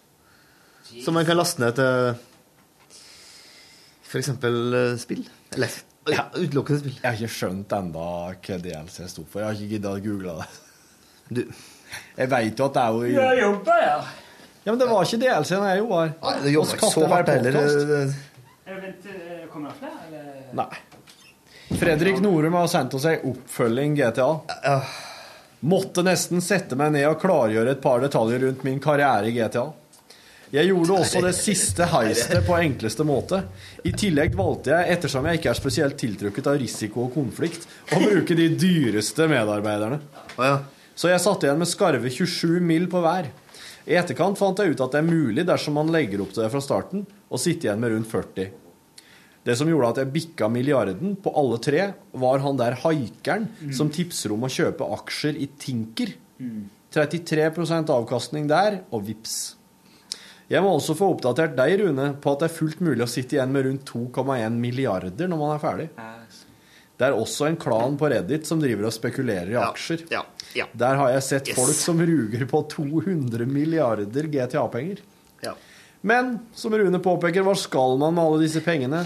Som 1.04 1.18
man 1.18 1.28
kan 1.28 1.38
laste 1.40 1.62
ned 1.62 1.76
til 1.78 2.16
f.eks. 4.08 4.32
spill. 5.02 5.26
Eller 5.56 5.74
ja, 6.08 6.28
utelukkende 6.36 6.80
spill. 6.80 6.96
Jeg 7.02 7.08
har 7.08 7.18
ikke 7.20 7.36
skjønt 7.36 7.74
enda 7.76 8.06
hva 8.32 8.60
DLC 8.64 9.10
sto 9.12 9.26
for. 9.28 9.42
Jeg 9.42 9.50
har 9.50 9.58
ikke 9.58 9.74
giddet 9.76 9.92
å 9.92 10.04
google 10.04 10.38
det. 10.40 10.48
Du. 11.28 11.42
Jeg 12.18 12.32
veit 12.32 12.60
jo 12.60 12.68
at 12.68 12.76
det 12.76 12.82
er 12.84 12.94
jo 12.94 13.00
Du 13.04 13.20
Jeg 13.20 13.40
jobber 13.42 13.82
ja. 13.84 13.98
Ja, 14.64 14.74
men 14.74 14.80
det 14.80 14.88
var 14.90 15.06
ikke 15.08 15.20
DLC 15.22 15.52
når 15.56 15.70
jeg 15.70 15.80
jobba 15.80 16.00
her. 16.00 16.14
Nei, 16.24 16.36
det 16.44 16.52
jobba 16.52 16.78
ikke 16.78 16.92
så 16.92 17.04
hardt 17.12 17.30
heller. 17.32 17.58
Jeg 18.68 18.80
eh, 19.12 19.44
Kommer 19.52 19.72
det 19.72 19.78
flere, 19.80 20.00
eller? 20.08 20.56
Nei. 20.60 21.78
Fredrik 21.80 22.20
Norum 22.24 22.56
har 22.60 22.68
sendt 22.72 22.96
oss 22.96 23.06
ei 23.08 23.18
oppfølging 23.28 23.96
GTA. 23.96 24.28
Måtte 25.72 26.04
nesten 26.04 26.44
sette 26.44 26.76
meg 26.80 26.94
ned 26.96 27.08
og 27.10 27.20
klargjøre 27.22 27.76
et 27.76 27.84
par 27.84 28.04
detaljer 28.04 28.44
rundt 28.44 28.66
min 28.68 28.80
karriere 28.84 29.32
i 29.32 29.36
GTA. 29.36 29.66
Jeg 30.54 30.70
gjorde 30.70 30.96
også 31.02 31.22
det 31.26 31.34
siste 31.36 31.86
heistet 31.92 32.46
på 32.48 32.56
enkleste 32.56 33.04
måte. 33.08 33.42
I 33.84 33.92
tillegg 33.92 34.36
valgte 34.38 34.72
jeg, 34.72 34.94
ettersom 34.96 35.26
jeg 35.28 35.42
ikke 35.42 35.50
er 35.52 35.60
spesielt 35.60 35.98
tiltrukket 36.00 36.48
av 36.48 36.60
risiko 36.62 37.04
og 37.08 37.18
konflikt, 37.18 37.68
å 37.92 38.00
bruke 38.00 38.38
de 38.38 38.48
dyreste 38.56 39.28
medarbeiderne. 39.28 40.00
Så 40.98 41.12
jeg 41.12 41.20
satte 41.22 41.50
igjen 41.50 41.60
med 41.60 41.70
skarve 41.70 42.10
27 42.10 42.62
mill. 42.64 42.88
på 42.88 43.02
hver. 43.04 43.28
I 43.88 43.96
etterkant 44.00 44.40
fant 44.40 44.60
jeg 44.60 44.72
ut 44.72 44.82
at 44.84 44.96
det 44.96 45.02
er 45.02 45.08
mulig, 45.08 45.46
dersom 45.48 45.76
man 45.80 45.92
legger 45.92 46.24
opp 46.24 46.32
til 46.34 46.44
det 46.44 46.52
fra 46.52 46.64
starten, 46.64 47.04
å 47.28 47.40
sitte 47.40 47.68
igjen 47.68 47.80
med 47.84 47.92
rundt 47.92 48.08
40. 48.12 48.48
Det 49.48 49.56
som 49.56 49.68
gjorde 49.72 49.92
at 49.94 50.00
jeg 50.02 50.12
bikka 50.16 50.50
milliarden 50.52 51.16
på 51.24 51.32
alle 51.40 51.60
tre, 51.64 51.94
var 52.12 52.40
han 52.44 52.58
der 52.60 52.80
haikeren 52.84 53.48
som 53.76 53.92
tipser 53.92 54.32
om 54.36 54.44
å 54.44 54.52
kjøpe 54.52 54.88
aksjer 54.96 55.36
i 55.40 55.48
Tinker. 55.60 56.16
33% 56.92 57.92
avkastning 57.92 58.48
der, 58.48 58.82
og 58.92 59.06
vips. 59.08 59.57
Jeg 60.48 60.64
må 60.64 60.70
også 60.78 60.94
få 60.96 61.10
oppdatert 61.12 61.58
deg, 61.58 61.74
Rune, 61.82 62.14
på 62.24 62.32
at 62.32 62.40
det 62.44 62.48
er 62.48 62.56
fullt 62.56 62.80
mulig 62.80 63.04
å 63.04 63.10
sitte 63.12 63.36
igjen 63.36 63.52
med 63.52 63.66
rundt 63.68 63.90
2,1 63.90 64.56
milliarder 64.64 65.28
når 65.28 65.42
man 65.42 65.56
er 65.58 65.60
ferdig. 65.64 65.88
Det 66.98 67.06
er 67.06 67.14
også 67.14 67.46
en 67.50 67.58
klan 67.62 67.98
på 68.00 68.08
Reddit 68.10 68.48
som 68.50 68.62
driver 68.64 68.88
og 68.88 68.94
spekulerer 68.96 69.52
i 69.54 69.58
aksjer. 69.60 70.06
Der 70.74 70.96
har 71.02 71.12
jeg 71.14 71.24
sett 71.28 71.52
Yes. 71.52 71.58
folk 71.60 71.76
som 71.78 72.00
ruger 72.02 72.46
på 72.50 72.62
200 72.72 73.46
milliarder 73.46 74.24
GTA-penger. 74.34 75.04
Ja. 75.44 75.54
Men 76.02 76.40
som 76.56 76.74
Rune 76.74 77.00
påpeker, 77.04 77.44
hva 77.46 77.54
skal 77.60 77.98
man 78.02 78.16
med 78.16 78.24
alle 78.24 78.42
disse 78.48 78.64
pengene? 78.66 79.04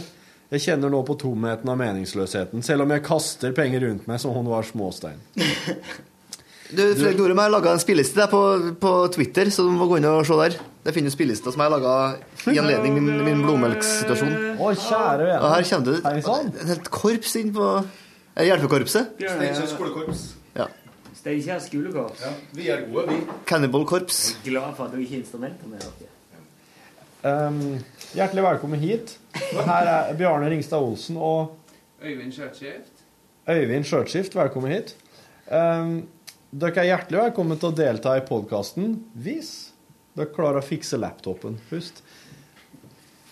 Jeg 0.52 0.62
kjenner 0.68 0.92
nå 0.92 1.02
på 1.08 1.16
tomheten 1.20 1.68
av 1.72 1.78
meningsløsheten, 1.80 2.62
selv 2.64 2.84
om 2.86 2.92
jeg 2.92 3.04
kaster 3.08 3.52
penger 3.56 3.86
rundt 3.88 4.08
meg 4.08 4.20
som 4.20 4.36
om 4.36 4.46
det 4.46 4.52
var 4.54 4.68
småstein. 4.68 5.20
Du, 6.72 6.82
Fredrik 6.96 7.18
Norum, 7.20 7.36
jeg 7.36 7.44
har 7.44 7.52
laga 7.52 7.72
en 7.76 7.82
spilleliste 7.82 8.16
der 8.22 8.30
på, 8.32 8.42
på 8.80 8.92
Twitter, 9.12 9.50
så 9.52 9.66
du 9.68 9.74
må 9.76 9.88
gå 9.90 9.98
inn 10.00 10.06
og 10.08 10.22
se 10.28 10.38
der. 10.40 10.54
Det 10.86 10.94
finner 10.96 11.12
du 11.12 11.14
spillelister 11.14 11.52
som 11.52 11.60
jeg 11.62 11.68
har 11.68 11.74
laga 11.74 11.96
i 12.48 12.60
anledning 12.62 12.96
min, 12.96 13.10
min 13.26 13.42
blodmelksituasjon. 13.44 14.32
Å, 14.56 14.70
kjære 14.80 15.26
vene. 15.28 15.40
Og 15.42 15.52
her 15.52 15.66
kommer 15.68 15.90
det 15.90 16.62
et 16.64 16.70
helt 16.72 16.88
korps 16.96 17.36
inn 17.42 17.52
på 17.56 17.68
det 17.82 18.46
Hjelpekorpset? 18.48 19.12
Steinkjer 19.20 19.68
skolekorps. 19.74 20.24
Ja. 20.56 20.70
Steinkjer 21.20 21.60
skolekorps. 21.66 22.24
Ja, 22.24 22.32
Vi 22.56 22.70
er 22.72 22.86
gode, 22.88 23.04
vi. 23.12 23.20
Cannibal 23.52 23.84
Korps. 23.90 24.22
Jeg 24.32 24.40
er 24.40 24.48
glad 24.56 24.80
for 24.80 24.88
at 24.88 24.96
du 24.96 25.04
ikke 25.04 25.18
er 25.20 25.26
instrumenter 25.26 25.68
med 25.70 25.84
dere. 25.84 26.08
Um, 27.22 27.60
hjertelig 28.16 28.48
velkommen 28.48 28.80
hit. 28.82 29.18
Her 29.52 29.92
er 29.92 30.16
Bjarne 30.18 30.48
Ringstad 30.50 30.82
Olsen 30.82 31.20
og 31.22 31.58
Øyvind 32.02 32.32
Skjørtskift. 32.34 33.04
Øyvind 33.52 33.86
Skjørtskift. 33.86 34.40
Velkommen 34.40 34.72
hit. 34.74 34.96
Um, 35.52 36.08
dere 36.52 36.84
er 36.84 36.90
hjertelig 36.90 37.22
velkommen 37.22 37.60
til 37.60 37.72
å 37.72 37.76
delta 37.76 38.18
i 38.20 38.24
podkasten 38.28 38.98
hvis 39.24 39.72
dere 40.18 40.34
klarer 40.36 40.60
å 40.60 40.66
fikse 40.66 41.00
laptopen 41.00 41.56
først. 41.70 42.02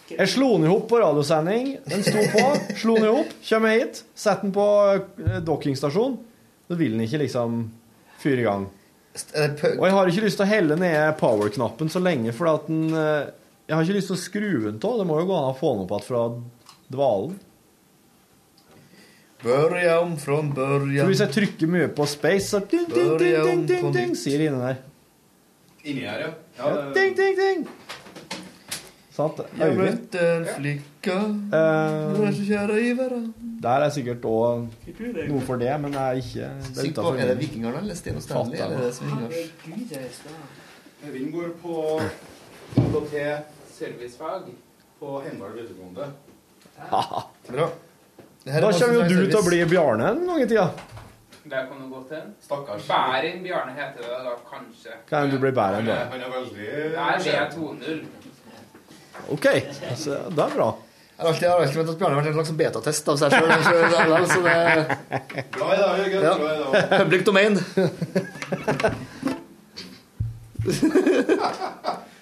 Jeg 0.10 0.32
slo 0.32 0.54
den 0.56 0.66
i 0.66 0.72
hop 0.72 0.88
på 0.90 1.02
radiosending. 1.02 1.74
Den 1.86 2.02
sto 2.06 2.24
på. 2.32 2.46
Slo 2.80 2.96
den 2.98 3.10
i 3.10 3.12
hop, 3.14 3.34
kommer 3.46 3.76
hit, 3.76 4.00
setter 4.18 4.48
den 4.48 4.56
på 4.56 4.66
eh. 5.28 6.16
Da 6.70 6.78
vil 6.80 6.96
den 6.96 7.04
ikke 7.06 7.22
liksom 7.26 7.60
fyre 8.22 8.42
i 8.42 8.48
gang. 8.48 8.66
Og 9.76 9.84
jeg 9.84 9.94
har 9.98 10.10
ikke 10.10 10.24
lyst 10.24 10.40
til 10.40 10.48
å 10.48 10.50
helle 10.50 10.80
ned 10.80 11.20
power-knappen 11.20 11.92
så 11.92 12.02
lenge, 12.02 12.34
for 12.34 12.54
at 12.54 12.68
den 12.70 12.88
eh, 12.94 13.30
Jeg 13.68 13.76
har 13.76 13.86
ikke 13.86 13.98
lyst 14.00 14.10
til 14.10 14.18
å 14.18 14.24
skru 14.24 14.52
den 14.64 14.80
av. 14.80 14.98
Det 14.98 15.06
må 15.06 15.20
jo 15.20 15.28
gå 15.30 15.38
an 15.38 15.52
å 15.52 15.58
få 15.60 15.76
den 15.76 15.84
opp 15.84 15.94
igjen 15.94 16.08
fra 16.08 16.24
dvalen. 16.90 17.36
Börja 19.44 20.00
om 20.00 20.18
från 20.20 20.50
børja 20.54 21.06
hvis 21.08 21.20
jeg 21.24 21.32
trykker 21.32 21.68
mye 21.72 21.88
på 21.96 22.06
space, 22.06 22.50
så 22.50 22.60
ding, 22.60 22.88
ding, 22.92 23.14
ding, 23.20 23.36
ding, 23.46 23.62
ding, 23.68 23.94
ding, 23.96 24.16
sier 24.20 24.38
det 24.42 24.50
inni 24.50 24.60
der. 24.66 24.82
Inni 25.84 26.02
her, 26.04 26.20
ja. 26.26 26.32
Ja, 26.58 26.74
ding, 26.94 27.16
ding, 27.16 27.38
ding. 27.40 27.62
Sant? 29.16 29.40
Jeg 29.60 29.76
møtte 29.80 30.26
en 30.36 30.46
flikka 30.58 30.86
Eh, 31.10 32.12
Vi 32.20 32.26
är 32.28 32.32
så 32.36 32.44
kjære 32.44 32.80
i 32.84 32.94
verden. 32.98 33.34
Der 33.64 33.82
er 33.86 33.90
sikkert 33.96 34.26
òg 34.28 34.68
noe 35.30 35.42
for 35.48 35.58
det, 35.58 35.72
men 35.82 35.92
det 35.96 36.00
er 36.04 36.20
ikke 36.20 36.50
det 36.76 36.86
er, 36.86 36.94
på, 37.02 37.14
er 37.16 37.28
det 37.32 37.38
vikingene 37.40 37.78
eller 37.80 37.96
Sten 37.96 38.16
og 38.20 38.24
Stanley? 38.24 38.60
Eller 38.60 38.78
er 38.78 38.82
det 38.90 38.94
som 38.96 39.08
Vingars? 39.08 40.20
Øyvind 41.08 41.32
går 41.34 41.50
på 41.64 42.02
IKT 42.76 43.16
servicefag 43.80 44.52
på 45.00 45.22
Heimdal 45.24 45.56
videregående. 45.56 46.12
Bra. 47.52 47.70
Da 48.46 48.60
kommer 48.62 48.94
jo 48.96 49.04
du 49.04 49.26
til 49.28 49.36
å 49.36 49.44
bli 49.44 49.60
Bjarne 49.68 50.14
en 50.14 50.22
gang 50.28 50.42
i 50.42 50.48
tida. 50.48 50.70
Det 51.50 51.62
kan 51.68 51.80
du 51.82 51.86
gå 51.92 52.02
til. 52.10 52.22
Stakkars. 52.46 52.86
Bærin 52.88 53.44
Bjarne 53.44 53.74
heter 53.76 54.06
det 54.06 54.20
da, 54.26 54.34
kanskje. 54.50 54.92
Kan 55.10 55.32
du 55.32 55.38
bli 55.42 55.52
bedre 55.52 55.80
enn 55.82 55.88
det? 55.90 55.98
Han 56.12 56.22
er 56.22 56.30
veldig 56.36 56.68
Nei, 56.94 57.16
det 57.26 57.34
er 57.36 57.50
2-0. 57.56 58.00
OK, 59.36 59.48
Altså, 59.90 60.12
det 60.30 60.44
er 60.46 60.56
bra. 60.56 60.70
Jeg 61.20 61.26
har 61.26 61.30
alltid, 61.34 61.44
jeg 61.44 61.52
har 61.52 61.58
alltid 61.66 61.78
ment 61.82 61.90
at 61.92 62.00
Bjarne 62.00 62.16
har 62.16 62.22
vært 62.22 62.30
en 62.32 62.38
slags 62.38 62.52
betatest 62.62 63.10
av 63.12 63.16
seg 63.20 63.30
sjøl. 63.36 63.50
Så 64.30 64.40
det 64.46 64.56
Bra 65.58 65.68
i 65.74 65.80
dag, 65.82 65.92
Jørgen. 66.00 66.22
Bra 66.24 66.50
i 66.54 66.60
dag. 66.62 66.70
Public 67.02 67.22
domain. 67.28 67.54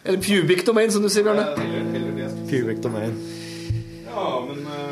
Eller 0.08 0.20
pubic 0.24 0.66
domain, 0.66 0.90
som 0.92 1.02
du 1.04 1.10
sier, 1.14 1.24
Bjarne. 1.28 1.46
Pubic 2.50 2.82
domain. 2.82 3.14
Ja, 4.08 4.28
men 4.48 4.60
uh, 4.66 4.87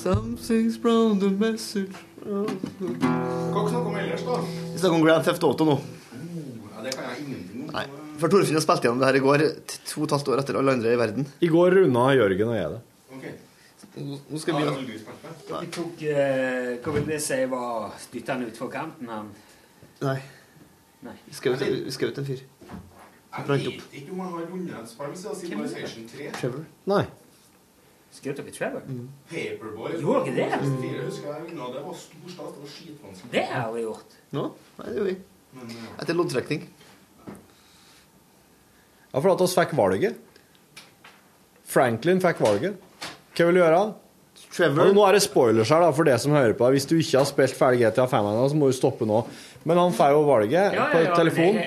Something's 0.00 0.78
brown, 0.80 1.18
the 1.20 1.28
message 1.28 1.92
Hva 2.24 3.64
snakker 3.68 3.88
om 3.90 3.96
ellers, 4.00 4.22
da? 4.24 4.36
Vi 4.72 4.78
snakker 4.78 4.96
om 4.96 5.04
Grand 5.04 5.24
Theft 5.24 5.44
Auto 5.44 5.66
nå. 5.68 5.74
Ja, 5.80 6.84
det 6.84 6.94
kan 6.94 7.10
jeg 7.10 7.26
ingenting 7.26 7.66
om. 7.66 7.74
Nei. 7.74 7.84
For 8.20 8.32
Torfinn 8.32 8.56
har 8.56 8.64
spilt 8.64 8.86
gjennom 8.86 9.02
det 9.02 9.10
her 9.10 9.18
i 9.18 9.22
går, 9.24 9.44
to 9.90 10.00
og 10.00 10.06
et 10.06 10.14
halvt 10.16 10.32
år 10.32 10.42
etter 10.42 10.58
alle 10.60 10.76
andre 10.76 10.94
i 10.94 11.00
verden. 11.00 11.28
I 11.44 11.52
går 11.52 11.76
runda 11.76 12.06
Jørgen 12.16 12.52
og 12.52 12.56
jeg 12.56 12.72
det. 12.72 12.80
Nå 14.00 14.40
skal 14.40 14.56
vi 14.56 14.64
Ja, 14.64 14.72
er. 14.72 15.60
Vi 15.60 15.70
tok 15.74 16.02
eh, 16.06 16.74
Hva 16.80 16.92
vil 16.94 17.08
det 17.08 17.16
si 17.20 17.40
var 17.50 17.96
Dytta 18.12 18.36
han 18.36 18.44
utfor 18.46 18.70
kanten, 18.72 19.08
han? 19.10 19.32
Nei. 20.00 20.18
Nei. 21.04 21.16
Vi 21.26 21.36
skjøt 21.36 21.64
vi 21.66 22.22
en 22.22 22.28
fyr. 22.28 22.44
Jeg 23.30 23.46
vet 23.48 23.98
ikke 24.00 24.14
om 24.14 24.22
han 24.24 24.32
har 24.38 24.46
vunnet 24.48 24.78
et 24.80 24.90
spill 24.90 25.12
siden 25.18 25.42
Civilization 25.42 26.08
3. 26.16 26.30
Trevor. 26.40 26.64
Nei. 26.88 27.04
Skjøt 28.10 28.40
dere 28.40 28.52
Trevor? 28.52 28.82
Paperboy. 29.30 29.92
Gjorde 30.02 30.32
dere 30.34 30.58
det? 30.58 30.70
4 30.82 31.04
husker 31.06 31.28
jeg 31.30 31.44
vunnet. 31.46 31.74
Det 31.76 31.82
var 31.86 31.94
stor 32.00 32.32
stas. 32.34 32.50
Det 32.56 32.64
var 32.64 32.72
skitvanskelig. 32.74 33.30
Det 33.36 33.44
har 33.46 33.54
jeg 33.60 33.66
aldri 33.68 33.84
gjort. 33.86 34.16
Nå? 34.36 34.42
Nei, 34.80 34.86
det 34.88 34.96
gjorde 34.98 35.10
vi. 35.10 35.16
Men, 35.54 35.70
eh, 35.76 36.02
Etter 36.02 36.18
loddtrekning. 36.18 36.66
Ja, 39.10 39.20
for 39.20 39.30
at 39.32 39.40
oss 39.46 39.54
fikk 39.58 39.72
valget. 39.78 40.18
Franklin 41.70 42.20
fikk 42.22 42.42
valget. 42.42 42.76
Hva 43.36 43.46
vil 43.48 43.58
du 43.58 43.62
gjøre? 43.62 43.82
Trevor. 44.50 44.88
Og 44.90 44.94
nå 44.96 45.02
er 45.06 45.14
det 45.14 45.22
spoilers 45.22 45.70
her 45.70 45.82
da, 45.84 45.90
for 45.94 46.04
det 46.08 46.16
som 46.22 46.32
hører 46.34 46.54
på. 46.58 46.66
Hvis 46.74 46.86
du 46.90 46.96
ikke 46.98 47.20
har 47.20 47.28
spilt 47.28 47.54
ferdig 47.54 47.84
GTA 47.84 48.06
5 48.10 48.26
ennå, 48.32 48.48
så 48.50 48.58
må 48.58 48.66
du 48.70 48.74
stoppe 48.74 49.06
nå. 49.06 49.22
Men 49.68 49.78
han 49.78 49.92
får 49.94 50.14
jo 50.16 50.22
valget 50.26 50.74
Ja, 50.74 50.88
på 50.90 51.02
telefon. 51.14 51.58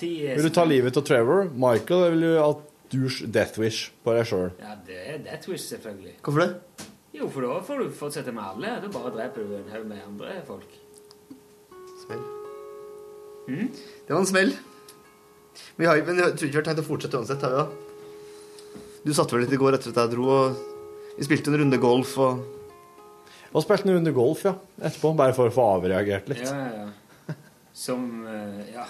Vil 0.00 0.42
du 0.46 0.48
ta 0.54 0.64
livet 0.64 0.94
til 0.96 1.04
Trevor? 1.04 1.50
Michael 1.52 2.10
vil 2.14 2.28
jo 2.30 2.36
at 2.48 2.62
du 2.92 3.08
death 3.32 3.58
wish 3.60 3.90
på 4.04 4.14
deg 4.16 4.26
sjøl. 4.28 4.50
Ja, 4.60 4.74
det 4.86 4.98
er 5.14 5.22
Death 5.24 5.48
Wish, 5.50 5.64
selvfølgelig. 5.72 6.14
Hvorfor 6.22 6.44
det? 6.44 6.88
Jo, 7.16 7.28
for 7.32 7.44
da 7.44 7.58
får 7.64 7.82
du 7.82 7.90
fortsette 7.96 8.32
med 8.32 8.44
alle. 8.44 8.74
Da 8.82 8.88
bare 8.92 9.12
dreper 9.16 9.44
du 9.48 9.56
en 9.58 9.70
haug 9.72 9.86
med 9.88 10.04
andre 10.06 10.36
folk. 10.46 10.76
Smell. 12.04 12.22
Mm? 13.48 13.68
Det 14.06 14.14
var 14.14 14.20
en 14.22 14.28
smell. 14.30 14.52
Vi 15.76 15.88
har, 15.88 16.00
men 16.06 16.20
jeg 16.20 16.36
tror 16.36 16.48
ikke 16.48 16.56
vi 16.56 16.60
har 16.60 16.68
tenkt 16.68 16.82
å 16.84 16.86
fortsette 16.86 17.18
uansett, 17.20 17.44
har 17.44 17.52
vi 17.52 17.60
da? 17.62 18.80
Du 19.02 19.12
satt 19.16 19.32
vel 19.34 19.42
litt 19.44 19.52
i 19.56 19.60
går 19.60 19.76
etter 19.76 19.92
at 19.92 20.00
jeg 20.04 20.12
dro, 20.14 20.28
og 20.30 21.16
vi 21.18 21.26
spilte 21.26 21.50
en 21.52 21.58
runde 21.64 21.80
golf 21.82 22.16
og 22.22 22.42
Og 23.52 23.60
spilte 23.66 23.84
en 23.90 23.98
runde 23.98 24.12
golf, 24.16 24.46
ja. 24.46 24.54
Etterpå. 24.80 25.10
Bare 25.18 25.34
for 25.36 25.50
å 25.50 25.52
få 25.52 25.64
avreagert 25.74 26.30
litt. 26.32 26.40
Ja, 26.46 26.54
ja, 26.56 26.86
ja. 26.86 27.34
Som 27.76 28.06
eh, 28.24 28.72
Ja. 28.72 28.86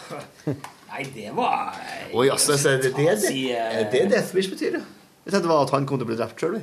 Nei, 0.92 1.06
det 1.14 1.30
var 1.32 1.72
Oi, 2.12 2.26
altså, 2.28 2.58
så 2.60 2.74
er 2.74 2.82
det 2.82 2.92
det, 2.92 3.06
det, 3.22 3.32
eh, 3.54 3.78
er 3.80 3.86
det 3.92 4.02
Death 4.12 4.34
Wish 4.36 4.50
betyr, 4.52 4.76
ja? 4.76 4.82
Jeg 5.22 5.32
tenkte 5.32 5.46
det 5.46 5.52
var 5.52 5.64
at 5.64 5.72
han 5.72 5.86
kom 5.88 6.00
til 6.00 6.04
å 6.04 6.10
bli 6.10 6.18
drept 6.18 6.42
sjøl. 6.42 6.58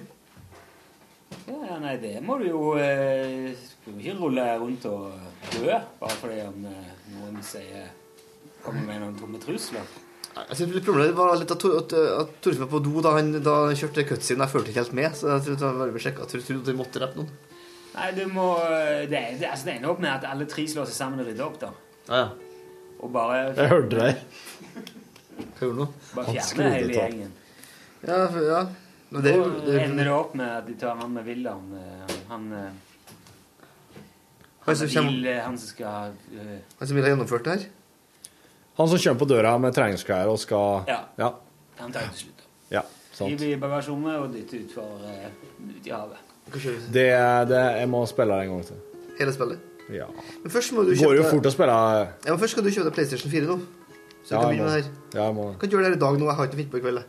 Ja, 1.47 1.77
nei, 1.81 1.95
det 2.01 2.19
må 2.25 2.35
du 2.41 2.47
jo 2.49 2.61
eh, 2.81 3.49
Skal 3.57 3.95
må 3.95 4.03
ikke 4.03 4.17
rulle 4.19 4.45
rundt 4.59 4.85
og 4.89 5.07
dø 5.55 5.79
bare 6.01 6.17
fordi 6.19 6.41
om 6.45 6.67
eh, 6.69 6.91
noen 7.15 7.41
sier 7.45 7.89
Kommer 8.59 8.83
med 8.83 8.99
noen 9.01 9.15
tomme 9.15 9.39
trusler. 9.39 9.85
Jeg 10.35 10.57
synes 10.59 10.73
det 10.75 10.81
Problemet 10.83 11.15
var 11.17 11.31
litt 11.39 11.53
at, 11.53 11.63
at, 11.79 11.93
at 11.95 12.33
Torfinn 12.43 12.65
var 12.65 12.71
på 12.73 12.81
do 12.83 13.01
da 13.03 13.13
han, 13.15 13.31
da 13.43 13.53
han 13.69 13.77
kjørte 13.79 14.03
cutscene. 14.09 14.43
Jeg 14.43 14.51
følte 14.51 14.73
ikke 14.73 14.83
helt 14.83 14.97
med, 14.99 15.15
så 15.15 15.29
jeg 15.31 15.45
trodde 15.45 15.61
det 15.61 15.69
var 15.69 15.79
bare 15.93 16.03
sjekket. 16.03 16.35
Jeg 16.35 16.45
trodde 16.49 16.67
de 16.67 16.75
måtte 16.77 16.99
drepe 16.99 17.21
noen. 17.21 17.31
Nei, 17.95 18.09
du 18.17 18.21
må 18.31 18.49
eh, 18.67 19.07
Det, 19.09 19.23
det, 19.39 19.47
altså, 19.47 19.69
det 19.69 19.77
ender 19.77 19.93
opp 19.93 20.03
med 20.03 20.11
at 20.11 20.27
alle 20.29 20.47
tre 20.51 20.67
slår 20.69 20.91
seg 20.91 20.99
sammen 20.99 21.23
og 21.23 21.31
rydder 21.31 21.47
opp, 21.47 21.57
da. 21.63 21.71
Ja, 22.09 22.19
ja. 22.19 22.48
Og 22.99 23.11
bare 23.13 23.39
Jeg 23.55 23.71
hørte 23.71 23.99
deg. 23.99 24.21
Hva 25.39 25.65
gjorde 25.65 25.79
du? 25.79 25.97
Bare 26.15 26.25
Han 26.25 26.35
fjerne 26.35 26.47
skrudde 26.49 26.75
hele 26.75 26.93
gjengen. 26.97 27.33
Ja, 28.03 28.19
for, 28.27 28.43
ja. 28.43 28.61
Men 29.09 29.25
det, 29.25 29.33
det, 29.33 29.63
det, 29.65 29.79
ender 29.83 30.07
det 30.09 30.13
opp 30.13 30.35
med 30.37 30.51
at 30.53 30.67
de 30.67 30.75
tar 30.79 30.99
han 30.99 31.15
med 31.15 31.25
Wilhelm. 31.27 31.73
Han 32.29 32.51
Han 32.51 32.53
eh, 32.53 32.69
Han 34.67 34.77
som 34.77 34.91
han, 34.95 35.09
vil, 35.13 35.27
eh, 35.31 35.41
han 35.43 35.57
som 35.57 35.71
skal 35.71 36.13
uh, 36.35 36.55
Han 36.79 36.87
som 36.87 36.95
vil 36.95 37.07
ha 37.07 37.13
gjennomført 37.15 37.47
det 37.47 37.57
her? 37.57 37.67
Han 38.79 38.91
som 38.91 39.01
kommer 39.01 39.19
på 39.19 39.27
døra 39.31 39.57
med 39.57 39.75
treningsklær 39.75 40.29
og 40.31 40.39
skal 40.39 40.87
Ja. 40.87 41.01
Ja. 41.17 41.33
Han 41.79 41.91
tar 41.95 42.07
det 42.07 42.15
til 42.17 42.27
slutt. 42.27 42.47
ja 42.71 42.83
sant. 43.19 43.31
Hiver 43.31 43.55
i 43.55 43.59
bagasjerommet 43.59 44.19
og 44.19 44.33
dytter 44.33 44.63
utfor 44.63 44.99
uh, 45.03 45.25
ut 45.59 45.87
i 45.87 45.93
havet. 45.93 46.25
Det, 46.93 47.09
det 47.49 47.63
Jeg 47.79 47.89
må 47.91 48.05
spille 48.09 48.35
det 48.35 48.47
en 48.47 48.55
gang 48.55 48.69
til. 48.71 48.85
Hele 49.19 49.33
spillet? 49.35 49.68
Ja. 49.89 50.05
Men 50.43 50.51
først 50.53 50.73
må 50.75 50.83
du 50.85 50.91
Det 50.93 50.99
går 51.01 51.15
jo 51.17 51.23
fort 51.25 51.47
å 51.49 51.51
spille 51.53 51.75
Ja, 51.75 52.29
men 52.29 52.39
først 52.41 52.53
skal 52.55 52.63
du 52.65 52.69
kjøpe 52.69 52.89
deg 52.89 52.97
PlayStation 52.99 53.31
4 53.31 53.47
nå. 53.49 53.59
Så 54.23 54.35
Ja, 54.35 54.41
kan 54.41 54.51
jeg 54.51 54.59
begynne 54.59 54.65
med 54.65 54.75
det 54.75 54.83
her. 54.83 54.91
Ja, 55.15 55.23
jeg 55.25 55.35
må 55.35 55.45
Kan 55.57 55.69
ikke 55.69 55.75
gjøre 55.77 55.85
det 55.85 55.89
her 55.89 55.97
i 55.97 56.03
dag 56.03 56.19
nå. 56.19 56.25
Jeg 56.29 56.35
har 56.39 56.49
ikke 56.49 56.59
fint 56.59 56.71
på 56.73 56.77
i 56.77 56.83
kveld. 56.83 56.99
jeg. 56.99 57.07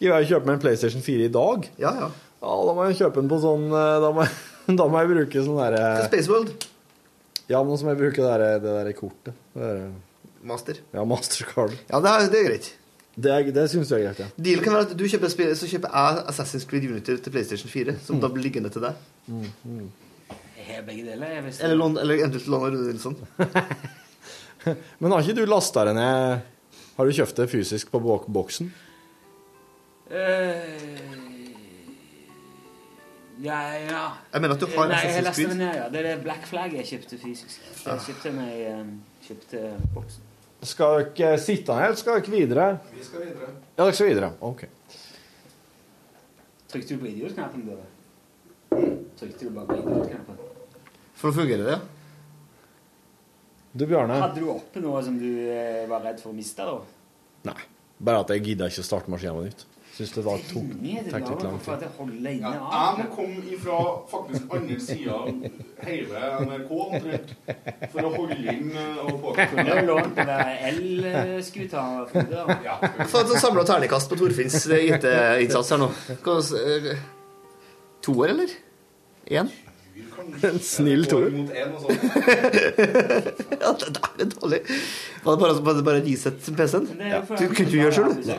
Jeg 0.00 0.28
kjøpe 0.30 0.46
meg 0.48 0.54
en 0.58 0.62
PlayStation 0.64 1.02
4 1.04 1.24
i 1.28 1.32
dag. 1.32 1.70
Ja, 1.80 1.92
ja. 2.04 2.10
Da 2.40 2.74
må 2.76 2.86
jeg 2.88 2.96
kjøpe 3.02 3.20
den 3.20 3.28
på 3.28 3.36
sånn 3.42 3.66
eh, 3.68 3.96
Da 4.00 4.10
må 4.16 4.24
jeg, 4.24 4.32
da 4.80 4.86
må 4.88 5.00
jeg 5.02 5.10
bruke 5.12 5.42
sånn 5.44 5.58
derre 5.60 5.84
Spaceworld. 6.08 6.66
Ja, 7.50 7.62
men 7.66 7.76
så 7.76 7.84
må 7.86 7.94
jeg 7.96 8.00
bruke 8.00 8.20
det 8.22 8.28
der, 8.30 8.60
det 8.62 8.74
der 8.78 8.92
kortet. 8.96 9.34
Det 9.56 9.60
der, 9.64 9.88
Master. 10.46 10.78
ja, 10.94 11.02
Mastercard. 11.04 11.74
Ja, 11.90 11.98
det 12.00 12.12
er, 12.12 12.28
det 12.32 12.38
er 12.40 12.46
greit. 12.48 12.68
Det, 13.20 13.32
er- 13.34 13.50
det 13.52 13.64
syns 13.68 13.90
du 13.90 13.96
er 13.98 14.04
greit, 14.06 14.20
ja. 14.22 14.28
Deal 14.40 14.62
kan 14.64 14.72
være 14.72 14.86
at 14.88 14.94
du 14.96 15.02
kjøper 15.04 15.32
så 15.58 15.68
kjøper 15.68 15.90
jeg 15.92 16.22
Assassin's 16.30 16.64
Creed 16.70 16.86
Unity 16.88 17.18
til 17.20 17.34
PlayStation 17.34 17.68
4, 17.68 17.96
som 18.06 18.20
da 18.22 18.30
blir 18.32 18.46
liggende 18.46 18.70
til 18.72 18.86
deg. 18.86 18.96
Mm, 19.26 19.50
mm. 19.66 19.90
Har 20.76 20.86
begge 20.86 21.04
deler. 21.06 21.50
Eller, 21.50 21.74
lån, 21.76 21.98
eller 21.98 22.24
endelig 22.24 22.46
låne 22.48 22.70
Rune 22.74 22.86
Nilsson. 22.86 23.16
Men 24.98 25.12
har 25.12 25.24
ikke 25.24 25.40
du 25.40 25.46
lasta 25.48 25.86
det 25.88 25.94
ned 25.96 26.40
Har 26.98 27.08
du 27.08 27.14
kjøpt 27.16 27.38
det 27.40 27.46
fysisk 27.48 27.90
på 27.92 28.00
bok 28.04 28.26
boksen? 28.28 28.68
Uh, 30.10 31.30
ja, 33.40 33.60
ja. 33.72 34.00
Jeg 34.32 34.42
mener 34.42 34.54
at 34.54 34.60
du 34.60 34.66
har 34.74 34.90
Nei, 34.90 34.98
jeg 35.06 35.22
lastet 35.24 35.46
Creed. 35.46 35.56
ned, 35.56 35.76
ja. 35.78 35.86
Det 35.88 36.00
er 36.02 36.08
det 36.10 36.16
Black 36.24 36.42
Flag 36.50 36.74
jeg 36.76 36.88
kjøpte 36.90 37.18
fysisk. 37.22 37.62
Ja. 37.86 37.94
Jeg 37.94 38.02
kjøpte 38.08 38.32
meg 38.36 38.58
eh, 38.68 38.82
kjøpte 39.28 39.62
boksen. 39.94 40.26
Skal 40.68 41.06
dere 41.16 41.38
sitte 41.40 41.72
ned, 41.72 41.86
eller 41.86 41.96
skal 42.02 42.18
dere 42.20 42.34
videre? 42.34 42.66
Vi 42.92 43.06
skal 43.06 43.24
videre. 43.24 43.48
Ja, 43.78 43.86
dere 43.86 43.96
skal 43.96 44.10
videre. 44.10 44.30
OK. 44.44 44.66
Trykte 46.70 46.94
du 46.94 47.00
på 47.00 47.08
idiotknappen 47.14 47.64
da? 47.70 47.80
Trykte 49.16 49.46
du 49.46 49.54
bare 49.56 49.70
på 49.72 49.78
idiotknappen? 49.80 50.49
For 51.20 51.30
å 51.30 51.36
fungere 51.36 51.66
det. 51.66 51.80
Du, 53.72 53.84
Bjarne? 53.86 54.16
Hadde 54.18 54.40
du 54.42 54.48
oppe 54.50 54.80
noe 54.82 55.02
som 55.04 55.18
du 55.20 55.28
eh, 55.46 55.84
var 55.90 56.02
redd 56.02 56.18
for 56.22 56.32
å 56.32 56.36
miste, 56.36 56.64
da? 56.66 56.80
Nei. 57.52 57.60
Bare 58.00 58.24
at 58.24 58.32
jeg 58.32 58.42
gidda 58.48 58.70
ikke 58.70 58.82
å 58.82 58.86
starte 58.88 59.12
maskinen 59.12 59.36
på 59.36 59.44
nytt. 59.44 59.66
Syns 59.90 60.12
det 60.14 60.22
var 60.24 60.38
tok, 60.48 60.68
litt 60.80 61.10
lang 61.12 61.58
tid. 61.60 61.82
Ja, 62.40 62.50
jeg 62.54 63.00
må 63.00 63.06
komme 63.12 63.40
ifra 63.52 63.78
faktisk 64.08 64.54
andre 64.56 64.76
sida 64.80 65.16
hele 65.84 66.22
NRK 66.46 66.70
omtrent 66.86 67.32
for 67.90 68.06
å 68.06 68.12
holde 68.14 68.38
inn 68.54 68.70
eh, 68.70 69.00
og 69.10 69.26
Kunne 69.36 69.66
jo 69.66 69.82
lånt 69.90 70.16
den 70.16 70.52
el-skuta. 70.70 71.84
Ja. 72.64 72.78
Få 73.12 73.24
et 73.26 73.34
samla 73.44 73.66
terningkast 73.68 74.08
på 74.14 74.18
Torfinns 74.22 74.62
IT-innsats 74.78 75.74
her 75.74 75.82
nå. 75.84 75.90
Hva, 76.24 76.38
eh, 76.62 76.92
to 78.06 78.16
år, 78.22 78.32
eller? 78.38 78.56
Én? 79.28 79.52
En 80.50 80.60
snill 80.64 81.06
toer. 81.10 81.30
Mot 81.34 81.50
en 81.62 81.74
og 81.76 81.84
sånn. 81.84 81.98
ja, 83.62 83.72
det 83.72 83.88
er 83.88 84.20
er 84.24 84.30
dårlig. 84.34 84.60
Var 85.24 85.36
det 85.36 85.42
bare, 85.42 85.56
å 85.56 85.74
det 85.78 85.84
bare 85.86 86.02
reset 86.04 86.50
PC-en? 86.56 86.88
For 87.28 87.36
Du 87.36 87.46
kunne 87.48 87.68
ikke 87.68 87.82
gjøre 87.82 87.96
sjøl, 87.98 88.16
du. 88.20 88.32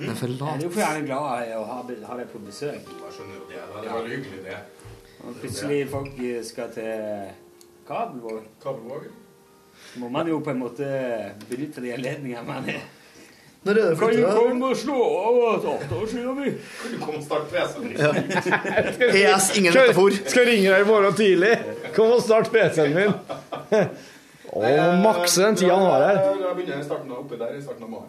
Den 0.00 0.12
er 0.12 0.18
for 0.20 0.32
lat. 0.32 0.60
Det 0.60 0.64
er 0.64 0.68
jo 0.68 0.74
for 0.74 0.86
han 0.86 1.00
er 1.00 1.06
glad 1.08 1.48
i 1.48 1.56
å 1.56 1.64
ha, 1.68 1.80
ha 2.10 2.18
deg 2.20 2.30
på 2.32 2.42
besøk. 2.44 2.92
Jeg 2.94 3.16
skjønner 3.16 3.40
jo 3.40 3.48
det. 3.50 3.64
Det 3.74 3.88
er 3.88 3.96
veldig 3.96 4.14
hyggelig, 4.16 4.44
det. 4.46 4.60
Og 5.20 5.40
plutselig 5.42 5.80
folk 5.90 6.22
eh, 6.24 6.38
skal 6.46 6.70
til 6.72 7.26
Kabelvåg. 7.88 8.46
Kabelvåg? 8.62 9.10
Må 10.00 10.08
man 10.12 10.28
jo 10.30 10.38
på 10.44 10.52
en 10.54 10.62
måte 10.62 10.88
benytte 11.50 11.82
de 11.84 11.92
anledningene 11.96 12.46
man 12.46 12.68
er. 12.70 12.86
Når 13.62 13.76
er 13.76 13.90
det 13.90 13.98
Kan 14.00 14.14
du 14.16 14.22
komme 14.24 14.68
og 14.70 14.76
slå 14.80 14.98
av 15.20 15.64
dataskyen 15.64 16.36
mi? 16.38 16.52
Kan 16.80 16.94
du 16.94 17.00
komme 17.02 17.18
og 17.18 17.24
starte 17.26 17.50
PC-en? 17.52 17.90
Ja. 17.92 18.12
PS, 19.12 19.50
ingen 19.60 19.74
metafor. 19.76 20.16
Skal 20.32 20.48
ringe 20.48 20.70
deg 20.72 20.86
i 20.86 20.88
morgen 20.88 21.18
tidlig. 21.18 21.52
Kom 21.96 22.14
og 22.14 22.22
start 22.24 22.48
PC-en 22.54 22.96
min. 22.96 23.12
Og 24.56 24.64
makse 25.04 25.44
den 25.44 25.60
tida 25.60 25.76
han 25.76 25.86
har 25.90 26.06
her. 26.06 26.22
Jeg 26.40 26.56
begynner 26.56 26.80
i 26.80 26.88
starten 26.88 27.12
av, 27.12 27.20
oppe 27.20 27.38
der 27.38 27.52
i 27.58 27.62
starten 27.62 27.84
av 27.84 27.92
mai. 27.98 28.08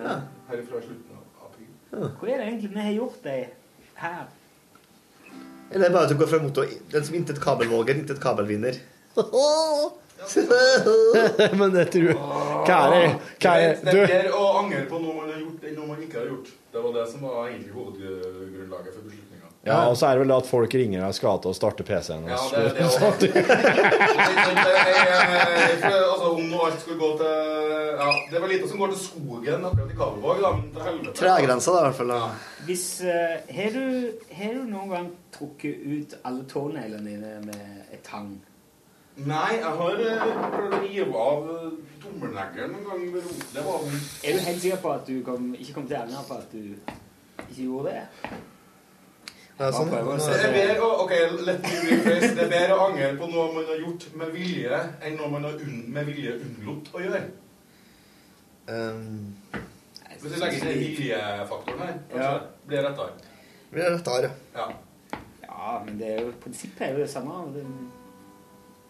Ja. 0.00 0.16
herifra 0.48 0.80
slutten 0.80 1.18
av 1.18 1.48
april. 1.50 1.68
Hva 1.92 2.30
er 2.30 2.38
det 2.40 2.46
egentlig 2.46 2.70
vi 2.72 2.84
har 2.86 2.94
gjort 2.96 3.24
det 3.26 3.38
her? 4.00 4.22
Eller 5.70 5.92
bare 5.92 6.08
at 6.08 6.10
du 6.10 6.16
går 6.18 6.30
fra 6.30 6.38
motor 6.42 6.70
Den 6.90 7.04
som 7.06 7.14
intet 7.14 7.38
kabelvåger, 7.42 8.00
intet 8.00 8.22
kabelvinner. 8.22 8.80
Men 11.60 11.72
det 11.74 11.84
tror 11.92 12.12
Hva 12.66 12.76
er 12.84 12.90
det? 12.94 13.04
Hva 13.40 13.52
er 13.56 13.74
Det 13.80 13.92
det? 13.96 14.04
er 14.20 14.28
å 14.36 14.44
angre 14.60 14.84
på 14.90 15.00
noe 15.02 15.14
man 15.16 15.30
har 15.32 15.38
gjort, 15.40 15.64
enn 15.64 15.74
noe 15.80 15.86
man 15.94 16.00
ikke 16.04 16.18
har 16.20 16.26
gjort. 16.34 16.48
Det 16.72 16.80
var 16.84 16.92
det 17.00 17.06
som 17.10 17.20
var 17.26 17.48
egentlig 17.48 17.72
hovedgrunnlaget 17.74 18.94
for 18.94 19.02
beslutninga. 19.08 19.46
ja, 19.66 19.78
og 19.90 19.96
så 19.98 20.06
er 20.06 20.12
det 20.14 20.20
vel 20.22 20.30
det 20.32 20.36
at 20.40 20.46
folk 20.50 20.74
ringer 20.78 21.00
deg 21.04 21.14
skal 21.18 21.40
til 21.42 21.50
å 21.50 21.56
starte 21.56 21.82
PC-en. 21.88 22.28
Ja, 22.30 22.36
det 22.36 22.58
er 22.60 22.62
det 22.76 22.90
så- 22.90 23.10
også. 23.10 23.26
altså, 26.12 26.30
om 26.34 26.44
nå 26.50 26.60
alt 26.66 26.80
skulle 26.80 26.98
gå 27.00 27.10
til 27.20 27.32
Ja, 28.00 28.12
det 28.30 28.40
var 28.40 28.48
lite 28.48 28.68
som 28.70 28.78
går 28.80 28.88
til 28.94 29.00
skogen 29.02 29.64
akkurat 29.68 29.90
i 29.92 29.96
Kabelvåg, 29.98 30.40
da, 30.44 30.50
men 30.56 30.70
til 30.72 30.82
helvete. 30.86 31.16
Tregrensa, 31.20 31.72
da, 31.74 31.80
i 31.80 31.88
hvert 31.90 31.98
fall. 31.98 32.12
Hvis, 32.68 32.84
eh, 33.04 33.34
har, 33.56 33.70
du, 33.74 34.12
har 34.38 34.54
du 34.56 34.62
noen 34.70 34.88
gang 34.94 35.10
trukket 35.34 35.82
ut 35.84 36.14
alle 36.24 36.44
tåneglene 36.48 37.04
dine 37.10 37.34
med 37.44 37.92
et 37.92 38.02
tang? 38.06 38.38
Nei, 39.16 39.56
jeg 39.58 39.64
har 39.64 39.98
eh, 40.00 40.22
prøvd 40.54 40.74
å 40.74 40.80
rive 40.84 41.16
av 41.24 41.48
eh, 41.54 41.72
tommelneglen 42.02 42.76
en 42.78 42.84
gang. 42.86 43.02
Det 43.54 43.64
var 43.66 43.82
vel 43.84 43.98
Er 44.24 44.32
du 44.38 44.44
helt 44.46 44.62
sikker 44.62 44.80
på 44.80 44.92
at 44.92 45.06
du 45.06 45.18
kom, 45.26 45.50
ikke 45.58 45.74
kom 45.76 45.86
til 45.90 45.96
å 45.98 46.04
angre 46.06 46.22
på 46.28 46.34
at 46.38 46.52
du 46.52 46.62
ikke 47.50 47.66
gjorde 47.66 47.92
det? 47.96 48.06
Sånn. 49.60 49.90
Bare 49.92 50.04
prøve 50.06 50.14
å 50.14 50.28
Det 50.30 50.36
er 50.46 50.54
bedre 50.54 50.86
å, 50.86 50.90
ok, 51.04 51.12
let 51.44 51.66
me. 51.66 51.96
Det 52.06 52.44
er 52.46 52.48
bedre 52.48 52.76
å 52.78 52.86
angre 52.86 53.10
på 53.20 53.28
noe 53.28 53.50
man 53.58 53.66
har 53.68 53.82
gjort 53.82 54.06
med 54.16 54.30
vilje, 54.32 54.78
enn 55.04 55.18
noe 55.20 55.28
man 55.34 55.44
har 55.50 55.58
unn, 55.66 55.82
med 55.92 56.08
vilje 56.08 56.38
unnlot 56.40 56.88
å 56.96 57.02
gjøre. 57.04 57.20
Um, 58.70 59.34
Hvis 60.20 60.32
du 60.32 60.38
legger 60.40 60.62
til 60.62 60.70
den 60.70 60.80
viljefaktoren 60.86 61.82
her, 61.84 61.98
kanskje 62.08 62.30
Ja. 62.30 62.38
blir 62.70 62.80
det 62.80 62.86
rettere. 62.88 63.12
Blir 63.70 63.84
det 63.84 63.92
rettere, 63.98 64.30
Ja. 64.54 64.70
Ja, 65.44 65.82
men 65.84 65.98
det 66.00 66.08
er 66.08 66.20
jo, 66.22 66.32
prinsippet 66.40 66.86
er 66.86 66.92
jo 66.94 66.98
det 67.04 67.10
samme. 67.10 67.32
Det, 67.52 67.66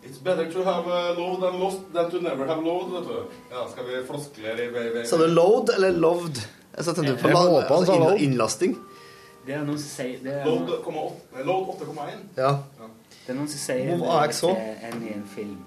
It's 0.02 0.18
better 0.18 0.50
to 0.52 0.64
have 0.64 0.86
uh, 0.86 1.14
loved 1.18 1.42
and 1.44 1.58
lost 1.60 1.80
than 1.92 2.10
to 2.10 2.20
never 2.20 2.46
have 2.46 2.64
loved, 2.64 2.92
vet 2.92 3.08
du. 3.08 3.24
Ja, 3.50 3.66
skal 3.72 3.84
vi 3.84 4.06
floskle 4.06 4.52
i 4.52 4.70
baby? 4.72 5.04
Sa 5.06 5.16
du 5.16 5.26
load 5.26 5.70
eller 5.76 5.90
loved? 5.90 6.40
Jeg 6.76 6.84
satte 6.84 7.02
du 7.02 7.16
på 7.16 7.28
Jeg 7.28 7.36
håper 7.36 7.74
han 7.74 7.86
sa 7.86 7.92
altså, 7.92 7.98
load. 7.98 8.20
innlasting. 8.20 8.78
det 9.46 9.54
er 9.54 9.64
noen 9.64 9.78
som 9.80 9.90
sier 9.90 10.18
det 10.22 10.32
er, 10.32 10.44
Load 10.44 10.68
noen, 10.68 11.16
load 11.44 11.70
8,1. 11.80 12.22
Ja. 12.36 12.50
det 13.26 13.32
er 13.32 13.38
noen 13.38 13.48
som 13.48 13.60
sier 13.60 13.96
Hvor 13.96 14.32
så? 14.36 14.54
til 14.54 15.02
i 15.08 15.12
en 15.16 15.26
film. 15.34 15.58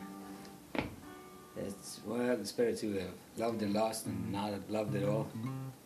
It's, 1.57 1.99
well, 2.07 2.38
the 2.38 2.45
spirit 2.45 2.81
have 2.81 3.11
loved 3.38 3.61
and 3.61 3.73
lost 3.73 4.05
and 4.05 4.31
not 4.31 4.69
loved 4.69 4.95
at 4.95 5.03
all. 5.03 5.25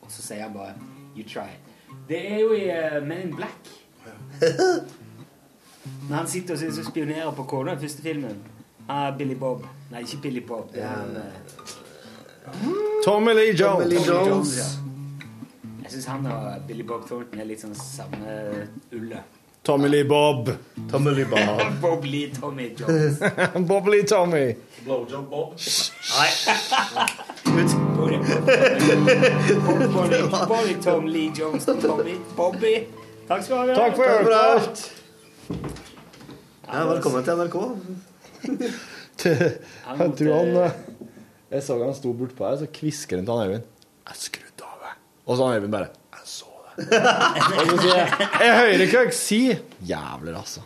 Og 0.02 0.12
så 0.12 0.22
sier 0.22 0.42
han 0.42 0.54
bare 0.54 0.74
You 1.18 1.24
try. 1.28 1.50
Det 2.10 2.32
er 2.32 2.40
jo 2.40 2.54
i 2.54 2.70
uh, 2.70 3.04
Men 3.08 3.28
in 3.28 3.36
Black. 3.36 3.70
Når 6.10 6.16
han 6.16 6.28
sitter 6.28 6.54
og 6.54 6.60
synes 6.60 6.88
spionerer 6.88 7.32
på 7.36 7.44
kona 7.44 7.74
i 7.74 7.82
første 7.82 8.02
filmen. 8.02 8.38
Ah, 8.90 9.10
Billy 9.18 9.36
Bob. 9.36 9.66
Nei, 9.92 10.02
ikke 10.06 10.18
Billy 10.22 10.44
Bob. 10.48 10.70
Det 10.74 10.82
er 10.84 10.88
han 10.88 11.16
eh, 11.16 11.24
Tommy 13.06 13.34
Lee 13.36 13.54
Jones. 13.60 13.84
Tommy 13.84 13.90
Lee 13.94 14.06
Tommy 14.06 14.30
Jones. 14.30 14.58
ja. 14.58 14.64
Jeg 15.84 15.92
syns 15.92 16.06
han 16.06 16.26
og 16.32 16.62
Billy 16.68 16.84
Bob 16.88 17.06
Thornton 17.08 17.40
er 17.40 17.48
litt 17.48 17.62
sånn 17.64 17.76
samme 17.76 18.38
ulle. 18.96 19.22
Tommy 19.68 19.88
Lee 19.92 20.04
Bob. 20.08 20.50
Tommy 20.92 21.12
Lee 21.12 21.26
Bob. 21.28 21.62
Bob 21.82 22.04
Lee 22.08 22.32
Tommy 22.32 22.70
Jones. 22.80 23.20
Bob 23.72 23.88
Lee 23.92 24.04
Tommy. 24.08 24.54
Blowjob 24.86 25.30
Bob. 25.30 25.56
Nei. 25.60 26.30
Ut. 27.58 27.76
Bobby, 29.98 30.22
Bobby 30.48 30.74
Tom 30.84 31.08
Lee 31.08 31.32
Jones 31.36 31.66
Bobby. 31.66 32.16
Bobby. 32.36 32.74
Takk 33.28 33.44
skal 33.44 33.68
du 33.68 33.74
ha. 33.74 33.80
Takk 33.80 33.96
for 33.96 34.38
alt. 34.40 34.84
Ja, 36.68 36.82
velkommen 36.84 37.24
til 37.24 37.38
NRK. 37.40 37.56
Jeg 39.28 40.10
tror 40.20 40.34
han 40.36 40.58
eh, 40.62 40.74
Jeg 41.54 41.64
så 41.64 41.78
han 41.80 41.96
sto 41.96 42.12
bortpå 42.16 42.44
her, 42.44 42.58
så 42.60 42.68
kvisker 42.76 43.22
han 43.22 43.28
til 43.28 43.40
han 43.40 43.48
Øyvind. 43.48 43.70
Jeg 44.10 44.20
skrudde 44.20 44.68
av, 44.68 44.82
jeg. 44.84 44.98
Og 45.24 45.40
så 45.40 45.48
han 45.48 45.56
Øyvind 45.62 45.74
bare 45.78 45.88
Jeg 46.18 46.28
så 46.28 46.52
det. 46.68 47.00
Og 47.48 47.72
så 47.72 47.78
sier 47.86 47.96
jeg 47.96 48.28
Jeg 48.44 48.58
hører 48.60 48.84
ikke 48.84 48.98
hva 49.00 49.06
dere 49.08 49.16
sier. 49.22 49.64
Jævler, 49.94 50.42
altså. 50.42 50.66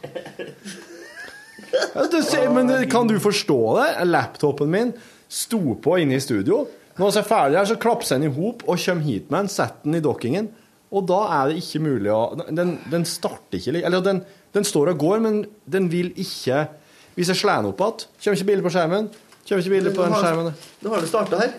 Ja, 1.71 2.07
du 2.11 2.19
ser, 2.25 2.49
men 2.51 2.73
kan 2.91 3.07
du 3.07 3.15
forstå 3.21 3.59
det? 3.77 3.87
Laptopen 4.09 4.73
min 4.73 4.95
sto 5.31 5.77
på 5.85 5.99
inne 6.01 6.17
i 6.17 6.23
studio. 6.23 6.65
Når 6.97 7.13
vi 7.13 7.21
er 7.21 7.29
ferdig 7.29 7.61
her, 7.61 7.69
så 7.69 7.79
klapser 7.79 8.17
den 8.17 8.31
i 8.31 8.35
hop 8.35 8.65
og 8.65 8.81
kommer 8.81 9.05
hit 9.05 9.29
med 9.29 9.43
den, 9.45 9.53
setter 9.53 9.85
den 9.85 10.01
i 10.01 10.03
dokkingen. 10.03 10.49
Og 10.91 11.05
da 11.07 11.21
er 11.37 11.51
det 11.51 11.61
ikke 11.61 11.79
mulig 11.85 12.09
å 12.11 12.33
Den, 12.51 12.73
den 12.91 13.05
starter 13.07 13.61
ikke 13.61 13.79
Eller 13.79 14.01
den, 14.03 14.17
den 14.53 14.67
står 14.67 14.93
og 14.93 15.01
går, 15.01 15.19
men 15.23 15.43
den 15.65 15.91
vil 15.91 16.13
ikke 16.19 16.67
Hvis 17.15 17.27
jeg 17.27 17.41
slår 17.41 17.59
den 17.59 17.73
opp 17.73 17.81
igjen, 17.83 18.07
kommer 18.23 18.37
ikke 18.37 18.47
bildet 18.47 18.63
på 18.63 18.71
skjermen. 18.71 19.09
Kommer 19.43 19.63
ikke 19.65 19.73
bildet 19.73 19.95
på 19.95 20.05
den 20.05 20.13
skjermen. 20.15 20.53
Nå 20.81 20.93
har 20.93 21.01
det 21.03 21.09
starta 21.11 21.39
her. 21.41 21.51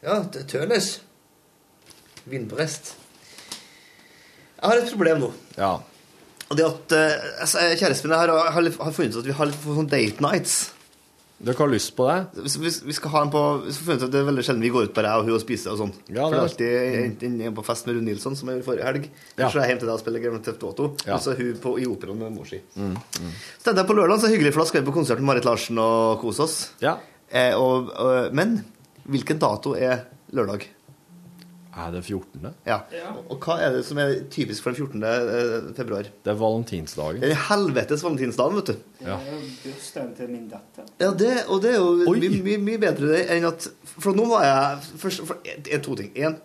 Ja, 0.00 0.14
det 0.32 0.46
Tørnes. 0.48 0.88
Vindprest. 2.24 2.94
Jeg 4.56 4.64
har 4.64 4.80
et 4.80 4.92
problem 4.94 5.20
nå. 5.20 5.30
Ja. 5.58 5.74
Og 6.48 6.56
det 6.56 6.64
at 6.66 6.96
eh, 6.96 7.28
altså, 7.44 7.68
Kjæresten 7.78 8.08
min 8.08 8.16
har, 8.16 8.32
har, 8.32 8.70
har 8.84 8.96
funnet 8.96 9.14
ut 9.14 9.20
at 9.20 9.28
vi 9.28 9.36
har 9.36 9.50
litt 9.50 9.68
sånn 9.68 9.92
date 9.92 10.24
nights. 10.24 10.56
Dere 11.40 11.56
har 11.56 11.70
lyst 11.72 11.94
på 11.96 12.04
det? 12.04 12.44
Vi, 12.60 12.70
vi, 12.84 12.92
skal 12.92 13.12
ha 13.14 13.20
en 13.24 13.30
på 13.32 13.42
Det 13.64 14.04
er 14.04 14.26
veldig 14.28 14.42
sjelden 14.44 14.64
vi 14.64 14.72
går 14.74 14.90
ut 14.90 14.96
bare 14.96 15.08
jeg 15.08 15.22
og 15.22 15.28
hun 15.30 15.36
og 15.38 15.40
spiser 15.40 15.72
og 15.72 15.78
sånn. 15.80 15.92
Ja, 16.12 16.26
For 16.26 16.34
det 16.34 16.36
er 16.36 16.58
det 16.60 16.66
er- 16.68 16.98
alltid 17.06 17.28
en, 17.30 17.30
inne 17.30 17.52
på 17.56 17.64
fest 17.64 17.88
med 17.88 17.96
Rune 17.96 18.10
Nilsson, 18.10 18.36
som 18.36 18.50
jeg 18.50 18.58
gjorde 18.58 18.66
forrige 18.66 18.88
helg. 18.90 19.06
Ja. 19.38 19.48
Så 19.48 19.62
jeg 19.62 19.72
hjem 19.72 19.80
til 19.80 19.88
deg 19.88 19.94
og 19.94 20.02
spiller 20.02 20.24
Grand 20.26 20.44
Theft 20.44 20.66
Auto. 20.68 20.90
Ja. 21.06 21.14
Og 21.16 21.24
så 21.24 21.32
er 21.32 21.40
hun 21.40 21.62
på, 21.62 21.72
i 21.80 21.86
operaen 21.88 22.20
med 22.20 22.34
mor 22.34 22.50
si. 22.50 22.60
Mm, 22.76 22.92
mm. 22.92 23.32
Så 23.64 23.74
på 23.88 23.96
lørdag 23.96 24.20
så 24.20 24.28
hyggelig, 24.28 24.52
for 24.52 24.64
da 24.64 24.68
skal 24.68 24.82
vi 24.82 24.90
på 24.90 24.96
konsert 24.98 25.22
med 25.22 25.30
Marit 25.32 25.48
Larsen 25.48 25.80
og 25.80 26.20
kose 26.20 26.44
oss. 26.44 26.58
Ja. 26.84 26.98
Eh, 27.30 27.56
og, 27.56 27.88
og, 27.96 28.34
men 28.36 28.58
hvilken 29.08 29.40
dato 29.40 29.72
er 29.78 30.04
lørdag. 30.36 30.68
Er 31.80 31.92
det 31.94 32.02
14.? 32.04 32.48
Ja. 32.66 32.78
Og 33.30 33.38
hva 33.44 33.56
er 33.64 33.72
det 33.76 33.82
som 33.88 33.98
er 34.02 34.12
typisk 34.32 34.64
for 34.66 34.74
den 34.76 34.86
14. 34.86 35.04
eh, 35.06 35.70
februar? 35.78 36.08
Det 36.24 36.32
er 36.32 36.38
valentinsdagen. 36.40 37.22
Den 37.24 37.36
helvetes 37.48 38.02
valentinsdagen, 38.04 38.58
vet 38.60 38.72
du. 38.72 38.84
Det 39.00 39.08
er 39.14 39.30
jo 39.30 39.40
bursdagen 39.64 40.12
til 40.18 40.30
min 40.34 40.46
datter. 40.50 40.90
Ja, 41.00 41.10
det, 41.22 41.30
og 41.48 41.62
det 41.64 41.72
er 41.74 41.78
jo 41.78 41.94
mye, 42.10 42.30
mye, 42.44 42.60
mye 42.68 42.82
bedre 42.82 43.12
det 43.14 43.22
enn 43.36 43.46
at 43.48 43.70
For 43.94 44.12
nå 44.16 44.26
var 44.32 44.44
jeg 44.48 45.00
først, 45.04 45.24
for, 45.30 45.40
det 45.46 45.72
er 45.78 45.82
to 45.86 45.96
ting. 46.00 46.10
Én, 46.18 46.36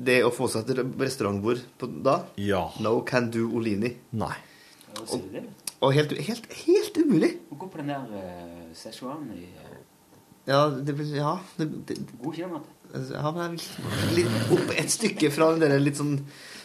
det 0.00 0.20
å 0.24 0.30
få 0.32 0.46
seg 0.48 0.70
et 0.72 0.84
restaurantbord 1.00 1.60
på 1.80 1.88
da. 2.06 2.20
Ja. 2.40 2.66
No 2.80 3.00
can 3.06 3.30
do 3.34 3.48
Olini. 3.58 3.96
Nei. 4.16 4.32
Det? 5.00 5.42
Og 5.80 5.94
helt, 5.96 6.12
helt, 6.20 6.46
helt 6.66 6.98
umulig. 7.00 7.34
Gå 7.56 7.68
på 7.72 7.80
den 7.80 7.88
der 7.92 8.06
uh, 8.12 8.70
Szechuan 8.76 9.26
i 9.34 9.46
uh, 9.48 9.76
Ja, 10.48 10.62
det, 10.70 10.94
blir- 10.96 11.14
ja, 11.16 11.34
det, 11.56 11.68
det, 11.88 11.96
God 12.20 12.36
kjønmat. 12.36 12.66
Ja 12.94 13.30
men 13.36 13.56
vel 13.56 14.14
litt 14.18 14.52
opp 14.56 14.72
et 14.76 14.90
stykke 14.90 15.30
fra 15.34 15.50
den 15.54 15.70
der 15.70 15.82
litt 15.82 15.98
sånn 16.00 16.16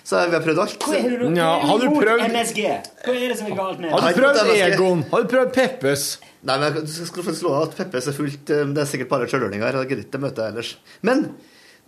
Så 0.06 0.20
vi 0.30 0.36
har 0.38 0.44
prøvd 0.46 0.60
alt. 0.62 0.76
Hva 0.86 0.98
er 1.00 1.10
det 1.10 1.18
du, 1.22 1.38
Ja, 1.38 1.48
har 1.66 1.80
du 1.82 1.88
prøvd- 1.90 2.28
MSG? 2.30 2.62
Hva 3.06 3.14
er 3.16 3.28
det 3.32 3.38
som 3.40 3.48
er 3.50 3.56
galt 3.58 3.80
med 3.82 3.92
Har 3.96 4.06
du 4.14 4.20
prøvd 4.22 4.54
Egon? 4.56 5.04
Har 5.12 5.24
du 5.26 5.32
prøvd 5.34 5.54
Peppes? 5.56 6.06
Nei, 6.46 6.60
men 6.62 6.78
Du 6.86 6.94
skal 6.94 7.26
få 7.26 7.34
slå 7.34 7.54
av 7.58 7.64
at 7.70 7.76
Peppes 7.80 8.08
er 8.12 8.14
fullt 8.18 8.52
eh, 8.54 8.66
Det 8.70 8.84
er 8.84 8.90
sikkert 8.92 9.10
bare 9.10 9.28
sjølørninger. 9.32 9.80
Jeg 9.82 9.90
gidder 9.90 10.06
ikke 10.06 10.22
møte 10.22 10.46
ellers. 10.46 10.76
Men 11.02 11.26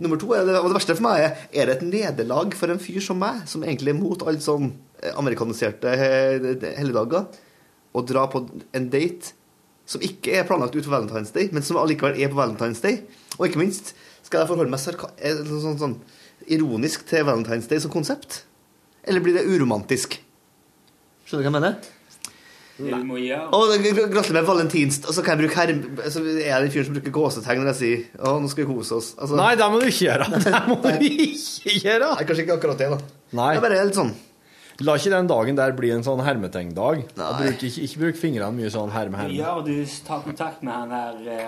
nummer 0.02 0.18
to, 0.22 0.32
er 0.34 0.46
det, 0.46 0.56
og 0.58 0.70
det 0.70 0.78
verste 0.80 0.96
for 0.98 1.06
meg, 1.08 1.24
er 1.28 1.62
er 1.62 1.70
det 1.70 1.76
et 1.78 1.86
nederlag 1.92 2.54
for 2.58 2.70
en 2.74 2.82
fyr 2.82 3.02
som 3.02 3.18
meg, 3.22 3.44
som 3.50 3.62
egentlig 3.66 3.94
er 3.94 4.00
mot 4.02 4.26
alle 4.26 4.42
sånn 4.42 4.72
eh, 5.02 5.14
amerikaniserte 5.18 5.94
eh, 5.94 6.74
helligdager, 6.78 7.26
å 7.98 8.04
dra 8.06 8.26
på 8.30 8.44
en 8.78 8.90
date 8.94 9.34
som 9.88 10.02
ikke 10.04 10.36
er 10.42 10.46
planlagt 10.50 10.76
ut 10.76 10.84
for 10.86 10.94
Valentine's 10.98 11.32
Day, 11.34 11.48
men 11.54 11.64
som 11.66 11.78
allikevel 11.82 12.18
er 12.20 12.30
på 12.34 12.38
Valentine's 12.38 12.82
Day. 12.84 13.00
Og 13.38 13.48
ikke 13.48 13.62
minst 13.62 13.94
skal 14.28 14.44
jeg 14.44 14.52
forholde 14.52 14.74
meg 14.74 14.84
sarka 14.84 15.10
eh, 15.18 15.40
sånn, 15.48 15.62
sånn, 15.64 15.78
sånn 15.82 15.98
ironisk 16.54 17.08
til 17.10 17.26
Valentine's 17.28 17.68
Day 17.72 17.80
som 17.84 17.92
konsept. 17.94 18.42
Eller 19.08 19.24
blir 19.24 19.38
det 19.40 19.46
uromantisk? 19.48 20.20
Skjønner 21.28 21.48
du 21.48 21.48
hva 21.48 21.52
jeg 21.52 21.56
mener? 21.62 21.94
Må 22.78 23.18
gjøre 23.18 23.48
Og 23.58 23.72
gr- 23.82 24.04
gratulerer 24.12 24.36
med 24.38 24.46
valentins... 24.46 25.00
Og 25.10 25.16
så 25.18 25.24
kan 25.26 25.34
jeg 25.34 25.48
bruke 25.48 25.58
herm... 25.58 25.80
Så 26.14 26.22
er 26.22 26.44
jeg 26.52 26.66
den 26.68 26.74
fyren 26.76 26.86
som 26.86 26.98
bruker 27.00 27.14
gåsetegn 27.16 27.64
når 27.64 27.72
jeg 27.72 27.78
sier 27.80 28.04
Å, 28.22 28.36
nå 28.44 28.52
skal 28.52 28.68
vi 28.68 28.76
kose 28.76 29.00
oss. 29.00 29.08
Altså, 29.18 29.40
Nei, 29.40 29.48
det 29.58 29.70
må 29.74 29.80
du 29.82 29.88
ikke 29.90 30.06
gjøre. 30.12 30.28
Det 30.46 30.62
må 30.70 30.78
du 30.84 31.08
ikke 31.08 31.74
gjøre. 31.74 32.12
Nei, 32.14 32.28
kanskje 32.30 32.46
ikke 32.46 32.58
akkurat 32.60 32.84
det, 32.84 32.90
da. 32.94 33.00
Nei. 33.40 33.48
Det 33.56 33.62
er 33.64 33.66
bare 33.66 33.80
helt 33.82 33.98
sånn 33.98 34.14
La 34.86 34.94
ikke 35.02 35.10
den 35.10 35.26
dagen 35.32 35.58
der 35.58 35.74
bli 35.74 35.90
en 35.90 36.04
sånn 36.06 36.22
hermetegndag. 36.22 37.00
Bruk, 37.18 37.64
ikke, 37.66 37.82
ikke 37.88 38.02
bruk 38.04 38.20
fingrene 38.22 38.54
mye 38.60 38.70
sånn 38.70 38.92
herme, 38.94 39.18
herme. 39.24 39.34
Ja, 39.40 39.56
og 39.58 39.66
du 39.66 39.74
tar 40.06 40.22
kontakt 40.22 40.62
med 40.62 40.76
han 40.76 40.94
der 40.94 41.32
eh, 41.34 41.48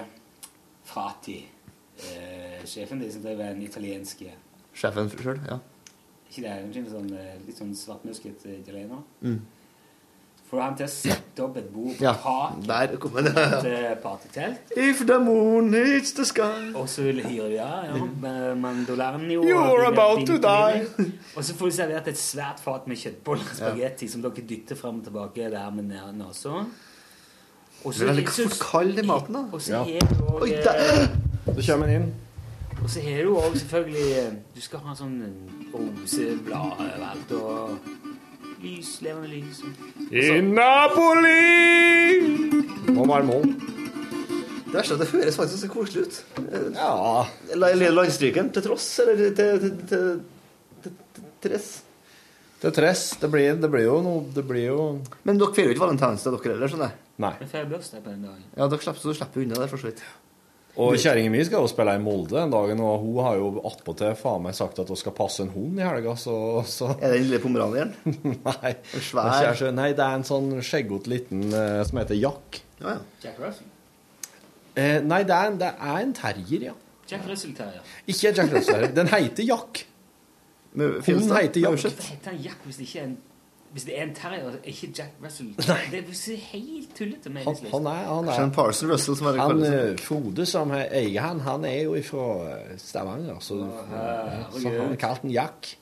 Frati, 0.89 1.35
eh, 2.07 2.65
sjefen 2.65 2.99
deres 3.01 3.13
som 3.17 3.23
driver 3.25 3.51
en 3.51 3.61
italiensk 3.65 4.21
Er 4.21 4.37
Sjefen 4.79 5.09
sjøl, 5.11 5.39
ja. 5.49 5.59
Ikke 6.29 6.43
det? 6.45 6.51
en 6.51 6.73
er 6.85 6.91
sånn, 6.91 7.13
eh, 7.17 7.37
litt 7.47 7.57
sånn 7.57 7.71
svartmusket 7.75 8.45
eh, 8.45 8.59
italiener. 8.61 9.01
Mm. 9.25 9.39
Får 10.49 10.61
han 10.63 10.75
til 10.79 10.85
å 10.87 10.89
sette 10.89 11.43
opp 11.45 11.57
et 11.61 11.67
bord 11.69 11.91
på 11.93 12.01
Ja, 12.01 12.13
taket 12.15 12.65
det. 13.27 13.43
et 13.43 13.65
eh, 13.69 13.91
partytelt. 14.01 14.71
If 14.81 15.03
the 15.05 15.19
moon 15.21 15.67
hits 15.73 16.13
the 16.17 16.25
sky 16.25 16.71
Og 16.73 16.87
så 16.89 17.03
hyrer 17.05 17.51
av 17.51 17.51
ja, 17.53 17.69
mandolaren 18.57 19.27
jo 19.29 19.43
You're 19.45 19.85
about 19.91 20.25
to 20.25 20.39
die. 20.41 20.87
Og 21.35 21.45
så 21.45 21.53
får 21.53 21.69
du 21.69 21.75
servert 21.77 22.07
et 22.09 22.17
svært 22.17 22.59
fat 22.65 22.87
med 22.89 22.97
kjøttboller 22.97 23.45
og 23.45 23.59
spagetti 23.61 24.09
som 24.09 24.25
dere 24.25 24.45
dytter 24.49 24.75
fram 24.79 25.03
og 25.03 25.05
tilbake 25.11 25.51
der 25.53 25.69
med 25.69 25.91
nærene 25.91 26.29
også 26.31 26.55
Og 27.85 27.93
Det 27.93 28.09
er 28.09 28.17
for 28.49 28.57
kald 28.71 28.97
i 28.99 29.05
maten, 29.05 29.33
da. 29.37 29.45
Og 29.53 29.61
så 29.61 29.71
Ja. 29.77 29.83
det 29.85 30.01
også, 30.01 30.41
Oi, 30.41 30.49
eh, 30.51 30.63
der. 30.65 31.28
Så 31.45 31.71
kommer 31.71 31.87
han 31.87 31.95
inn. 31.95 32.09
Og 32.79 32.89
så 32.89 33.01
har 33.03 33.25
du 33.25 33.33
òg 33.35 33.55
selvfølgelig 33.59 34.11
eh, 34.19 34.35
Du 34.55 34.61
skal 34.63 34.83
ha 34.85 34.93
sånn 34.95 35.17
eh, 35.25 35.33
roseblad 35.73 36.79
overalt 36.79 37.33
og 37.35 37.89
lys, 38.63 38.93
levende 39.03 39.29
lys. 39.31 39.63
I 40.11 40.39
Napoli! 40.43 41.41
Og 42.95 43.05
marmor. 43.07 43.43
Det 44.69 44.75
verste 44.75 44.93
er 44.93 44.99
at 44.99 45.03
det 45.03 45.11
høres 45.15 45.37
faktisk 45.39 45.63
så 45.63 45.69
koselig 45.71 46.05
ut. 46.05 46.15
Ja. 46.75 47.25
Landstryken 47.57 48.51
til 48.53 48.65
tross, 48.67 48.87
eller 49.01 49.15
til, 49.17 49.31
til, 49.35 49.77
til, 49.89 50.19
til, 50.83 50.97
til 51.15 51.29
tress. 51.43 51.69
Er 52.59 52.75
tress. 52.75 53.03
Det 53.21 53.29
blir, 53.31 53.55
det 53.55 53.69
blir 53.71 53.85
jo 53.85 53.99
noe 54.03 54.25
Det 54.35 54.43
blir 54.43 54.65
jo 54.67 54.81
Men 55.23 55.37
dere 55.39 55.55
feirer 55.55 55.71
jo 55.71 55.77
ikke 55.77 55.85
valentinsdag, 55.85 56.35
dere 56.35 56.57
heller, 56.57 56.71
skjønner 56.71 56.89
jeg. 56.91 57.05
Nei. 57.23 57.31
Vi 57.39 57.61
bursdag 57.71 58.03
på 58.03 58.11
den 58.11 58.25
dagen. 58.27 58.43
Ja, 58.55 58.67
dere 58.67 58.83
slipper, 58.83 58.99
så 58.99 59.13
du 59.13 59.19
slipper 59.19 59.43
unna 59.45 59.61
det, 59.61 59.69
for 59.71 59.81
så 59.81 59.89
vidt. 59.89 60.03
Og 60.79 60.95
kjerringa 60.95 61.31
mi 61.33 61.41
skal 61.43 61.65
jo 61.65 61.69
spille 61.71 61.93
i 61.97 61.99
Molde 61.99 62.37
den 62.37 62.53
dagen, 62.53 62.79
og 62.85 63.01
hun 63.03 63.17
har 63.25 63.35
jo 63.39 63.49
attpåtil 63.67 64.13
faen 64.15 64.45
meg 64.45 64.55
sagt 64.55 64.79
at 64.79 64.87
hun 64.91 64.99
skal 64.99 65.15
passe 65.17 65.43
en 65.43 65.51
hund 65.51 65.79
i 65.81 65.83
helga, 65.83 66.13
så, 66.19 66.35
så 66.69 66.93
Er 66.93 67.09
det 67.11 67.17
den 67.17 67.25
lille 67.27 67.41
pomeranieren? 67.43 67.91
Nei. 68.47 68.71
En 68.95 69.03
svær 69.03 69.59
Det 69.59 69.73
Nei, 69.75 69.89
det 69.97 70.05
er 70.05 70.19
en 70.21 70.27
sånn 70.29 70.53
skjeggete 70.63 71.11
liten 71.11 71.43
uh, 71.51 71.81
som 71.87 71.99
heter 71.99 72.19
Jack. 72.21 72.61
Ja, 72.79 72.95
ja. 72.95 72.99
Jack 73.25 73.41
Russell. 73.43 73.67
Eh, 74.79 74.99
nei, 75.03 75.23
det 75.27 75.35
er, 75.35 75.49
en- 75.51 75.57
det 75.59 75.73
er 75.75 75.97
en 76.05 76.13
terrier, 76.15 76.69
ja. 76.69 76.75
Jack 77.09 77.25
Russell 77.27 77.55
Terrier. 77.57 77.81
Ikke 78.07 78.31
Jack 78.37 78.53
Russell. 78.53 78.85
Den 78.95 79.09
heter 79.11 79.43
Jack. 79.43 79.81
Hun 80.77 81.01
heter 81.09 81.59
Jack. 81.59 81.73
Hvorfor 81.81 82.05
heter 82.13 82.29
han 82.31 82.41
Jack 82.45 82.61
hvis 82.67 82.77
det 82.77 82.85
ikke 82.87 82.99
er 83.01 83.07
en 83.09 83.17
hvis 83.73 83.83
det 83.85 83.93
er 83.99 84.03
en 84.07 84.13
terrier, 84.17 84.45
og 84.49 84.65
ikke 84.65 84.87
Jack 84.97 85.11
Russell? 85.23 85.51
Det 85.57 85.99
er 85.99 86.37
helt 86.53 86.95
tullete. 86.97 87.29
med 87.29 87.43
Han, 87.45 87.55
er, 87.55 87.69
han 87.71 87.85
er, 88.27 88.31
han 88.33 88.49
er 88.49 88.53
Parson 88.55 88.89
Russell 88.91 89.15
som 89.19 89.27
er 89.27 89.31
det 89.37 89.41
han, 89.41 89.63
eh, 89.63 89.95
Frode 90.01 90.45
som 90.49 90.71
er- 90.71 90.89
eier 91.01 91.21
han, 91.21 91.39
han 91.45 91.65
er 91.65 91.83
jo 91.83 91.95
fra 92.07 92.25
Stavanger, 92.81 93.37
så, 93.39 93.59
så 94.57 94.73
han 94.73 94.91
er 94.91 94.95
kalt 95.01 95.23
en 95.23 95.31
Jack. 95.35 95.75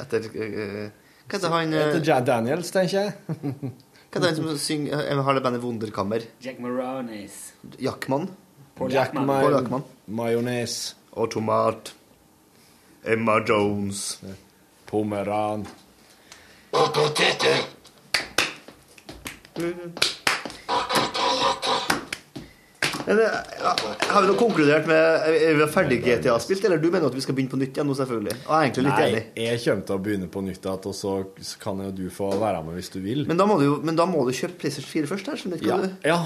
Etter 0.00 0.26
eh, 0.26 0.90
Hva 1.28 1.38
heter 1.38 1.52
han 1.54 1.72
Etter 1.72 2.00
eh, 2.00 2.06
Jack 2.08 2.24
Daniels, 2.26 2.70
tenker 2.74 2.98
jeg. 2.98 3.12
Hva 3.30 4.18
heter 4.18 4.26
han 4.26 4.36
som 4.40 4.58
synger 4.58 5.04
eh, 5.06 5.22
Har 5.26 5.34
det 5.38 5.42
bandet 5.46 5.62
Wunderkammer? 5.62 6.26
Jack 6.42 6.58
Maronis. 6.62 7.52
Jackman? 7.78 8.26
Paul 8.74 8.90
Jack 8.90 9.14
Jackman. 9.14 9.52
Jackman. 9.54 9.84
Majones. 10.10 10.96
Og 11.14 11.30
tomat. 11.30 11.92
Emma 13.06 13.38
Jones. 13.46 14.18
Pomeran. 14.90 15.62
Og 16.74 16.88
poteter. 16.96 17.60
Men, 23.06 23.18
eh, 23.20 23.26
har 24.08 24.22
vi 24.22 24.28
nå 24.30 24.34
konkludert 24.38 24.86
med 24.88 25.26
Er 25.28 25.58
vi 25.58 25.66
ferdig 25.72 25.98
GTA-spilt, 26.06 26.64
eller 26.64 26.80
du 26.80 26.86
mener 26.90 27.06
at 27.10 27.14
vi 27.16 27.20
skal 27.20 27.36
begynne 27.36 27.52
på 27.52 27.58
nytt 27.60 27.76
igjen 27.76 27.88
nå, 27.90 27.96
selvfølgelig? 27.98 28.36
Og 28.46 28.48
jeg 28.48 28.56
er 28.56 28.64
egentlig 28.70 28.84
litt 28.86 28.96
Nei, 28.96 29.08
enig. 29.10 29.22
jeg 29.44 29.60
kommer 29.66 29.84
til 29.90 29.96
å 29.98 30.02
begynne 30.06 30.28
på 30.32 30.42
nytt 30.46 30.64
igjen, 30.64 30.88
og 30.88 30.96
så 30.96 31.12
så 31.50 31.60
kan 31.60 31.82
jo 31.84 31.90
du 31.98 32.06
få 32.14 32.30
være 32.40 32.62
med 32.64 32.78
hvis 32.78 32.90
du 32.94 32.98
vil. 33.04 33.26
Men 33.28 33.36
da 33.40 33.46
må 33.50 33.58
du, 33.60 33.66
men 33.84 33.98
da 33.98 34.06
må 34.08 34.24
du 34.24 34.32
kjøpe 34.32 34.56
PlayStation 34.64 34.90
4 35.04 35.10
først. 35.12 35.26
her, 35.30 35.36
skjønner 35.42 35.60
ikke 35.60 35.68
Ja. 35.68 35.76
du... 35.76 35.88
ja. 36.08 36.18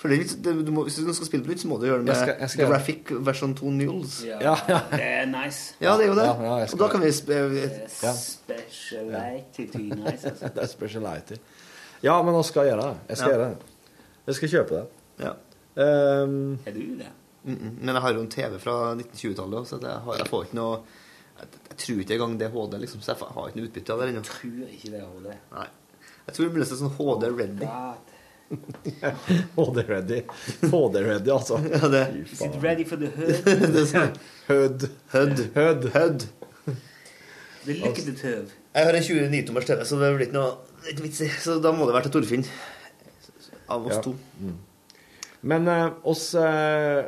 For 0.00 0.08
det, 0.08 0.16
er 0.16 0.22
litt- 0.24 0.38
det, 0.44 0.52
du 0.66 0.70
må, 0.72 0.82
Hvis 0.86 0.96
du 0.96 1.12
skal 1.12 1.26
spille 1.28 1.44
på 1.44 1.50
nytt, 1.52 1.60
så 1.60 1.68
må 1.68 1.76
du 1.80 1.84
gjøre 1.86 1.98
det 2.00 2.06
med 2.08 2.14
Jeg 2.14 2.22
skal- 2.24 2.38
jeg 2.40 2.50
skal- 2.50 2.66
Graphic 2.70 3.10
version 3.26 3.54
2 3.54 3.70
Nules. 3.70 4.14
Ja. 4.24 4.38
Ja, 4.40 4.54
ja. 4.68 4.78
Det 4.90 5.00
er 5.04 5.26
nice. 5.28 5.74
Ja, 5.80 5.96
det 5.98 6.06
er 6.06 6.08
jo 6.08 6.14
det. 6.16 6.24
Ja, 6.24 6.56
ja, 6.58 6.66
Og 6.72 6.78
da 6.78 6.88
kan 6.88 7.00
vi 7.00 7.06
Ja. 8.02 8.12
Speciality 8.16 9.76
nice, 9.76 10.24
altså. 10.30 10.48
det 10.54 10.62
er 10.62 10.66
speciality. 10.66 11.34
Ja, 12.02 12.22
men 12.22 12.32
nå 12.34 12.42
skal 12.44 12.64
jeg 12.66 12.72
gjøre 12.74 12.86
det. 12.90 12.96
Jeg 13.08 13.16
skal 13.16 13.30
Ja. 13.30 13.36
gjøre 13.36 13.48
det. 13.50 13.56
Jeg 14.26 14.34
skal 14.34 14.48
kjøpe 14.48 14.68
det. 14.78 14.86
Ja. 15.20 15.32
Ehm, 15.76 16.58
Er 16.66 16.72
du 16.72 16.80
det? 16.98 17.06
Mm 17.44 17.54
-mm. 17.56 17.84
Men 17.84 17.94
jeg 17.94 18.02
har 18.02 18.12
jo 18.12 18.20
en 18.20 18.28
TV 18.30 18.58
fra 18.58 18.94
1920-tallet, 18.94 19.66
så 19.68 19.78
jeg, 19.80 19.90
har, 20.04 20.14
jeg 20.16 20.26
får 20.26 20.42
ikke 20.44 20.54
noe 20.54 20.78
jeg, 21.40 21.48
jeg 21.70 21.76
tror 21.78 21.98
ikke 22.00 22.14
engang 22.14 22.38
det 22.38 22.46
er 22.46 22.50
HD, 22.50 22.78
liksom, 22.80 23.00
så 23.00 23.12
jeg 23.12 23.16
har 23.34 23.46
ikke 23.48 23.56
noe 23.60 23.68
utbytte 23.68 23.90
av 23.92 23.98
det 24.00 24.08
ennå. 24.08 24.22
Tror 24.22 24.68
ikke 24.72 24.90
det 24.90 25.00
er 25.00 25.06
HD. 25.06 25.26
Nei. 25.52 25.66
Jeg 26.26 26.34
tror 26.34 26.44
det 26.44 26.52
blir 26.52 26.62
nesten 26.62 26.78
sånn 26.78 26.96
HD 26.96 27.24
ready. 27.38 27.66
HD 28.50 29.84
ready. 29.88 30.22
HD 30.62 30.96
ready, 31.06 31.30
altså. 31.30 31.58
Ja, 31.70 31.88
det. 31.88 32.02
Is 32.32 32.40
it 32.42 32.56
ready 32.62 32.84
for 32.88 32.96
the 32.96 33.06
hood? 33.06 33.46
Hood, 34.50 34.88
hood, 35.12 35.38
hood. 35.54 35.54
Hødd. 35.54 35.84
Hødd. 35.94 36.26
The 37.64 37.72
lickety 37.76 38.14
tøv. 38.16 38.50
Jeg 38.74 38.86
har 38.86 38.96
en 38.96 39.02
29-tommers 39.02 39.66
TV, 39.68 39.84
så 39.84 39.98
det 40.00 40.10
blir 40.16 40.26
ikke 40.26 40.38
noe 40.38 40.50
det 40.86 41.02
vits 41.04 41.20
i. 41.22 41.28
Så 41.42 41.58
da 41.62 41.72
må 41.76 41.86
det 41.86 41.94
være 41.94 42.08
til 42.08 42.14
Torfinn. 42.18 42.44
Av 43.70 43.86
oss 43.86 43.96
Ja. 43.98 44.02
to. 44.02 44.14
Men 45.42 45.68
eh, 45.68 45.86
oss, 46.04 46.34
eh, 46.34 47.04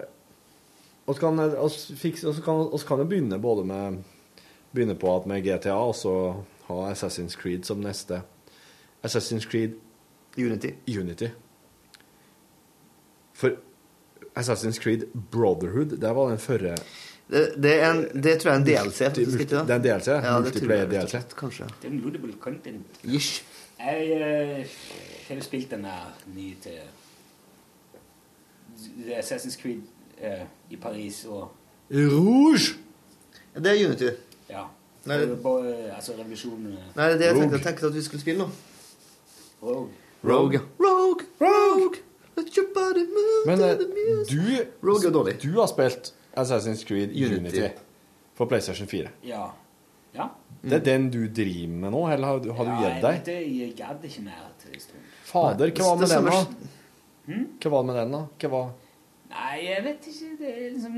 oss 1.06 1.18
kan, 1.18 1.38
oss, 1.58 1.78
fikse, 1.98 2.28
oss, 2.30 2.38
kan, 2.44 2.66
oss 2.72 2.84
kan 2.88 3.02
jo 3.02 3.08
begynne 3.10 3.38
både 3.42 3.64
med 3.68 4.02
Begynne 4.72 4.94
på 4.96 5.10
at 5.12 5.26
med 5.28 5.42
GTA, 5.44 5.74
og 5.76 5.92
så 5.98 6.12
ha 6.68 6.76
Assassin's 6.88 7.34
Creed 7.36 7.66
som 7.68 7.82
neste. 7.84 8.22
Assassin's 9.04 9.44
Creed 9.44 9.74
Unity. 10.38 10.72
Unity. 10.88 11.28
For 13.32 13.56
Assassin's 14.36 14.78
Creed 14.78 15.04
Brotherhood, 15.30 15.96
det 16.00 16.14
var 16.14 16.28
den 16.28 16.38
forrige 16.38 16.76
Det, 17.28 17.54
det, 17.62 17.80
er 17.80 17.90
en, 17.90 18.22
det 18.22 18.38
tror 18.40 18.50
jeg 18.50 18.56
er 18.56 18.60
en 18.60 18.66
DLC. 18.66 18.98
Det 18.98 19.52
er 19.52 19.74
en 19.74 19.82
DLC? 19.82 19.88
Ja, 19.88 19.98
det 19.98 20.02
tror 20.04 20.14
jeg, 20.14 20.42
Multiplayer 20.42 20.86
rett 20.86 20.94
og 20.94 21.00
DLC? 21.00 21.10
slett, 21.10 21.36
Kanskje. 21.36 21.68
Downloadable 21.82 22.32
content. 22.40 23.00
Ish. 23.04 23.44
Jeg 23.78 24.10
eh, 24.12 24.66
har 25.28 25.34
jo 25.34 25.42
spilt 25.42 25.70
den 25.70 25.84
der 25.84 26.12
nye 26.34 26.54
til 26.62 26.82
det 29.06 29.16
er 29.16 29.20
Assassin's 29.22 29.60
Creed 29.62 29.82
uh, 30.18 30.46
i 30.70 30.76
Paris 30.76 31.24
og 31.24 31.50
Rouge! 31.90 32.76
Det 33.54 33.66
er 33.66 33.86
Unity. 33.86 34.10
Ja. 34.48 34.64
Nei, 35.04 35.18
Det 35.18 35.30
er 35.30 35.42
bare, 35.42 35.94
altså 35.96 36.12
revolusjonen 36.18 36.72
eh, 36.72 36.84
Nei, 36.96 37.06
det 37.06 37.12
er 37.12 37.18
det 37.18 37.26
jeg 37.26 37.36
tenkte, 37.36 37.58
tenkte 37.58 37.86
at 37.86 37.94
vi 37.94 38.02
skulle 38.02 38.20
spille 38.20 38.38
nå. 38.38 38.50
Rogue. 39.62 39.88
Rogue. 40.24 40.60
Rogue, 40.78 41.24
Rogue, 41.40 41.96
let 42.36 42.56
your 42.56 42.66
body 42.74 43.04
move 43.10 43.46
Men 43.46 43.58
to 43.58 43.64
eh, 43.66 43.76
the 43.76 43.88
music. 43.88 44.36
du, 44.36 44.86
Rogue 44.88 45.06
er 45.08 45.12
dårlig. 45.16 45.34
du 45.42 45.50
har 45.60 45.66
spilt 45.66 46.12
Assassin's 46.36 46.84
Creed 46.86 47.10
Unity. 47.10 47.38
Unity, 47.40 47.68
for 48.34 48.46
PlayStation 48.46 48.86
4. 48.88 49.08
Ja. 49.24 49.46
Ja. 50.14 50.28
Det 50.62 50.72
er 50.78 50.84
den 50.84 51.08
du 51.10 51.26
driver 51.26 51.68
med 51.82 51.90
nå, 51.90 52.04
eller 52.12 52.26
har, 52.26 52.38
du- 52.38 52.48
ja, 52.52 52.64
du 52.64 52.70
gitt 52.84 53.02
deg? 53.02 53.14
Jeg, 53.16 53.24
det, 53.26 53.38
jeg 53.58 53.74
gadd 53.76 54.04
ikke 54.04 54.22
mer 54.28 54.46
til 54.62 54.74
en 54.76 54.80
stund. 54.80 55.10
Fader, 55.32 55.72
hva 55.74 55.88
var 55.88 55.96
med 56.02 56.08
den, 56.12 56.24
da? 56.30 56.70
Hm? 57.26 57.44
Hva 57.62 57.70
var 57.74 57.82
med 57.88 57.96
den, 57.96 58.12
da? 58.16 58.22
Hva 58.42 58.50
var 58.52 58.70
Nei, 59.32 59.58
jeg 59.64 59.84
vet 59.84 60.06
ikke. 60.10 60.30
Det 60.38 60.48
er 60.52 60.70
liksom 60.74 60.96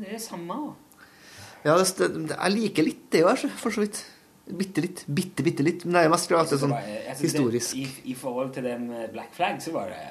Det 0.00 0.12
er 0.14 0.18
samme. 0.22 0.58
Ja, 1.64 1.74
det, 1.80 1.86
det, 1.98 2.36
jeg 2.36 2.52
liker 2.54 2.84
litt 2.86 3.04
det 3.10 3.24
òg, 3.26 3.44
for 3.58 3.74
så 3.74 3.82
vidt. 3.82 4.04
Bitte 4.44 4.84
litt. 4.84 5.04
Bitte, 5.06 5.44
bitte 5.46 5.64
litt. 5.64 5.84
Men 5.86 5.96
det 5.96 6.02
er 6.04 6.12
mest 6.12 6.32
at 6.32 6.50
det 6.50 6.58
er 6.58 6.62
sånn 6.66 6.74
det, 6.76 6.98
historisk 7.20 7.72
Det, 7.72 7.84
i, 7.84 8.12
I 8.12 8.16
forhold 8.18 8.52
til 8.56 8.66
den 8.68 8.88
med 8.90 9.12
Black 9.14 9.32
Flag, 9.36 9.60
så 9.64 9.72
var 9.72 9.92
det 9.94 10.02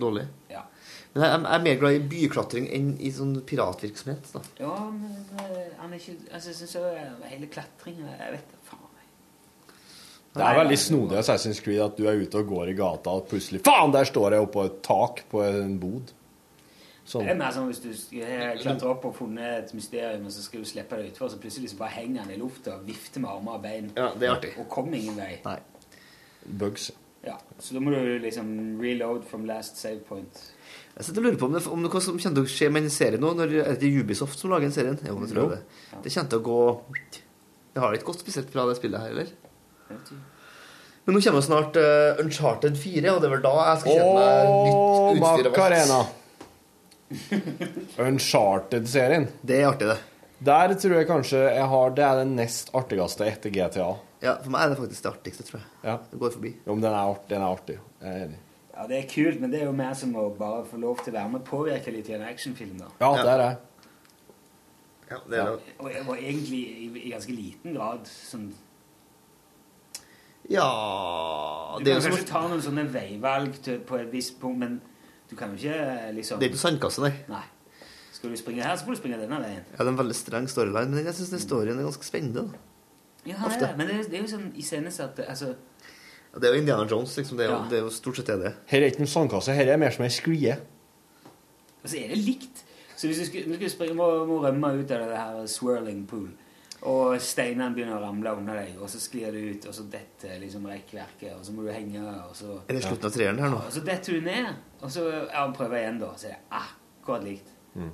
dårlig. 0.00 0.24
Ja. 0.48 0.62
Men 1.12 1.26
jeg, 1.26 1.40
jeg 1.42 1.56
er 1.58 1.66
mer 1.66 1.80
glad 1.82 1.98
i 1.98 2.04
byklatring 2.14 2.70
enn 2.72 2.94
i 3.04 3.10
sånn 3.12 3.34
piratvirksomhet. 3.48 4.30
da. 4.32 4.44
Ja, 4.62 4.78
men 4.88 5.18
eh, 5.44 5.74
han 5.82 5.92
er 5.92 6.00
ikke 6.00 6.16
Altså, 6.32 6.54
jeg 6.54 6.62
syns 6.62 7.28
hele 7.28 7.50
klatringen 7.52 8.08
Jeg 8.08 8.38
vet 8.38 8.48
da 8.54 8.62
faen. 8.70 8.88
Det 10.32 10.44
er 10.48 10.56
veldig 10.56 10.78
snodig 10.80 11.18
Assassin's 11.20 11.60
Creed 11.60 11.82
at 11.84 11.98
du 11.98 12.06
er 12.08 12.16
ute 12.22 12.40
og 12.40 12.48
går 12.48 12.70
i 12.72 12.76
gata, 12.76 13.12
og 13.18 13.26
plutselig 13.28 13.60
Faen, 13.66 13.92
der 13.92 14.08
står 14.08 14.32
jeg 14.32 14.46
oppå 14.46 14.64
et 14.64 14.78
tak 14.84 15.24
på 15.28 15.42
en 15.44 15.74
bod. 15.80 16.14
Sånn. 17.02 17.26
Det 17.26 17.32
er 17.32 17.38
mer 17.40 17.50
som 17.50 17.66
hvis 17.66 17.80
du 17.82 17.88
klatrer 18.62 18.88
opp 18.92 19.04
og 19.08 19.14
funnet 19.18 19.64
et 19.64 19.74
mysterium, 19.74 20.26
og 20.28 20.34
så 20.34 20.44
skal 20.44 20.62
du 20.62 20.68
slippe 20.70 20.98
det 21.00 21.10
utfor, 21.10 21.32
så 21.32 21.38
plutselig 21.42 21.72
så 21.72 21.80
bare 21.80 21.96
henger 21.96 22.22
han 22.22 22.30
i 22.30 22.38
lufta 22.38 22.76
og 22.76 22.86
vifter 22.86 23.24
med 23.24 23.32
armer 23.32 23.58
og 23.58 23.64
bein. 23.64 23.90
Ja, 23.96 24.12
det 24.14 24.28
er 24.28 24.34
artig. 24.36 24.52
Og 24.62 24.68
kommer 24.70 24.98
ingen 25.00 25.18
vei. 25.18 25.32
Nei. 25.44 25.58
Bugs. 26.62 26.92
Ja, 27.22 27.36
Så 27.58 27.74
da 27.74 27.80
må 27.82 27.92
du 27.94 28.18
liksom 28.18 28.80
reload 28.82 29.22
from 29.30 29.44
last 29.46 29.78
save 29.78 30.00
point. 30.08 30.40
Jeg 30.96 31.06
sitter 31.06 31.22
og 31.22 31.26
lurer 31.28 31.38
på 31.38 31.46
om 31.46 31.52
det, 31.54 31.62
om 31.70 31.84
det 31.84 31.90
hva 31.92 32.00
som 32.02 32.16
kommer 32.18 32.38
til 32.40 32.48
å 32.48 32.50
skje 32.50 32.70
med 32.74 32.86
en 32.86 32.92
serie 32.92 33.20
nå. 33.22 33.30
Når, 33.38 33.54
er 33.62 33.78
det 33.78 33.90
Ubisoft 33.94 34.38
som 34.40 34.50
lager 34.50 34.66
en 34.66 34.74
serien? 34.74 34.98
Jo, 35.06 35.18
det 35.22 35.30
tror 35.30 35.42
jeg 35.44 35.52
det. 35.52 35.60
Det 36.02 36.14
kommer 36.14 36.32
til 36.32 36.40
å 36.40 36.46
gå 36.48 36.60
Det 37.72 37.82
har 37.84 37.94
ikke 37.96 38.10
gått 38.10 38.24
spesielt 38.24 38.50
bra, 38.52 38.66
det 38.68 38.78
spillet 38.80 39.00
her, 39.00 39.14
eller? 39.14 39.30
Men 41.02 41.16
nå 41.16 41.22
kommer 41.22 41.40
jo 41.40 41.46
snart 41.46 41.78
uh, 41.78 42.18
Uncharted 42.22 42.76
4, 42.78 43.06
og 43.14 43.22
det 43.22 43.28
er 43.28 43.32
vel 43.36 43.46
da 43.46 43.54
jeg 43.60 43.80
skal 43.82 43.96
kjenne 43.96 44.18
meg 44.18 44.50
nytt 44.66 44.82
utstyr. 44.82 45.48
Macarena. 45.52 46.02
Uncharted-serien. 48.06 49.28
Det 49.42 49.58
er 49.60 49.68
artig, 49.70 49.90
det. 49.92 49.98
Der 50.42 50.74
tror 50.74 50.96
jeg 50.98 51.06
kanskje 51.06 51.40
jeg 51.54 51.66
har 51.70 51.92
Det 51.94 52.02
er 52.02 52.16
den 52.24 52.32
nest 52.34 52.72
artigste 52.74 53.28
etter 53.30 53.52
GTA. 53.54 53.90
Ja, 54.22 54.36
for 54.42 54.54
meg 54.54 54.64
er 54.64 54.72
det 54.72 54.78
faktisk 54.78 55.04
det 55.04 55.10
artigste, 55.12 55.44
tror 55.46 55.60
jeg. 55.60 55.68
Ja. 55.84 55.98
Det 56.10 56.18
går 56.22 56.32
forbi. 56.36 56.54
Jo, 56.64 56.74
men 56.74 56.82
den 56.84 56.92
er, 56.92 57.10
artig, 57.10 57.28
den 57.30 57.42
er 57.42 57.48
artig. 57.50 57.78
Jeg 58.02 58.10
er 58.10 58.24
enig. 58.26 58.40
Ja, 58.72 58.86
det 58.88 58.98
er 58.98 59.08
kult, 59.10 59.40
men 59.42 59.52
det 59.52 59.60
er 59.60 59.68
jo 59.68 59.74
mer 59.76 59.92
som 59.98 60.14
å 60.16 60.28
bare 60.38 60.64
få 60.66 60.78
lov 60.80 61.02
til 61.02 61.12
å 61.12 61.18
være 61.18 61.32
med 61.34 61.42
og 61.42 61.48
påvirke 61.50 61.92
litt 61.94 62.08
i 62.08 62.16
en 62.16 62.24
actionfilm, 62.24 62.78
da. 62.80 62.88
Ja, 63.02 63.10
det 63.18 63.32
er 63.32 63.42
det. 63.42 63.50
Ja, 65.10 65.18
det 65.28 65.40
er 65.42 65.50
det. 65.50 65.74
Og, 65.78 65.90
og 66.08 66.14
egentlig 66.16 66.60
i, 66.62 66.86
i 67.02 67.10
ganske 67.12 67.34
liten 67.36 67.74
grad 67.76 68.06
sånn 68.08 68.46
Ja 70.48 70.68
Du 71.76 71.84
Det 71.84 71.92
er 71.92 71.98
kan 71.98 72.06
som 72.06 72.14
kanskje 72.14 72.30
ta 72.30 72.40
noen 72.46 72.64
sånne 72.64 72.86
veivalg 72.94 73.58
til, 73.66 73.82
på 73.86 73.98
et 74.00 74.08
visst 74.14 74.38
punkt, 74.40 74.62
men 74.62 74.80
du 75.32 75.36
kan 75.40 75.54
jo 75.56 75.56
ikke 75.56 76.12
liksom 76.18 76.38
Det 76.42 76.46
er 76.46 76.52
ikke 76.52 76.60
sandkasse, 76.62 77.00
nei. 77.02 77.12
Nei. 77.32 77.42
Skal 78.12 78.30
du 78.30 78.36
springe 78.38 78.62
her, 78.62 78.76
så 78.76 78.84
får 78.86 78.94
du 78.94 79.00
springe 79.00 79.18
denne 79.18 79.38
veien. 79.40 79.62
Ja, 79.72 79.78
det 79.80 79.86
er 79.88 79.92
en 79.94 79.98
veldig 79.98 80.14
streng 80.18 80.46
storyline, 80.52 80.92
men 80.92 81.08
jeg 81.08 81.16
syns 81.16 81.42
storyen 81.46 81.80
er 81.80 81.86
ganske 81.88 82.04
spennende. 82.06 82.44
da. 82.52 82.60
Ja, 83.24 83.36
det 83.38 83.46
Ofte. 83.48 83.64
er, 83.70 83.76
men 83.78 83.86
det, 83.88 83.94
er- 83.96 84.10
det 84.10 84.18
er 84.18 84.22
jo 84.26 84.30
sånn 84.36 84.48
iscenesatt 84.58 85.18
altså, 85.28 85.54
Ja, 86.34 86.38
Det 86.40 86.48
er 86.48 86.54
jo 86.54 86.60
Indiana 86.60 86.84
Jones, 86.90 87.16
liksom. 87.16 87.36
Det 87.38 87.46
er 87.46 87.50
jo, 87.50 87.56
Ja. 87.62 87.68
det 87.70 87.78
er 87.78 87.82
jo 87.82 87.90
stort 87.90 88.16
sett 88.16 88.26
det 88.26 88.38
det 88.40 88.46
er. 88.46 88.54
Her 88.66 88.80
er 88.82 88.86
ikke 88.90 89.02
noen 89.04 89.10
sandkasse, 89.14 89.54
her 89.54 89.68
er 89.72 89.76
mer 89.76 89.90
som 89.90 90.04
ei 90.04 90.08
sklie. 90.10 90.58
altså, 91.84 91.96
er 91.98 92.08
det 92.08 92.18
likt. 92.18 92.62
Så 92.96 93.06
hvis 93.08 93.18
du 93.18 93.24
skulle, 93.26 93.44
du 93.48 93.54
skulle 93.56 93.70
springe, 93.70 93.94
må, 93.94 94.06
må 94.26 94.38
rømme 94.44 94.70
ut 94.78 94.90
av 94.90 95.08
det 95.08 95.16
her 95.18 95.46
swirling 95.46 96.06
pool, 96.06 96.28
og 96.82 97.14
steinene 97.22 97.70
begynner 97.76 98.00
å 98.00 98.02
ramle 98.02 98.34
under 98.40 98.58
deg, 98.58 98.74
og 98.82 98.90
så 98.90 98.98
sklir 98.98 99.34
du 99.34 99.38
ut, 99.38 99.66
og 99.70 99.74
så 99.76 99.84
detter 99.90 100.40
liksom 100.42 100.66
rekkverket, 100.66 101.36
og 101.36 101.44
så 101.46 101.54
må 101.54 101.66
du 101.66 101.70
henge, 101.70 102.02
og 102.02 102.34
så 102.34 102.56
Er 102.66 102.74
det 102.74 102.82
slutten 102.82 103.06
av 103.06 103.14
treeren 103.14 103.42
her 103.42 103.52
nå? 103.52 103.60
Og 103.62 103.74
så 103.76 103.82
detter 103.86 104.18
du 104.18 104.26
ned, 104.26 104.48
og 104.80 104.90
så 104.90 105.06
ja, 105.12 105.44
prøver 105.54 105.78
jeg 105.78 105.86
igjen, 105.86 106.00
da. 106.02 106.12
Så 106.18 106.28
er 106.28 106.34
det 106.34 106.62
akkurat 106.62 107.26
likt. 107.28 107.52
Mm. 107.78 107.92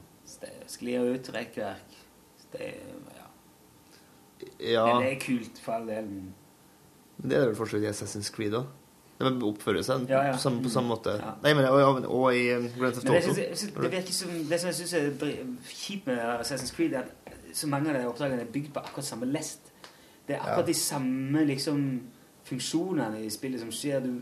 Sklir 0.69 1.13
ut, 1.13 1.33
rekkverk 1.37 1.99
det, 2.53 2.75
ja. 3.19 3.29
Ja. 4.59 4.85
Men 4.87 5.03
det 5.05 5.13
er 5.13 5.21
kult, 5.21 5.61
for 5.63 5.73
all 5.73 5.89
del. 5.89 6.11
det 7.19 7.33
er 7.35 7.41
det 7.41 7.47
vel 7.51 7.57
fortsatt 7.59 7.85
i 7.85 7.91
Assassin's 7.91 8.31
Creed 8.35 8.57
òg. 8.57 8.69
De 9.19 9.31
oppfører 9.43 9.83
seg 9.83 10.05
Ja, 10.07 10.21
ja. 10.29 10.35
På, 10.37 10.39
samme, 10.39 10.63
på 10.63 10.71
samme 10.71 10.93
måte. 10.93 11.17
Nei, 11.43 11.53
men 11.59 11.67
og, 11.67 12.05
og, 12.07 12.29
i 12.37 12.53
um, 12.55 12.69
Grand 12.79 12.95
Theft 12.95 13.09
Auto. 13.11 13.35
det, 13.35 13.49
synes 14.07 14.51
Det 14.51 14.61
som 14.61 14.71
jeg 14.71 14.77
syns 14.79 14.93
er 14.95 15.09
kjipt 15.67 16.07
med 16.07 16.21
Assassin's 16.39 16.71
Creed, 16.77 16.95
er 16.95 17.09
at 17.27 17.38
så 17.59 17.69
mange 17.71 17.91
av 17.93 17.99
de 17.99 18.07
oppdragene 18.09 18.45
er 18.47 18.53
bygd 18.55 18.73
på 18.75 18.83
akkurat 18.87 19.07
samme 19.09 19.29
lest. 19.31 19.73
Det 20.29 20.37
er 20.37 20.41
akkurat 20.43 20.67
Ja. 20.67 20.73
de 20.73 20.75
samme 20.79 21.45
liksom 21.49 21.85
funksjonene 22.49 23.23
i 23.25 23.31
spillet 23.33 23.61
som 23.61 23.71
skjer. 23.75 24.01
Du, 24.05 24.21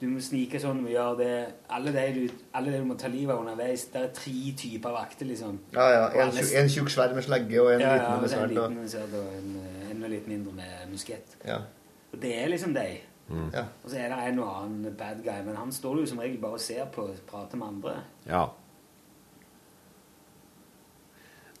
du 0.00 0.06
må 0.08 0.20
snike 0.24 0.60
sånn, 0.62 0.78
du 0.80 0.86
må 0.86 0.92
gjøre 0.94 1.16
det 1.18 1.32
Alle 1.76 1.92
de 1.92 2.04
du, 2.16 2.38
alle 2.56 2.72
de 2.72 2.78
du 2.80 2.86
må 2.88 2.96
ta 2.98 3.10
livet 3.12 3.34
av 3.34 3.42
underveis. 3.44 3.84
Det 3.92 4.00
er 4.00 4.14
tre 4.16 4.54
typer 4.56 4.94
vakter, 4.96 5.28
liksom. 5.28 5.58
Ja, 5.74 5.88
ja. 5.92 6.06
Og 6.08 6.38
En, 6.38 6.40
en 6.62 6.72
tjukk 6.72 6.88
sverd 6.94 7.14
med 7.18 7.26
slegge 7.26 7.60
og 7.62 7.72
en 7.74 7.84
ja, 7.84 7.92
liten 7.98 8.16
med 8.16 8.24
og 8.24 8.30
så 8.32 8.40
en 8.46 8.54
liten 8.54 8.88
sverd 8.94 9.14
og 9.20 9.34
en 9.36 9.52
eh, 9.60 9.90
enda 9.92 10.08
litt 10.14 10.26
mindre 10.30 10.56
med 10.56 10.88
muskett. 10.94 11.36
Ja. 11.44 11.60
Og 12.12 12.18
det 12.22 12.32
er 12.42 12.48
liksom 12.54 12.74
de. 12.74 12.88
Ja. 13.54 13.62
Og 13.84 13.90
så 13.92 14.00
er 14.00 14.08
det 14.10 14.16
en 14.32 14.40
og 14.42 14.48
annen 14.64 14.96
bad 14.98 15.20
guy, 15.22 15.36
men 15.46 15.54
han 15.54 15.70
står 15.72 16.00
jo 16.00 16.06
som 16.10 16.18
regel 16.18 16.40
bare 16.42 16.56
og 16.58 16.62
ser 16.64 16.88
på 16.90 17.04
og 17.12 17.20
prater 17.28 17.60
med 17.60 17.68
andre. 17.68 17.92
Ja. 18.26 18.48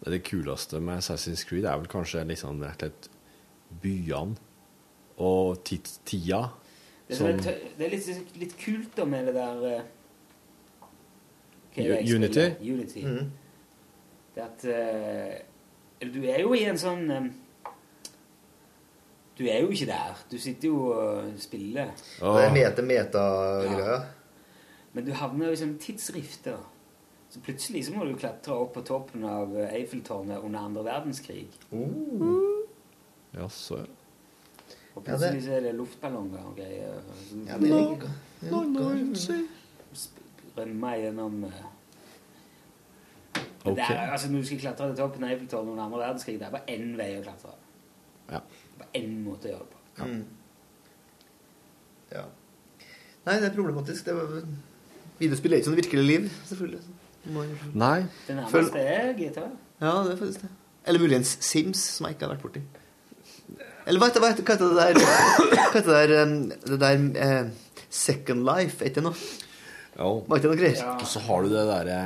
Det, 0.00 0.06
er 0.08 0.16
det 0.16 0.22
kuleste 0.24 0.80
med 0.80 0.98
Assassin's 0.98 1.44
Creed 1.48 1.68
er 1.68 1.76
vel 1.76 1.90
kanskje 1.92 2.24
liksom 2.28 2.62
rett 2.64 2.82
og 2.82 2.88
slett 2.88 3.10
byene 3.82 4.40
og 5.20 5.60
tids, 5.68 5.98
tida. 6.08 6.46
Det 7.08 7.16
er, 7.16 7.18
Som, 7.18 7.42
det 7.76 7.86
er 7.86 7.92
litt, 7.92 8.36
litt 8.40 8.56
kult 8.58 8.96
da 8.96 9.04
med 9.04 9.28
det 9.28 9.34
der 9.36 9.64
eh, 9.68 9.82
det 11.74 12.14
Unity? 12.14 12.46
Unity. 12.60 13.04
Mhm. 13.04 13.30
Det 14.34 14.40
at 14.40 14.64
uh, 14.64 16.12
Du 16.12 16.24
er 16.24 16.40
jo 16.40 16.54
i 16.54 16.64
en 16.64 16.78
sånn 16.78 17.10
um, 17.10 17.30
Du 19.38 19.44
er 19.46 19.60
jo 19.64 19.70
ikke 19.74 19.88
der. 19.90 20.18
Du 20.30 20.38
sitter 20.38 20.68
jo 20.68 20.90
og 20.94 21.30
spiller. 21.40 21.92
Det 22.20 22.44
er 22.44 22.52
mete, 22.54 22.82
meta-greia. 22.84 24.00
Men 24.92 25.06
du 25.06 25.12
havner 25.16 25.48
jo 25.48 25.56
i 25.56 25.60
sånn 25.60 25.78
tidsrifter. 25.80 26.58
Så 27.30 27.40
plutselig 27.40 27.84
så 27.86 27.94
må 27.94 28.04
du 28.08 28.16
klatre 28.18 28.56
opp 28.58 28.72
på 28.74 28.82
toppen 28.86 29.24
av 29.28 29.52
eh, 29.54 29.74
Eiffeltårnet 29.78 30.42
under 30.42 30.66
andre 30.66 30.82
verdenskrig. 30.88 31.46
Ja, 33.36 33.46
så 33.48 33.84
Og 34.94 35.04
plutselig 35.06 35.44
så 35.44 35.52
er 35.54 35.68
det 35.68 35.74
luftballonger 35.78 36.48
og 36.50 36.56
greier. 36.58 36.98
Ja, 37.46 37.58
det 37.62 37.70
liker 37.70 38.10
Rømme 40.56 40.90
gjennom 40.98 41.44
eh, 41.46 41.60
Ok. 43.60 43.76
det 43.76 43.84
er, 43.84 44.10
altså, 44.10 44.30
Når 44.32 44.38
du 44.40 44.46
skal 44.46 44.58
klatre 44.58 44.88
til 44.88 44.96
toppen 44.96 45.24
av 45.24 45.30
Eiffeltårnet 45.30 45.70
under 45.70 45.84
andre 45.84 45.98
verdenskrig, 46.00 46.38
det 46.40 46.46
er 46.48 46.54
bare 46.54 46.74
én 46.74 46.94
vei 46.98 47.10
å 47.18 47.22
klatre. 47.22 47.54
Ja. 48.30 48.40
Bare 48.80 48.88
én 48.96 49.18
måte 49.22 49.50
å 49.50 49.52
gjøre 49.52 49.66
det 49.66 49.74
på. 49.74 50.06
Mm. 50.08 50.22
Ja. 52.10 52.24
Nei, 53.26 53.34
det 53.36 53.50
er 53.50 53.54
problematisk. 53.54 54.08
Det 54.08 54.16
var... 54.16 54.40
Videospill 55.20 55.52
er 55.52 55.60
ikke 55.60 55.68
sånn 55.68 55.76
virkelig 55.76 56.04
liv, 56.06 56.30
selvfølgelig. 56.48 56.99
Nei. 57.24 58.06
Det 58.26 58.36
nærmeste 58.36 58.80
er 58.80 59.12
GTA. 59.18 59.48
Ja, 59.80 59.94
det 60.04 60.14
er 60.14 60.20
faktisk 60.20 60.44
det. 60.44 60.50
Eller 60.88 61.02
muligens 61.02 61.36
Sims, 61.44 61.78
som 61.96 62.06
jeg 62.06 62.16
ikke 62.16 62.26
har 62.26 62.34
vært 62.34 62.44
borti. 62.46 62.62
Eller 63.86 64.00
hva 64.00 64.08
heter, 64.08 64.22
hva 64.22 64.30
heter, 64.32 64.56
det 64.60 64.70
der 64.76 64.98
Hva 65.50 65.66
heter 65.74 65.90
det 65.90 66.00
der, 66.10 66.22
um, 66.22 66.34
det 66.50 66.80
der 66.80 67.04
eh, 67.26 67.50
Second 67.88 68.44
Life? 68.46 68.80
Er 68.80 68.90
ikke 68.90 69.00
det 69.00 69.06
noe? 69.08 69.28
Jo. 69.96 70.10
Var 70.26 70.40
ikke 70.40 70.46
det 70.46 70.52
noe 70.52 70.60
greier? 70.60 70.82
Og 70.96 71.08
så 71.10 71.22
har 71.26 71.44
du 71.44 71.52
det 71.52 71.64
derre 71.68 72.00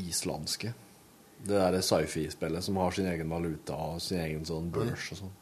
islandske. 0.00 0.74
Det 1.44 1.56
derre 1.58 1.80
sci-fi-spillet 1.84 2.64
som 2.64 2.78
har 2.80 2.94
sin 2.96 3.08
egen 3.10 3.32
valuta 3.32 3.76
og 3.76 4.00
sin 4.02 4.22
egen 4.22 4.46
sånn 4.48 4.70
børs 4.72 5.10
og 5.12 5.24
sånn. 5.24 5.34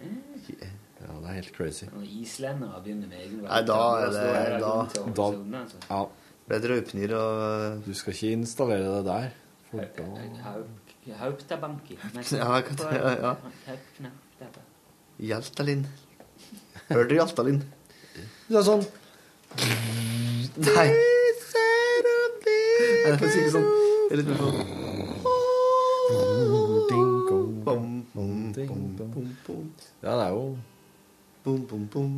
Ja, 0.00 1.16
det 1.16 1.28
er 1.28 1.36
helt 1.36 1.52
crazy. 1.56 1.88
Når 1.92 2.08
islendere 2.22 2.80
begynner 2.84 3.08
med 3.08 3.20
egen 3.24 3.44
Nei, 3.44 3.60
da 3.68 3.78
er 4.00 4.14
det 4.14 4.24
Da, 4.60 4.72
Da, 4.94 5.12
da 5.16 5.60
altså. 5.60 5.80
Ja. 5.88 6.00
Bedre 6.50 6.80
åpner 6.80 7.12
og 7.14 7.42
eh, 7.46 7.76
Du 7.86 7.92
skal 7.94 8.14
ikke 8.16 8.32
installere 8.36 8.88
det 8.96 9.04
der. 9.06 9.28
Hauptabanki. 11.20 11.96
Ja, 12.98 13.12
ja. 13.22 13.34
Hjaltalin. 15.30 15.84
Hører 16.90 17.08
du 17.10 17.14
Hjaltalin? 17.14 17.60
Du 18.48 18.56
er 18.58 18.64
sånn 18.66 18.82
Nei. 20.60 20.88
Jeg 23.00 23.18
får 23.20 23.28
si 23.32 23.40
det 23.44 23.52
sånn. 23.54 23.66
sånn- 24.40 24.58
ja, 30.02 30.12
det 30.16 30.24
er 30.26 30.30
jo 30.34 30.58
Bom, 31.44 31.62
bom, 31.66 31.86
bom. 31.92 32.14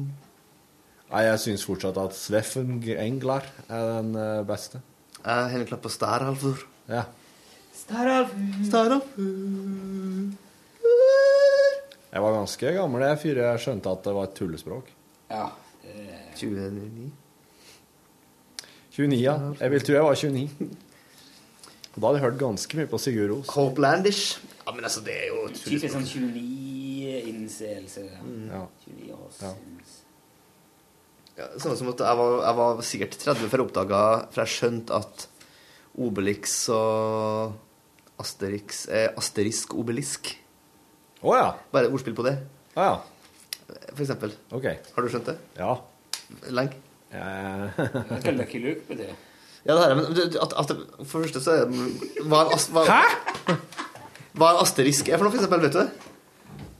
Nei, 1.12 1.26
jeg 1.28 1.40
syns 1.42 1.64
fortsatt 1.68 1.98
at 2.00 2.14
Sveffen 2.16 2.78
Englar 2.96 3.44
er 3.68 3.88
den 3.98 4.14
eh, 4.16 4.42
beste. 4.48 4.80
Jeg 5.22 5.50
holder 5.52 5.68
klart 5.68 5.82
på 5.84 5.90
Stæralfur. 5.92 6.62
Ja. 6.88 7.02
Stæralfur. 7.76 9.18
Jeg 12.12 12.20
var 12.24 12.36
ganske 12.36 12.72
gammel 12.76 13.04
jeg 13.06 13.18
før 13.22 13.40
jeg 13.42 13.60
skjønte 13.64 13.92
at 13.92 14.06
det 14.06 14.14
var 14.16 14.28
et 14.30 14.34
tullespråk. 14.38 14.88
Ja. 15.30 15.46
29. 16.36 17.12
29, 18.96 19.20
ja. 19.20 19.36
Jeg 19.60 19.70
vil 19.72 19.84
tro 19.84 19.94
jeg 19.98 20.04
var 20.08 20.16
29. 20.16 20.48
Og 21.92 22.00
da 22.00 22.06
hadde 22.06 22.18
jeg 22.18 22.24
hørt 22.24 22.40
ganske 22.40 22.78
mye 22.78 22.88
på 22.88 23.00
Sigurd 23.04 23.30
Ros. 23.34 23.52
Hopelandish. 23.52 24.40
Ja, 24.66 24.72
men 24.72 24.84
altså, 24.88 25.00
det 25.04 25.12
er 25.12 25.28
jo 25.28 25.44
et 25.50 25.60
Typisk 25.60 25.92
sånn 25.92 26.08
tullespråk. 26.08 26.40
29-innseelse. 26.40 28.06
Ja. 28.48 28.64
29 28.88 29.12
års 29.18 29.42
Ja. 29.44 29.52
Ja, 31.42 31.48
sånn 31.58 31.74
som 31.78 31.90
at 31.90 32.02
jeg 32.04 32.18
var, 32.18 32.34
jeg 32.44 32.58
var 32.60 32.82
sikkert 32.86 33.18
30 33.18 33.48
før 33.50 33.62
jeg 33.62 33.66
oppdaga 33.66 34.00
For 34.30 34.42
jeg 34.44 34.52
skjønte 34.52 34.98
at 35.02 35.24
Obelix 36.02 36.54
og 36.72 37.56
Asterix 38.22 38.84
er 38.86 39.16
asterisk 39.18 39.74
obelisk. 39.74 40.30
Å 41.26 41.34
ja. 41.34 41.48
Bare 41.74 41.90
ordspill 41.90 42.14
på 42.14 42.24
det. 42.24 42.36
Å 42.78 42.86
ja. 42.86 42.94
For 43.90 44.04
eksempel. 44.04 44.32
Okay. 44.54 44.78
Har 44.94 45.04
du 45.04 45.10
skjønt 45.10 45.28
det? 45.32 45.34
Ja. 45.58 45.74
Lenge? 46.54 46.78
Hva 47.12 48.32
Lucky 48.38 48.62
Luke 48.62 48.96
det. 48.96 49.10
Ja, 49.66 49.74
det 49.74 49.82
her, 49.82 49.94
men 49.98 50.06
at, 50.16 50.54
at, 50.62 50.72
For 51.04 51.20
det 51.20 51.28
første 51.28 51.42
så 51.44 51.52
er 51.52 51.66
det 51.68 52.24
Hva 52.24 52.40
en, 52.46 52.62
hva, 52.72 52.86
Hæ?! 52.88 53.52
Hva 54.38 54.54
en 54.54 54.62
asterisk 54.62 55.10
er 55.10 55.20
for 55.20 55.28
noe, 55.28 55.34
for 55.34 55.42
eksempel, 55.42 55.66
vet 55.66 55.76
du 55.76 55.82
det? 55.82 56.08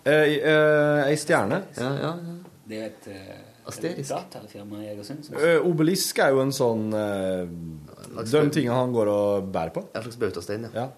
Ei, 0.08 0.38
eh, 0.40 1.02
Ei 1.10 1.18
stjerne. 1.20 1.60
Ja, 1.76 1.90
ja, 2.00 2.14
ja. 2.16 2.38
Det 2.70 2.78
er 2.78 2.86
et 2.88 3.10
uh, 3.12 3.51
Asterisk. 3.66 4.08
datafirma 4.10 4.80
i 4.82 4.88
Egersund. 4.92 5.24
som- 5.24 5.36
Eh, 5.36 5.58
obelisk 5.60 6.18
er 6.18 6.30
jo 6.30 6.40
en 6.42 6.50
sånn 6.52 6.88
uh, 6.92 7.46
De 8.24 8.50
tingene 8.50 8.74
han 8.74 8.92
går 8.92 9.08
og 9.08 9.52
bærer 9.52 9.72
på. 9.72 9.84
En 9.94 10.02
slags 10.02 10.16
bautastein, 10.18 10.68
ja. 10.74 10.88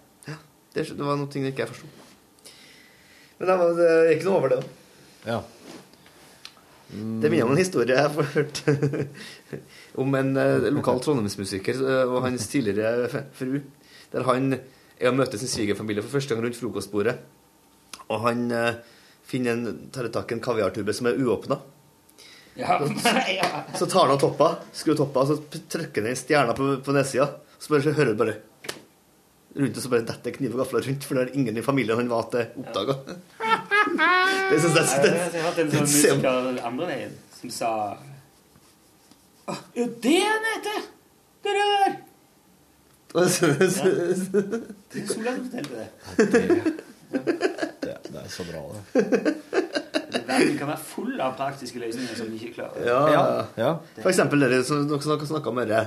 Det, 0.74 0.88
det 0.88 0.98
var 0.98 1.14
noen 1.16 1.28
ting 1.30 1.44
jeg 1.44 1.54
ikke 1.54 1.68
forsto. 1.70 1.86
Men 3.38 3.46
det, 3.48 3.58
var, 3.58 3.74
det 3.78 3.90
er 3.90 4.08
ikke 4.16 4.24
noe 4.26 4.38
over 4.40 4.48
det. 4.48 4.56
da. 4.60 5.30
Ja. 5.30 5.42
Det 6.94 7.30
minner 7.30 7.46
om 7.46 7.52
en 7.54 7.58
historie 7.62 7.94
jeg 7.94 7.98
har 7.98 8.22
hørt 8.34 8.60
om 10.02 10.14
en 10.18 10.36
eh, 10.36 10.66
lokal 10.74 11.00
trondheimsmusiker 11.02 11.78
og 12.08 12.20
hans 12.26 12.46
tidligere 12.50 13.08
fru. 13.34 13.60
Der 14.12 14.26
han 14.28 14.52
er 14.54 15.08
og 15.10 15.16
møter 15.18 15.38
sin 15.40 15.50
svigerfamilie 15.50 16.02
for 16.04 16.14
første 16.18 16.34
gang 16.34 16.44
rundt 16.44 16.58
frokostbordet. 16.58 17.16
Og 18.08 18.20
han 18.26 18.44
eh, 18.54 18.74
finner 19.26 19.56
en, 19.56 19.88
tar 19.94 20.10
tak 20.14 20.30
i 20.30 20.36
en 20.36 20.42
kaviartube 20.44 20.94
som 20.94 21.06
er 21.10 21.18
uåpna. 21.18 21.58
Ja. 22.57 22.78
ja. 23.40 23.48
Så 23.78 23.86
tar 23.90 24.05
han 24.07 24.14
av 24.14 24.20
toppa, 24.22 24.48
skrur 24.72 24.94
toppa, 24.98 25.24
så 25.26 25.36
trykker 25.50 26.02
han 26.05 26.11
inn 26.12 26.18
stjerna 26.20 26.55
på, 26.55 26.68
på 26.86 26.94
nedsida. 26.94 27.26
Så 27.59 27.72
bare 27.74 27.82
så 27.86 27.94
hører 27.96 28.12
du 28.14 28.20
bare 28.20 28.36
rundt, 29.55 29.76
og 29.76 29.82
så 29.84 29.90
bare 29.92 30.07
detter 30.07 30.34
kniv 30.36 30.55
og 30.55 30.61
gafler 30.64 30.86
rundt, 30.88 31.05
for 31.07 31.14
det 31.18 31.22
er 31.28 31.34
ingen 31.38 31.59
i 31.59 31.62
familien 31.66 31.98
han 32.00 32.09
var 32.11 32.24
til 32.32 32.44
oppdaga. 32.62 32.96
Det 33.05 34.59
synes 34.61 34.74
jeg 34.74 34.82
er 34.82 34.88
har- 34.88 35.14
jeg 35.14 35.42
har 35.42 35.46
hatt 35.48 35.61
en 35.62 35.70
sånn 35.70 35.78
det 35.78 35.82
musiker 35.84 36.66
andre 36.70 36.86
veien 36.90 37.14
som 37.40 37.50
sa 37.55 37.70
«Å, 39.44 39.55
Ja, 39.76 39.84
det 40.02 40.14
er 40.18 40.28
han 40.30 40.50
heter! 40.55 40.80
Det 41.44 41.52
der! 41.61 41.96
Det 43.14 43.20
er 43.20 43.28
Sola 45.07 45.34
som 45.36 45.44
fortalte 45.44 45.74
det. 45.76 45.88
Det, 47.84 47.96
det 48.09 48.22
er 48.22 48.30
så 48.32 48.46
bra, 48.48 48.62
det. 48.72 49.82
Verden 50.14 50.58
kan 50.58 50.70
være 50.70 50.82
full 50.88 51.20
av 51.20 51.34
praktiske 51.38 51.80
løsninger 51.82 52.18
som 52.18 52.30
vi 52.30 52.40
ikke 52.40 52.60
klarer. 52.60 52.86
Ja, 52.86 53.24
ja. 53.58 53.72
For 54.00 54.12
eksempel 54.12 54.44
dere 54.44 54.62
som 54.66 54.86
dere 54.88 55.28
snakka 55.30 55.52
om 55.52 55.60
dere 55.62 55.82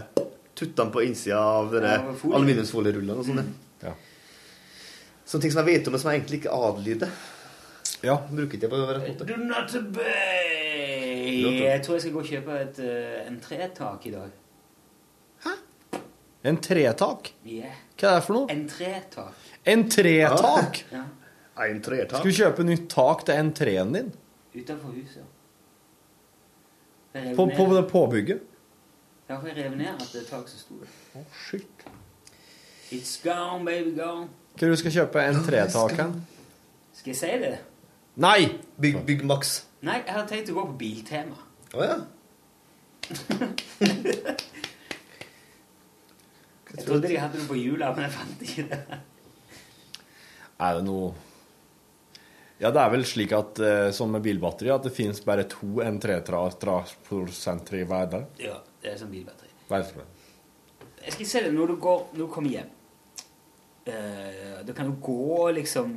tuttene 0.57 0.93
på 0.93 1.03
innsida 1.05 1.39
av 1.39 1.71
dere 1.73 1.95
Ja, 1.99 2.13
aluminiumsfolierullene 2.33 3.17
og 3.21 3.27
sånn. 3.27 3.43
Ja. 3.83 3.93
Sånne 5.27 5.45
ting 5.45 5.53
som 5.53 5.63
jeg 5.63 5.77
vet 5.77 5.89
om, 5.89 5.95
men 5.95 6.01
som 6.01 6.11
jeg 6.11 6.21
egentlig 6.21 6.41
ikke 6.41 6.55
adlyder. 6.55 7.11
Ja. 8.05 8.17
Bruker 8.29 8.57
ikke 8.57 8.63
det 8.65 8.71
på 8.71 8.81
rett 8.87 9.07
måte. 9.11 9.27
Do 9.27 9.37
not 9.41 9.75
obey! 9.77 10.57
Jeg 11.61 11.83
tror 11.85 11.97
jeg 11.97 12.05
skal 12.05 12.15
gå 12.15 12.21
og 12.23 12.31
kjøpe 12.31 12.59
et, 12.61 12.79
uh, 12.81 13.27
en 13.27 13.39
tretak 13.43 14.05
i 14.07 14.13
dag. 14.13 14.35
Hæ? 15.45 15.55
En 16.47 16.59
tretak? 16.63 17.31
Yeah. 17.45 17.77
Hva 17.97 18.11
er 18.11 18.19
det 18.19 18.25
for 18.27 18.37
noe? 18.37 18.49
En 18.53 18.67
tretak. 18.71 19.47
En 19.67 19.87
tretak? 19.91 20.83
Ja. 20.93 21.03
En 21.57 21.79
tretak? 21.81 22.19
Skal 22.19 22.31
du 22.31 22.37
kjøpe 22.37 22.63
nytt 22.67 22.85
tak 22.93 23.23
til 23.25 23.33
entreen 23.41 23.93
din? 23.95 24.11
Utenfor 24.53 24.93
huset. 24.93 25.23
ja. 27.15 27.33
På, 27.35 27.47
på 27.49 27.65
det 27.73 27.87
påbygget? 27.89 28.41
Ja, 29.29 29.39
for 29.39 29.47
jeg 29.49 29.57
rev 29.57 29.73
ned 29.77 29.89
at 29.89 30.09
det 30.13 30.27
tak 30.29 30.47
som 30.47 30.59
sto 30.61 30.77
der. 30.83 30.91
Å, 31.17 31.23
shit. 31.47 31.87
It's 32.93 33.17
gone, 33.23 33.65
baby, 33.65 33.95
gone. 33.97 34.29
Hva 34.57 34.67
er 34.67 34.71
du 34.71 34.77
skal 34.79 34.93
kjøpe 34.95 35.23
en 35.27 35.41
tretak 35.45 35.97
hen? 35.99 36.13
Skal 36.95 37.11
jeg 37.11 37.19
si 37.19 37.31
det? 37.41 37.55
Nei! 38.23 38.39
Bygg, 38.81 39.01
bygg 39.09 39.25
Max. 39.29 39.57
Nei, 39.85 39.99
jeg 40.05 40.13
hadde 40.15 40.29
tenkt 40.31 40.53
å 40.53 40.55
gå 40.57 40.63
på 40.69 40.77
Biltema. 40.79 41.41
Å 41.73 41.83
ja. 41.85 41.97
Jeg 46.77 46.85
trodde 46.85 47.07
de 47.07 47.17
hadde 47.17 47.39
det 47.39 47.47
på 47.47 47.55
jula, 47.57 47.93
men 47.95 48.03
jeg 48.03 48.11
fant 48.13 48.41
ikke 48.43 48.65
det. 48.69 48.79
Er 50.59 50.73
det 50.77 50.83
noe 50.87 51.13
Ja, 52.57 52.71
det 52.73 52.81
er 52.81 52.89
vel 52.89 53.05
slik 53.05 53.33
at 53.37 53.59
sånn 53.61 53.93
som 53.93 54.15
med 54.15 54.23
bilbatteri, 54.25 54.71
at 54.73 54.85
det 54.87 54.93
finnes 54.95 55.19
bare 55.21 55.43
to 55.51 55.77
N3-prosenter 55.85 57.77
i 57.77 57.85
verden. 57.85 58.25
Ja, 58.41 58.55
det 58.81 58.95
er 58.95 58.97
som 58.97 59.11
bilbatteri. 59.13 59.51
Hvorfor 59.67 60.01
det? 60.01 60.07
Jeg 61.07 61.13
skal 61.15 61.29
se 61.29 61.41
det 61.45 61.53
når 61.55 61.71
du 61.71 61.75
går 61.79 61.99
når 62.13 62.19
du 62.25 62.31
kommer 62.31 62.51
hjem. 62.51 62.71
Uh, 63.87 64.63
du 64.67 64.73
kan 64.75 64.89
jo 64.89 64.97
gå 64.99 65.51
liksom 65.55 65.93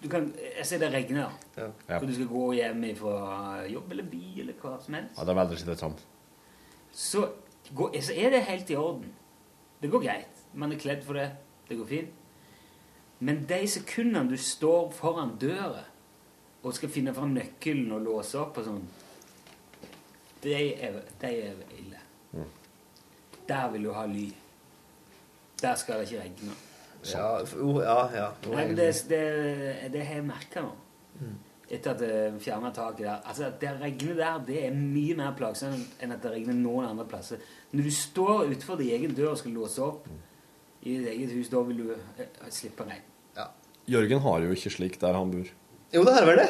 du 0.00 0.08
kan, 0.08 0.30
Jeg 0.56 0.64
ser 0.64 0.78
det 0.80 0.88
regner. 0.94 1.28
Ja. 1.56 1.66
Og 1.98 2.06
du 2.08 2.14
skal 2.14 2.28
gå 2.30 2.44
hjem 2.56 2.84
fra 2.96 3.66
jobb 3.68 3.90
eller 3.92 4.06
by 4.08 4.22
eller 4.40 4.56
hva 4.62 4.78
som 4.80 4.96
helst. 4.96 5.18
Ja, 5.18 5.26
det 5.28 5.34
er 5.34 5.38
veldig 5.42 5.58
slitsomt. 5.60 6.00
Så, 6.90 7.26
så 7.68 8.16
er 8.16 8.32
det 8.32 8.40
helt 8.48 8.72
i 8.72 8.78
orden. 8.80 9.10
Det 9.82 9.90
går 9.92 10.04
greit. 10.06 10.40
Man 10.54 10.72
er 10.72 10.80
kledd 10.80 11.04
for 11.04 11.20
det. 11.20 11.28
Det 11.68 11.76
går 11.76 11.90
fint. 11.90 12.16
Men 13.20 13.44
de 13.48 13.60
sekundene 13.68 14.30
du 14.30 14.36
står 14.40 14.90
foran 14.96 15.36
døra 15.40 15.84
og 16.62 16.74
skal 16.76 16.92
finne 16.92 17.12
fram 17.16 17.34
nøkkelen 17.36 17.92
og 17.96 18.04
låse 18.04 18.38
opp 18.40 18.60
og 18.60 18.66
sånn, 18.66 18.80
de 20.40 20.54
er, 20.56 20.96
de 21.20 21.30
er 21.48 21.60
ille. 21.76 22.00
Mm. 22.32 22.48
Der 23.48 23.70
vil 23.74 23.88
du 23.88 23.92
ha 23.92 24.06
ly. 24.08 24.26
Der 25.60 25.76
skal 25.76 26.00
det 26.00 26.08
ikke 26.08 26.22
regne. 26.22 26.56
Ja, 27.12 27.28
jo, 27.56 27.80
ja, 27.80 27.98
ja. 28.12 28.26
Jo, 28.44 28.56
Nei, 28.56 28.66
det, 28.76 28.88
det, 29.08 29.20
det 29.92 30.04
har 30.04 30.20
jeg 30.20 30.26
merka 30.28 30.64
nå. 30.64 30.72
Mm. 31.20 31.36
Etter 31.70 31.92
at 31.92 32.02
jeg 32.04 32.40
fjerna 32.42 32.72
taket 32.74 33.04
der. 33.06 33.20
Altså, 33.28 33.46
at 33.46 33.60
Det 33.60 33.74
regnet 33.80 34.16
der 34.16 34.40
det 34.46 34.58
er 34.66 34.74
mye 34.74 35.16
mer 35.16 35.36
plagsomt 35.36 36.00
enn 36.02 36.16
at 36.16 36.24
det 36.24 36.32
regner 36.34 36.56
noen 36.56 36.88
andre 36.88 37.06
plasser. 37.08 37.40
Når 37.72 37.88
du 37.88 37.92
står 37.94 38.48
utenfor 38.48 38.80
din 38.80 38.96
egen 38.96 39.14
dør 39.16 39.34
og 39.34 39.38
skal 39.38 39.56
låse 39.56 39.84
opp 39.84 40.08
i 40.82 40.96
ditt 40.96 41.08
eget 41.12 41.36
hus, 41.36 41.52
da 41.52 41.62
vil 41.68 41.84
du 41.84 41.92
eh, 41.92 42.50
slippe 42.50 42.88
regn. 42.88 43.09
Jørgen 43.90 44.20
har 44.24 44.44
jo 44.46 44.54
ikke 44.54 44.70
slik 44.76 44.98
der 45.02 45.16
han 45.18 45.32
bor. 45.32 45.48
Jo, 45.94 46.04
det 46.06 46.14
er 46.20 46.26
vel 46.28 46.38
det. 46.44 46.48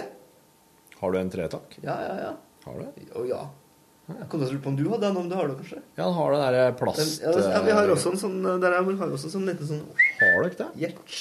Har 1.01 1.14
du 1.14 1.18
en 1.22 1.30
tretakk? 1.32 1.78
Ja, 1.84 1.95
ja, 2.05 2.14
ja. 2.26 2.32
Har 2.66 2.76
du 2.76 2.84
det? 2.84 3.07
Jo, 3.14 3.24
ja. 3.30 3.41
Jeg 4.11 4.26
kunne 4.32 4.49
lurt 4.51 4.62
på 4.64 4.68
om 4.72 4.76
du 4.76 4.84
hadde 4.91 5.07
en, 5.07 5.16
om 5.20 5.28
du 5.30 5.34
har 5.38 5.47
det, 5.49 5.55
kanskje? 5.61 5.80
Ja, 5.97 6.05
han 6.09 6.14
har 6.18 6.32
det 6.34 6.41
der 6.43 6.72
plast... 6.80 6.99
Den, 7.01 7.11
ja, 7.28 7.34
det- 7.36 7.51
ja, 7.55 7.61
vi 7.68 7.74
har 7.78 7.93
også 7.95 8.11
en 8.12 8.18
sånn 8.20 8.38
der 8.61 8.74
jeg 8.74 8.97
har 8.99 9.12
også 9.14 9.28
en 9.30 9.34
sånn 9.36 9.47
liten 9.49 9.68
sånn 9.68 9.84
Har 10.18 10.43
dere 10.43 10.57
det? 10.59 10.66
Gjerts. 10.82 11.20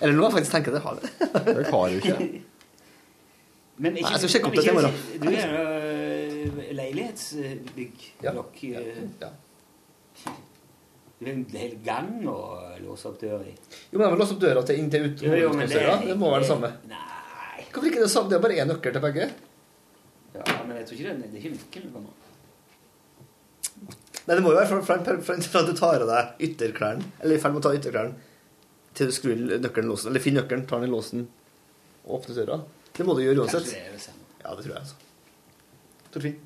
Eller 0.00 0.14
nå 0.16 0.22
må 0.24 0.30
jeg 0.30 0.36
faktisk 0.38 0.54
tenke 0.56 0.72
jeg 0.74 0.82
Har 0.86 0.96
det. 0.98 1.10
Dere 1.50 1.66
har 1.70 1.92
jo 1.92 2.00
ikke 2.00 2.16
det. 2.16 2.30
Men 3.84 3.94
ikke, 3.96 4.08
Nei, 4.08 4.16
jeg 4.16 4.20
skal 4.24 4.32
sjekke 4.34 4.48
opp 4.50 4.56
det 4.56 4.64
til 4.64 4.72
i 4.72 4.76
morgen. 4.76 4.96
Du 5.20 5.28
er 5.30 5.52
jo 5.54 6.74
leilighetsbygg. 6.80 8.08
Ja. 8.26 8.32
Lokk, 8.36 8.58
Ja. 8.72 8.82
Ja. 9.22 9.30
Har 11.20 11.28
en 11.34 11.44
hel 11.52 11.74
gang 11.84 12.10
å 12.32 12.36
låse 12.80 13.08
opp 13.10 13.18
døra 13.20 13.42
i. 13.44 13.52
Jo, 13.92 13.98
men 13.98 14.06
de 14.06 14.12
må 14.14 14.18
låse 14.22 14.32
opp 14.36 14.40
døra 14.40 14.62
til 14.66 14.78
inn 14.80 14.88
til 14.90 15.04
ut 15.10 15.20
Jo, 15.22 15.34
jo, 15.36 15.50
det- 15.52 15.68
Det 16.06 16.16
må 16.16 16.30
være 16.32 16.40
det 16.40 16.48
samme. 16.48 16.70
Nei. 16.88 17.66
Hvorfor 17.72 17.86
ikke 17.90 18.00
det 18.00 18.10
samme? 18.10 18.28
Det 18.30 18.36
er 18.38 18.42
bare 18.46 18.56
én 18.56 18.66
nøkkel 18.70 18.92
til 18.92 19.00
begge. 19.04 19.30
Ja, 20.34 20.62
men 20.64 20.76
jeg 20.76 20.86
tror 20.86 20.96
ikke 20.96 21.08
det, 21.10 21.32
det 21.32 21.36
er 21.36 21.42
ikke 21.44 21.56
nøkkelen 21.58 21.92
kommer. 21.92 22.10
Nei, 24.26 24.34
det 24.36 24.42
må 24.44 24.50
jo 24.52 24.56
være 24.60 24.68
fra, 24.68 24.80
fra, 24.86 25.16
fra, 25.20 25.36
fra, 25.40 25.62
du 25.66 25.72
tar 25.74 26.02
av 26.04 26.08
deg 26.10 26.42
ytterklærne, 26.48 27.04
eller 27.20 27.36
i 27.36 27.40
ferd 27.42 27.52
med 27.54 27.62
å 27.62 27.66
ta 27.68 27.72
ytterklærne, 27.76 28.14
til 28.94 29.06
du 29.10 29.12
skrur 29.12 29.36
nøkkelen 29.36 29.88
i 29.88 29.90
låsen, 29.92 30.10
eller 30.10 30.20
finner 30.24 30.42
nøkkelen, 30.44 30.66
tar 30.68 30.80
den 30.80 30.88
i 30.90 30.92
låsen 30.92 31.24
og 32.06 32.20
åpner 32.20 32.36
døra. 32.40 32.60
Det 32.96 33.06
må 33.06 33.14
du 33.16 33.22
gjøre 33.24 33.42
uansett. 33.44 33.70
Det. 33.70 34.10
Ja, 34.44 34.54
det 34.54 34.64
tror 34.64 34.74
jeg, 34.74 34.82
altså. 34.82 34.94
Torfinn? 36.12 36.36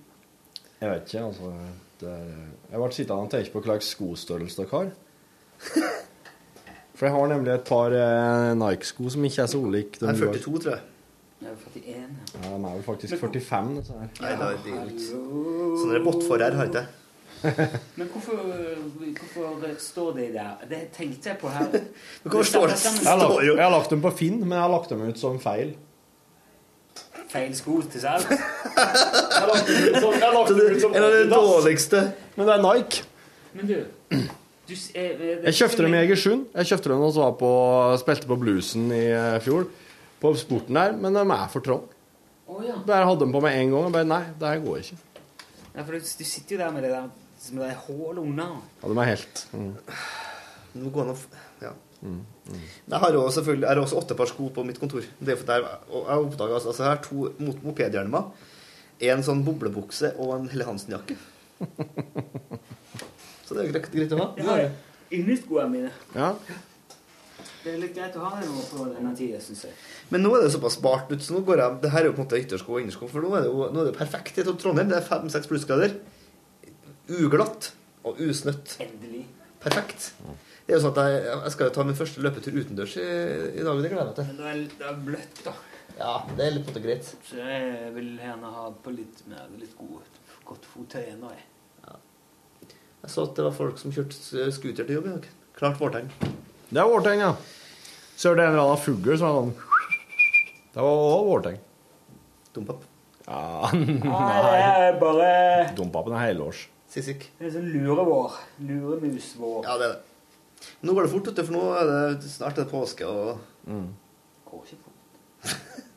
Jeg 0.81 0.91
vet 0.91 1.07
ikke, 1.09 1.25
altså. 1.29 1.53
Det 2.01 2.09
er, 2.11 2.32
jeg 2.72 2.80
ble 2.80 2.88
sittende 2.97 3.22
og 3.26 3.30
tenke 3.30 3.53
på 3.55 3.61
hva 3.62 3.66
slags 3.74 3.92
skostørrelse 3.95 4.62
dere 4.62 4.72
har. 4.72 4.90
For 6.95 7.07
jeg 7.09 7.14
har 7.14 7.30
nemlig 7.32 7.53
et 7.55 7.64
par 7.66 7.95
eh, 7.99 8.51
Nike-sko 8.59 9.09
som 9.11 9.24
ikke 9.26 9.42
er 9.42 9.47
så 9.51 9.59
ulike. 9.62 9.99
Jeg 10.01 10.11
er 10.11 10.18
42, 10.20 10.59
tror 10.62 10.74
jeg. 10.76 10.82
Det 11.40 11.49
er 11.51 11.57
41. 11.61 11.95
Ja, 12.34 12.51
de 12.51 12.59
er 12.59 12.74
vel 12.74 12.84
faktisk 12.86 13.16
45. 13.20 13.72
disse 13.78 13.97
her. 13.99 14.12
Nei, 14.22 14.34
det 14.38 14.51
er 14.51 14.61
det 14.64 14.74
er 14.78 14.92
ikke. 14.92 15.09
Sånne 15.80 16.03
båtforher 16.05 16.59
har 16.61 16.70
ikke 16.70 16.84
jeg. 16.84 17.01
Men 17.99 18.09
hvorfor, 18.09 18.38
hvorfor 18.95 19.74
står 19.84 20.12
de 20.16 20.28
der? 20.32 20.62
Det 20.70 20.78
tenkte 20.97 21.28
jeg 21.28 21.38
på 21.42 21.51
her. 21.53 21.66
Men 22.22 22.30
hvorfor 22.30 22.47
står 22.49 22.66
det- 22.70 22.78
Jeg 22.84 23.51
jeg 23.51 23.64
har 23.64 23.74
lagt 23.74 23.90
dem 23.90 24.01
på 24.07 24.11
Finn, 24.16 24.38
men 24.40 24.53
jeg 24.57 24.62
har 24.62 24.70
lagt 24.72 24.88
dem 24.95 25.03
ut 25.09 25.18
som 25.20 25.36
feil. 25.40 25.74
Feil 27.32 27.55
sko 27.59 27.80
til 27.90 28.03
salgs? 28.03 28.30
Jeg 28.30 29.49
lagt 29.51 29.70
ut 29.74 30.01
som, 30.01 30.12
jeg 30.14 30.34
lagt 30.36 30.53
ut 30.55 30.80
som 30.82 30.95
En 30.95 31.07
av 31.07 31.14
de 31.14 31.22
dårligste 31.30 32.03
Men 32.36 32.47
det 32.47 32.55
er 32.55 32.62
Nike. 32.62 33.05
Men 33.55 33.70
du, 33.70 33.74
du 34.68 34.74
er, 34.74 35.01
eh, 35.01 35.24
eh, 35.30 35.40
Jeg 35.49 35.59
kjøpte 35.61 35.86
dem 35.86 35.95
i 35.95 36.03
Egersund. 36.03 36.47
Jeg 36.55 36.70
kjøpte 36.72 36.92
dem 36.92 37.03
da 37.03 37.11
jeg 37.20 37.36
på, 37.40 37.51
spilte 38.03 38.30
på 38.30 38.38
Bluesen 38.40 38.86
i 38.95 39.03
eh, 39.14 39.40
fjor. 39.45 39.66
På 40.22 40.32
sporten 40.38 40.78
der, 40.78 40.95
men 40.99 41.14
de 41.14 41.24
er 41.24 41.51
for 41.53 41.64
trang. 41.64 41.84
Oh, 42.47 42.61
ja. 42.64 42.76
Jeg 42.86 43.09
hadde 43.09 43.20
dem 43.24 43.32
på 43.34 43.40
med 43.45 43.57
en 43.57 43.72
gang 43.72 43.88
og 43.88 43.95
bare 43.95 44.09
Nei, 44.09 44.22
det 44.40 44.51
her 44.51 44.62
går 44.64 44.82
ikke. 44.82 44.99
ja. 45.74 45.84
For 45.84 45.92
du, 45.95 46.11
du 46.18 46.24
sitter 46.28 46.57
jo 46.57 46.61
der 46.61 46.74
med 46.74 46.86
det 46.86 46.92
der 46.92 47.09
som 47.45 47.59
det 47.61 47.70
er 47.72 47.80
hull 47.86 48.18
under. 48.22 48.61
Ja, 48.82 48.88
de 48.88 48.99
er 48.99 49.11
helt 49.11 49.49
mm. 49.53 49.72
Nå 50.74 50.90
går 50.95 51.11
det 51.11 51.14
an 51.14 51.18
å. 51.18 51.42
Mm. 52.05 52.18
Mm. 52.50 52.64
Jeg 52.92 53.00
har 53.00 53.16
også 53.16 53.38
selvfølgelig 53.40 53.64
jeg 53.64 53.76
har 53.76 53.82
også 53.82 53.96
åtte 54.02 54.16
par 54.18 54.28
sko 54.28 54.48
på 54.52 54.64
mitt 54.68 54.78
kontor. 54.80 55.07
Det 55.20 55.32
er 55.32 55.38
for 55.40 55.48
der, 55.48 55.64
og 55.88 56.02
jeg 56.11 56.26
oppdaget, 56.26 56.55
altså, 56.59 56.68
altså, 56.74 56.82
jeg 56.84 56.92
har 56.92 57.02
to 57.07 57.30
mot- 57.40 57.62
mopedhjelmer, 57.64 58.26
en 59.09 59.22
sånn 59.26 59.40
boblebukse 59.46 60.12
og 60.20 60.34
en 60.36 60.48
Helle 60.52 60.66
Hansen-jakke. 60.68 61.16
Så 63.46 63.57
det 63.57 63.64
er 63.64 63.72
greit, 63.72 63.88
greit 63.92 64.12
å 64.16 64.20
ha. 64.20 64.28
Jeg 64.38 64.46
har 64.48 64.70
inneskoene 65.14 65.70
mine. 65.72 65.90
Ja. 66.14 66.30
Det 67.64 67.72
er 67.72 67.78
litt 67.80 67.94
greit 67.96 68.16
å 68.20 68.24
ha 68.26 68.40
det 68.40 68.48
nå 68.50 68.61
på 68.68 68.86
denne 68.92 69.12
tida, 69.16 69.40
syns 69.40 69.64
jeg. 69.64 69.76
Men 70.12 70.20
nå 70.24 70.34
er 70.36 70.44
det 70.44 70.52
såpass 70.52 70.76
spart 70.76 71.09
ut, 71.12 71.22
så 71.24 71.32
nå 71.32 71.40
går 71.48 71.62
jeg 71.62 71.78
Det 71.80 71.90
her 71.94 72.02
er 72.02 72.11
jo 72.11 72.12
på 72.16 72.20
en 72.20 72.26
måte 72.26 72.40
yttersko 72.42 72.74
og 72.76 72.82
innersko, 72.82 73.09
for 73.09 73.24
nå 73.24 73.30
er 73.38 73.46
det 73.46 73.52
jo 73.52 73.68
nå 73.72 73.80
er 73.80 73.88
det 73.88 73.96
perfekt 73.96 74.40
i 74.40 74.44
Trondheim. 74.44 74.90
Det 74.92 74.98
er 75.00 75.07
fem-seks 75.09 75.48
plussgrader. 75.48 75.96
Uglatt 77.09 77.70
og 78.05 78.20
usnøtt. 78.20 78.76
Endelig. 78.84 79.24
Perfekt. 79.64 80.11
Det 80.65 80.73
er 80.73 80.79
jo 80.79 80.83
sånn 80.87 80.95
at 80.97 81.12
jeg, 81.12 81.25
jeg 81.29 81.53
skal 81.53 81.69
jo 81.69 81.73
ta 81.77 81.85
min 81.85 81.97
første 81.99 82.23
løpetur 82.25 82.55
utendørs 82.57 82.95
i, 82.97 83.07
i 83.61 83.65
dag. 83.67 83.81
Det 83.85 83.91
gleder 83.93 84.01
jeg 84.01 84.09
meg 84.09 84.15
til. 84.17 84.29
Men 84.31 84.39
det 84.39 84.51
er, 84.51 84.61
det 84.81 84.87
er 84.91 85.01
bløtt, 85.09 85.43
da. 85.45 85.53
Ja, 85.99 86.12
det 86.31 86.45
er 86.47 86.55
litt 86.55 86.65
på 86.65 86.73
en 86.73 86.75
måte 86.75 86.85
greit. 86.87 87.11
Så 87.29 87.37
jeg 87.39 87.91
vil 87.95 88.15
gjerne 88.19 88.53
ha 88.55 88.65
på 88.87 88.95
litt 88.95 89.21
mer 89.31 89.51
litt 89.61 89.75
god, 89.79 90.07
godt 90.49 90.65
fottøy 90.73 91.03
ennå, 91.05 91.35
jeg. 91.35 91.51
Jeg 93.05 93.12
så 93.12 93.27
at 93.29 93.37
det 93.37 93.45
var 93.45 93.53
folk 93.53 93.77
som 93.77 93.93
kjørte 93.93 94.47
scooter 94.57 94.87
til 94.89 94.97
jobb 94.97 95.11
i 95.11 95.12
dag. 95.19 95.29
Klart 95.59 95.77
vårtegn. 95.77 96.09
Det 96.71 96.81
er 96.81 96.89
vårtegn, 96.89 97.21
ja. 97.21 97.35
Så 98.17 98.31
er 98.31 98.39
det 98.39 98.47
en 98.47 98.55
eller 98.55 98.65
annen 98.65 98.81
fugl 98.81 99.19
som 99.21 99.27
er 99.29 99.37
sånn 99.37 99.51
Det 100.73 100.81
var 100.81 101.03
òg 101.11 101.27
vårtegn. 101.29 101.59
Dompap. 102.57 102.87
Ja, 103.27 103.69
Nei, 103.75 103.99
nei 104.01 104.41
det 104.47 104.65
er 104.89 104.97
bare 105.03 105.29
Dompapen 105.77 106.17
er 106.17 106.25
helårs. 106.31 106.65
Sissik. 106.95 107.29
Det 107.37 107.51
er 107.51 107.55
sånn 107.59 107.69
lurevår. 107.75 108.41
Luremusvår. 108.65 109.61
Ja, 109.69 109.77
det 109.83 109.91
er 109.91 109.95
det. 109.99 110.14
Nå 110.85 110.95
går 110.95 111.07
det 111.07 111.12
fort, 111.15 111.31
for 111.41 111.55
nå 111.55 111.62
er 111.79 111.85
det 112.21 112.31
snart 112.31 112.59
er 112.59 112.65
det 112.65 112.73
påske 112.73 113.07
og 113.09 113.39
mm. 113.69 113.87
Går 114.51 114.67
ikke 114.67 114.83
fort. 114.83 115.55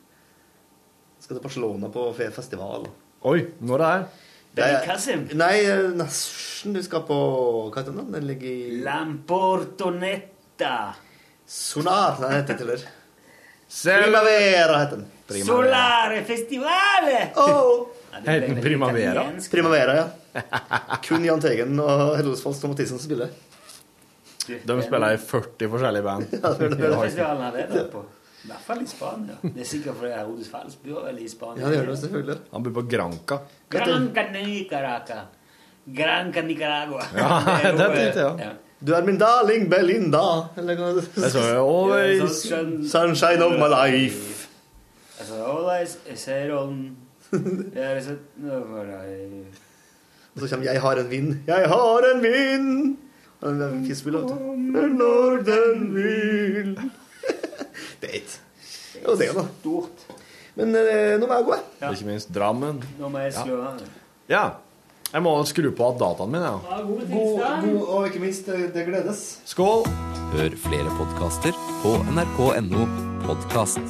Skal 1.22 1.36
til 1.36 1.44
Barcelona 1.44 1.86
på 1.92 2.06
festival. 2.16 2.88
Oi, 3.28 3.40
når 3.60 3.82
det 3.82 3.88
er? 3.92 4.02
Det 4.58 4.66
er 4.66 4.86
Kasim? 4.86 5.26
Nei, 5.38 5.56
nesten. 5.98 6.72
Du 6.74 6.80
skal 6.82 7.04
på 7.06 7.18
Hva 7.68 7.82
heter 7.82 7.94
den? 7.94 8.08
Den 8.14 8.24
ligger 8.26 8.48
i 8.48 8.80
Lamportonetta. 8.82 10.94
Sonar, 11.46 12.16
den 12.22 12.32
heter 12.34 12.64
den. 12.64 12.88
Primavera 13.68 14.78
heter 14.82 14.96
den. 14.96 15.06
Solare 15.46 16.24
festivale! 16.24 17.30
Oh. 17.36 17.86
Heter 18.16 18.48
den 18.48 18.62
Primavera? 18.62 19.26
Primavera, 19.50 19.96
ja. 19.96 20.08
Kun 21.04 21.24
Jahn 21.24 21.40
Teigen 21.40 21.80
og 21.82 22.16
Helos 22.16 22.42
Fals 22.42 22.62
og 22.64 22.72
Mathisen 22.72 23.00
spiller. 23.02 23.28
De 24.48 24.78
spiller 24.82 25.14
i 25.14 25.18
40 25.18 25.68
forskjellige 25.74 26.02
band. 26.02 26.26
Ja, 26.42 26.52
det 26.58 27.64
er. 27.68 28.02
I 28.38 28.48
hvert 28.48 28.62
fall 28.64 28.82
i 28.82 28.86
Spania. 28.86 29.34
Det 29.42 29.60
er 29.60 29.66
sikkert 29.66 29.98
fordi 29.98 30.12
Herodes 30.14 30.48
Fels 30.48 30.76
bor 30.84 31.02
vel 31.04 31.18
i 31.20 31.28
Spania. 31.28 31.64
Ja, 31.64 31.72
det 31.72 31.80
gjør 31.80 31.90
det 31.90 31.98
selvfølgelig. 32.04 32.36
Han 32.52 32.62
bor 32.64 32.76
på 32.78 32.84
Granca. 32.88 33.38
Granca 33.70 34.24
Nicaraca. 34.32 35.18
Granca 35.98 36.42
Nicaragua. 36.46 37.02
Ja, 37.16 37.28
det 37.80 37.88
tenkte 37.96 38.22
jeg 38.22 38.40
ja. 38.46 38.54
Du 38.78 38.92
er 38.94 39.02
min 39.02 39.18
darling 39.18 39.66
Belinda. 39.70 40.24
Eller 40.56 40.78
hva 40.78 40.92
det 40.94 41.04
Always 41.58 42.44
sunshine 42.92 43.42
of 43.42 43.58
my 43.58 43.66
life. 43.66 44.46
Always, 45.34 45.98
Og 50.34 50.40
så 50.40 50.48
kommer 50.48 50.66
'Jeg 50.66 50.80
har 50.80 50.96
en 50.96 51.10
vind'. 51.10 51.36
Jeg 51.46 51.68
har 51.68 52.14
en 52.14 52.22
vind! 52.22 52.96
Når 53.42 53.58
den 55.46 55.94
vil 55.94 56.78
Det 58.00 58.08
er 58.08 58.14
ikke 58.18 58.38
Jo, 59.04 59.14
det 59.18 59.28
da. 59.36 59.44
Stort. 59.60 59.96
Men 60.58 60.68
eh, 60.74 61.14
nå 61.20 61.26
må 61.28 61.34
jeg 61.38 61.44
gå, 61.46 61.54
jeg. 61.78 61.92
Ikke 61.94 62.08
minst 62.08 62.28
Drammen. 62.34 62.76
Nå 62.98 63.06
må 63.12 63.18
jeg 63.22 63.32
slå 63.36 63.54
av. 63.62 63.74
Ja. 64.30 64.44
Jeg 65.08 65.22
må 65.24 65.30
skru 65.48 65.70
på 65.72 65.86
dataen 66.02 66.30
min, 66.34 66.42
ja. 66.44 66.56
Ja, 66.68 66.76
God, 66.84 67.02
god, 67.08 67.80
og 67.86 68.00
ikke 68.10 68.20
minst, 68.26 68.44
det, 68.50 68.58
det 68.74 68.82
gledes. 68.90 69.18
Skål! 69.48 69.82
Hør 70.34 70.52
flere 70.66 70.90
podkaster 70.98 71.52
på 71.80 71.90
nrk.no 72.12 72.82
podkast. 73.24 73.86